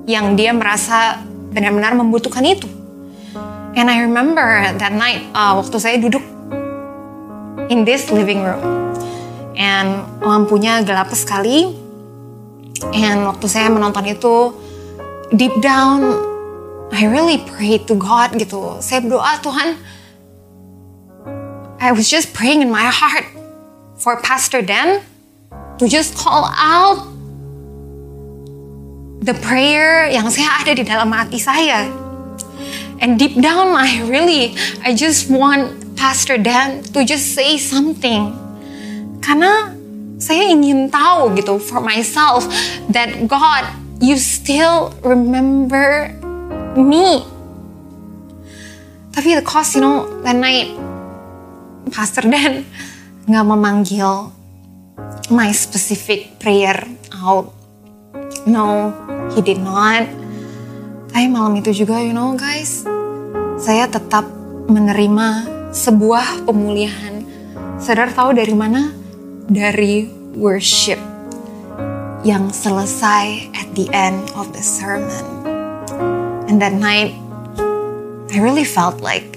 yang 0.04 0.34
dia 0.34 0.50
merasa 0.50 1.22
benar-benar 1.54 1.94
membutuhkan 1.94 2.42
itu. 2.42 2.66
And 3.72 3.88
I 3.88 4.04
remember 4.04 4.68
that 4.76 4.92
night 4.92 5.24
uh, 5.32 5.56
waktu 5.56 5.76
saya 5.80 5.96
duduk 5.96 6.20
in 7.72 7.88
this 7.88 8.12
living 8.12 8.44
room 8.44 8.60
and 9.56 10.04
lampunya 10.20 10.84
gelap 10.84 11.08
sekali 11.16 11.72
and 12.92 13.24
waktu 13.24 13.46
saya 13.48 13.72
menonton 13.72 14.12
itu 14.12 14.52
deep 15.32 15.56
down 15.64 16.20
I 16.92 17.08
really 17.08 17.40
pray 17.40 17.80
to 17.88 17.96
God 17.96 18.36
gitu. 18.36 18.76
Saya 18.84 19.00
berdoa 19.00 19.40
Tuhan 19.40 19.80
I 21.82 21.90
was 21.90 22.06
just 22.06 22.30
praying 22.30 22.62
in 22.62 22.70
my 22.70 22.86
heart 22.86 23.26
for 23.98 24.14
Pastor 24.22 24.62
Dan 24.62 25.02
to 25.82 25.90
just 25.90 26.14
call 26.14 26.46
out 26.54 27.10
the 29.18 29.34
prayer 29.42 30.06
yang 30.06 30.30
saya 30.30 30.62
ada 30.62 30.78
di 30.78 30.86
dalam 30.86 31.10
hati 31.10 31.42
saya. 31.42 31.90
And 33.02 33.18
deep 33.18 33.34
down, 33.34 33.74
I 33.74 34.06
really, 34.06 34.54
I 34.86 34.94
just 34.94 35.26
want 35.26 35.98
Pastor 35.98 36.38
Dan 36.38 36.86
to 36.94 37.02
just 37.02 37.34
say 37.34 37.58
something. 37.58 38.30
Karena 39.18 39.74
saya 40.22 40.54
ingin 40.54 40.86
tahu 40.86 41.34
gitu 41.34 41.58
for 41.58 41.82
myself 41.82 42.46
that 42.94 43.26
God, 43.26 43.66
you 43.98 44.22
still 44.22 44.94
remember 45.02 46.14
me. 46.78 47.26
Tapi 49.18 49.34
the 49.34 49.42
cost, 49.42 49.74
you 49.74 49.82
know, 49.82 50.06
that 50.22 50.38
night, 50.38 50.70
Pastor 51.90 52.30
Dan 52.30 52.62
nggak 53.26 53.46
memanggil 53.46 54.30
my 55.32 55.50
specific 55.50 56.38
prayer 56.38 56.78
out. 57.22 57.50
No, 58.46 58.94
he 59.34 59.40
did 59.42 59.58
not. 59.58 60.06
Tapi 61.12 61.28
malam 61.28 61.58
itu 61.58 61.84
juga, 61.84 62.00
you 62.00 62.14
know 62.14 62.34
guys, 62.38 62.86
saya 63.60 63.86
tetap 63.90 64.26
menerima 64.70 65.48
sebuah 65.72 66.46
pemulihan. 66.46 67.24
Saudara 67.82 68.10
tahu 68.12 68.36
dari 68.36 68.54
mana? 68.54 68.92
Dari 69.50 70.06
worship 70.38 70.98
yang 72.22 72.54
selesai 72.54 73.50
at 73.58 73.68
the 73.74 73.90
end 73.90 74.22
of 74.38 74.54
the 74.54 74.62
sermon. 74.62 75.26
And 76.46 76.62
that 76.62 76.72
night, 76.72 77.12
I 78.32 78.38
really 78.40 78.64
felt 78.64 79.02
like 79.02 79.36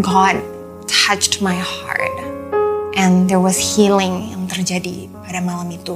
God 0.00 0.55
touched 1.06 1.38
my 1.38 1.54
heart. 1.54 2.18
And 2.98 3.30
there 3.30 3.38
was 3.38 3.54
healing 3.54 4.34
yang 4.34 4.50
terjadi 4.50 5.06
pada 5.22 5.38
malam 5.38 5.70
itu. 5.70 5.94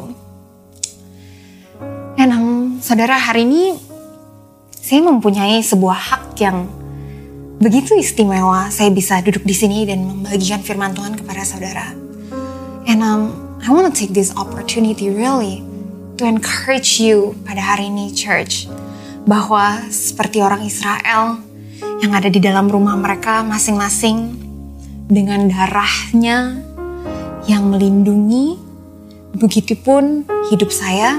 Dan 2.14 2.30
um, 2.30 2.78
saudara 2.78 3.18
hari 3.18 3.42
ini 3.42 3.74
saya 4.70 5.02
mempunyai 5.02 5.66
sebuah 5.66 5.98
hak 5.98 6.38
yang 6.38 6.70
begitu 7.58 7.98
istimewa. 7.98 8.70
Saya 8.70 8.94
bisa 8.94 9.18
duduk 9.18 9.42
di 9.42 9.56
sini 9.56 9.82
dan 9.82 10.06
membagikan 10.06 10.62
firman 10.62 10.94
Tuhan 10.94 11.18
kepada 11.18 11.42
saudara. 11.42 11.90
And 12.86 13.02
um, 13.02 13.34
I 13.66 13.74
want 13.74 13.90
to 13.90 13.94
take 13.96 14.14
this 14.14 14.30
opportunity 14.38 15.11
really 15.11 15.66
to 16.22 16.28
encourage 16.28 17.02
you 17.02 17.34
pada 17.42 17.58
hari 17.58 17.90
ini 17.90 18.14
church 18.14 18.70
bahwa 19.26 19.82
seperti 19.90 20.38
orang 20.38 20.62
Israel 20.62 21.42
yang 21.98 22.14
ada 22.14 22.30
di 22.30 22.38
dalam 22.38 22.70
rumah 22.70 22.94
mereka 22.94 23.42
masing-masing 23.42 24.49
dengan 25.11 25.50
darahnya 25.50 26.62
yang 27.50 27.66
melindungi 27.66 28.54
begitupun 29.34 30.24
hidup 30.54 30.70
saya 30.70 31.18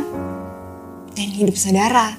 dan 1.12 1.28
hidup 1.36 1.60
saudara 1.60 2.16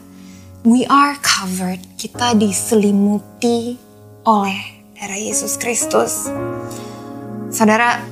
we 0.68 0.84
are 0.86 1.16
covered 1.24 1.80
kita 1.96 2.36
diselimuti 2.36 3.80
oleh 4.28 4.60
darah 5.00 5.16
Yesus 5.16 5.56
Kristus 5.56 6.28
saudara 7.48 8.04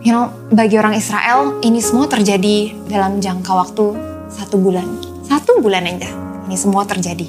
you 0.00 0.10
know 0.10 0.32
bagi 0.50 0.80
orang 0.80 0.96
Israel 0.96 1.60
ini 1.60 1.84
semua 1.84 2.08
terjadi 2.08 2.72
dalam 2.88 3.20
jangka 3.20 3.52
waktu 3.52 3.86
satu 4.32 4.56
bulan 4.56 4.88
satu 5.28 5.60
bulan 5.60 5.84
aja 5.84 6.24
ini 6.44 6.56
semua 6.60 6.84
terjadi. 6.84 7.28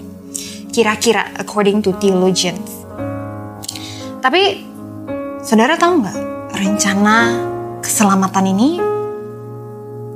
Kira-kira 0.75 1.31
according 1.39 1.79
to 1.79 1.95
theologians. 2.03 2.83
Tapi 4.19 4.59
saudara 5.45 5.77
tahu 5.77 6.01
nggak 6.01 6.17
rencana 6.57 7.17
keselamatan 7.77 8.49
ini 8.49 8.81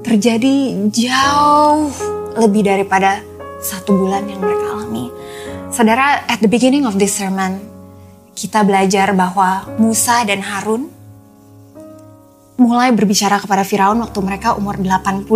terjadi 0.01 0.89
jauh 0.89 1.86
lebih 2.34 2.65
daripada 2.65 3.21
satu 3.61 3.93
bulan 3.93 4.25
yang 4.25 4.41
mereka 4.41 4.73
alami. 4.73 5.13
Saudara, 5.69 6.25
at 6.25 6.41
the 6.41 6.49
beginning 6.49 6.89
of 6.89 6.97
this 6.97 7.13
sermon, 7.13 7.61
kita 8.34 8.65
belajar 8.65 9.13
bahwa 9.13 9.69
Musa 9.77 10.25
dan 10.25 10.41
Harun 10.41 10.89
mulai 12.57 12.89
berbicara 12.89 13.38
kepada 13.38 13.61
Firaun 13.61 14.01
waktu 14.01 14.17
mereka 14.25 14.57
umur 14.57 14.82
80 14.82 15.30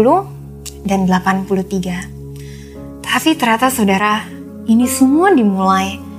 dan 0.89 1.05
83. 1.05 3.05
Tapi 3.05 3.29
ternyata 3.37 3.69
saudara, 3.69 4.25
ini 4.65 4.89
semua 4.89 5.29
dimulai 5.29 6.12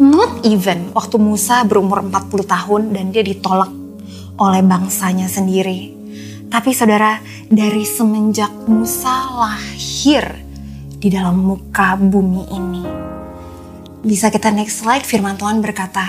not 0.00 0.44
even 0.46 0.92
waktu 0.96 1.16
Musa 1.20 1.66
berumur 1.68 2.00
40 2.00 2.48
tahun 2.48 2.82
dan 2.94 3.12
dia 3.12 3.24
ditolak 3.24 3.68
oleh 4.40 4.62
bangsanya 4.64 5.28
sendiri. 5.28 5.92
Tapi 6.52 6.70
saudara, 6.76 7.16
dari 7.48 7.84
semenjak 7.84 8.52
Musa 8.68 9.32
lahir 9.40 10.24
di 11.00 11.08
dalam 11.08 11.40
muka 11.40 11.96
bumi 11.96 12.44
ini. 12.52 12.84
Bisa 14.04 14.28
kita 14.28 14.52
next 14.52 14.84
slide, 14.84 15.04
firman 15.08 15.40
Tuhan 15.40 15.64
berkata, 15.64 16.04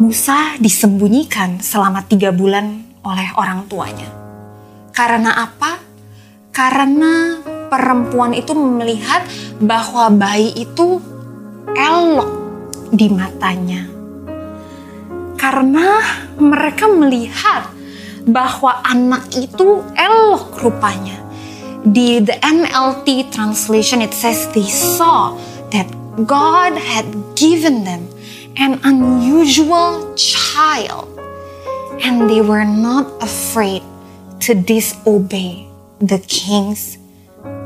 Musa 0.00 0.56
disembunyikan 0.60 1.60
selama 1.60 2.04
tiga 2.04 2.32
bulan 2.32 2.84
oleh 3.04 3.28
orang 3.36 3.68
tuanya. 3.68 4.08
Karena 4.92 5.48
apa? 5.48 5.80
Karena 6.52 7.40
perempuan 7.72 8.36
itu 8.36 8.52
melihat 8.52 9.24
bahwa 9.60 10.12
bayi 10.12 10.52
itu 10.56 11.00
elok 11.76 12.30
di 12.90 13.06
matanya. 13.10 13.86
Karena 15.38 16.02
mereka 16.36 16.84
melihat 16.90 17.72
bahwa 18.28 18.84
anak 18.84 19.32
itu 19.32 19.80
elok 19.96 20.60
rupanya. 20.60 21.16
Di 21.80 22.20
the 22.20 22.36
NLT 22.44 23.32
translation 23.32 24.04
it 24.04 24.12
says 24.12 24.44
they 24.52 24.68
saw 24.68 25.32
that 25.72 25.88
God 26.28 26.76
had 26.76 27.08
given 27.40 27.88
them 27.88 28.04
an 28.60 28.76
unusual 28.84 30.12
child 30.12 31.08
and 32.04 32.28
they 32.28 32.44
were 32.44 32.68
not 32.68 33.08
afraid 33.24 33.80
to 34.44 34.52
disobey 34.52 35.64
the 36.04 36.20
king's 36.28 37.00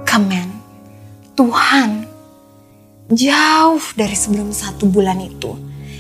command. 0.07 0.55
Tuhan 1.35 2.07
jauh 3.13 3.85
dari 3.99 4.17
sebelum 4.17 4.49
satu 4.49 4.89
bulan 4.89 5.21
itu 5.21 5.53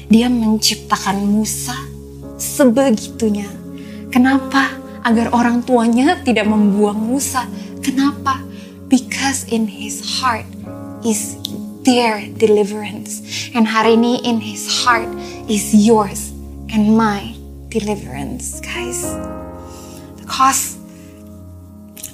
dia 0.08 0.28
menciptakan 0.28 1.20
Musa 1.24 1.76
sebegitunya. 2.36 3.48
Kenapa? 4.12 4.80
Agar 5.04 5.36
orang 5.36 5.60
tuanya 5.60 6.16
tidak 6.24 6.48
membuang 6.48 6.96
Musa. 6.96 7.44
Kenapa? 7.84 8.40
Because 8.88 9.44
in 9.52 9.68
his 9.68 10.00
heart 10.00 10.48
is 11.04 11.36
their 11.84 12.24
deliverance. 12.40 13.20
And 13.52 13.68
hari 13.68 14.00
ini 14.00 14.24
in 14.24 14.40
his 14.40 14.64
heart 14.64 15.08
is 15.44 15.76
yours 15.76 16.32
and 16.72 16.96
my 16.96 17.36
deliverance, 17.68 18.64
guys. 18.64 19.04
Because 20.16 20.80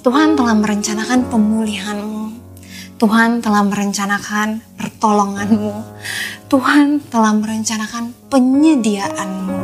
Tuhan 0.03 0.35
telah 0.35 0.57
merencanakan 0.57 1.31
pemulihanmu. 1.31 2.25
Tuhan 3.01 3.41
telah 3.41 3.65
merencanakan 3.65 4.61
pertolonganmu. 4.77 5.73
Tuhan 6.53 7.01
telah 7.09 7.33
merencanakan 7.33 8.13
penyediaanmu, 8.29 9.57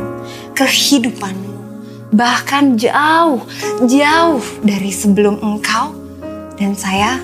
kehidupanmu. 0.58 1.54
Bahkan 2.10 2.74
jauh, 2.74 3.38
jauh 3.86 4.42
dari 4.66 4.90
sebelum 4.90 5.38
engkau 5.38 5.94
dan 6.58 6.74
saya 6.74 7.22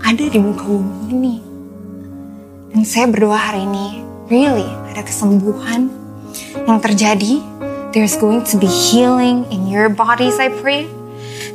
ada 0.00 0.24
di 0.24 0.40
muka 0.40 0.64
bumi 0.64 1.12
ini. 1.12 1.36
Dan 2.72 2.88
saya 2.88 3.04
berdoa 3.12 3.36
hari 3.36 3.68
ini, 3.68 4.00
really 4.32 4.64
ada 4.88 5.04
kesembuhan 5.04 5.92
yang 6.64 6.80
terjadi. 6.80 7.44
There's 7.92 8.16
going 8.16 8.48
to 8.48 8.56
be 8.56 8.68
healing 8.68 9.44
in 9.52 9.68
your 9.68 9.92
bodies, 9.92 10.40
I 10.40 10.48
pray. 10.48 10.88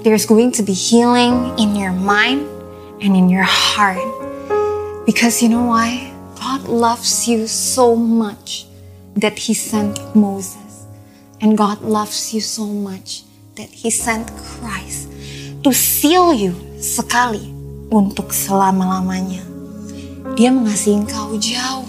There's 0.05 0.29
going 0.29 0.53
to 0.53 0.61
be 0.61 0.77
healing 0.77 1.57
in 1.57 1.73
your 1.73 1.95
mind 1.97 2.52
and 3.03 3.19
in 3.19 3.27
your 3.27 3.43
heart. 3.43 3.99
Because 5.05 5.43
you 5.43 5.51
know 5.51 5.67
why? 5.67 6.09
God 6.39 6.63
loves 6.71 7.27
you 7.27 7.45
so 7.45 7.95
much 7.95 8.65
that 9.19 9.37
He 9.37 9.53
sent 9.53 9.99
Moses. 10.15 10.87
And 11.43 11.59
God 11.59 11.83
loves 11.83 12.33
you 12.33 12.39
so 12.39 12.65
much 12.65 13.27
that 13.59 13.67
He 13.67 13.91
sent 13.91 14.31
Christ 14.39 15.11
to 15.67 15.75
seal 15.75 16.31
you 16.31 16.55
sekali 16.79 17.51
untuk 17.91 18.31
selama-lamanya. 18.31 19.43
Dia 20.39 20.55
mengasihi 20.55 21.03
engkau 21.03 21.35
jauh 21.35 21.85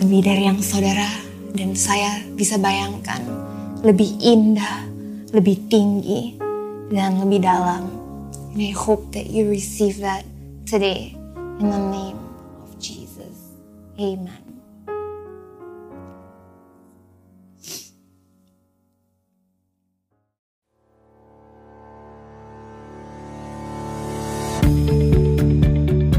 lebih 0.00 0.24
dari 0.24 0.48
yang 0.48 0.58
saudara 0.64 1.08
dan 1.52 1.76
saya 1.76 2.24
bisa 2.32 2.56
bayangkan, 2.56 3.20
lebih 3.84 4.16
indah, 4.24 4.88
lebih 5.36 5.68
tinggi, 5.68 6.40
dan 6.88 7.20
lebih 7.20 7.44
dalam. 7.44 7.97
And 8.58 8.66
I 8.66 8.74
hope 8.74 9.14
that 9.14 9.30
you 9.30 9.46
receive 9.48 10.02
that 10.02 10.26
today 10.66 11.14
in 11.62 11.70
the 11.70 11.78
name 11.78 12.18
of 12.58 12.74
Jesus. 12.82 13.54
Amen. 13.94 14.34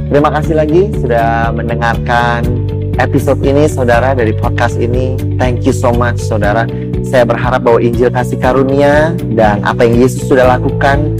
Terima 0.08 0.32
kasih 0.32 0.56
lagi 0.56 0.96
sudah 0.96 1.52
mendengarkan 1.52 2.48
episode 3.04 3.44
ini 3.44 3.68
saudara 3.68 4.16
dari 4.16 4.32
podcast 4.32 4.80
ini. 4.80 5.20
Thank 5.36 5.68
you 5.68 5.76
so 5.76 5.92
much 5.92 6.24
saudara. 6.24 6.64
Saya 7.04 7.28
berharap 7.28 7.68
bahwa 7.68 7.84
Injil 7.84 8.08
kasih 8.08 8.40
karunia 8.40 9.12
dan 9.36 9.60
apa 9.68 9.84
yang 9.84 10.08
Yesus 10.08 10.24
sudah 10.24 10.56
lakukan 10.56 11.20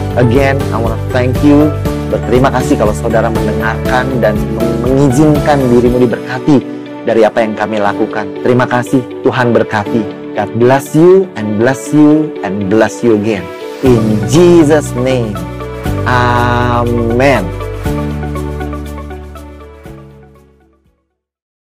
again 0.17 0.59
I 0.73 0.77
want 0.81 0.97
to 0.97 1.01
thank 1.13 1.37
you. 1.43 1.71
Berterima 2.11 2.51
kasih 2.51 2.75
kalau 2.75 2.91
saudara 2.91 3.31
mendengarkan 3.31 4.03
dan 4.19 4.35
mengizinkan 4.83 5.63
dirimu 5.71 6.03
diberkati 6.03 6.59
dari 7.07 7.23
apa 7.23 7.39
yang 7.39 7.55
kami 7.55 7.79
lakukan. 7.79 8.27
Terima 8.43 8.67
kasih 8.67 8.99
Tuhan 9.23 9.55
berkati. 9.55 10.03
God 10.35 10.51
bless 10.59 10.95
you 10.95 11.27
and 11.39 11.59
bless 11.59 11.91
you 11.95 12.31
and 12.43 12.67
bless 12.67 13.03
you 13.03 13.15
again. 13.15 13.43
In 13.83 13.99
Jesus 14.27 14.91
name. 14.99 15.35
Amen. 16.07 17.60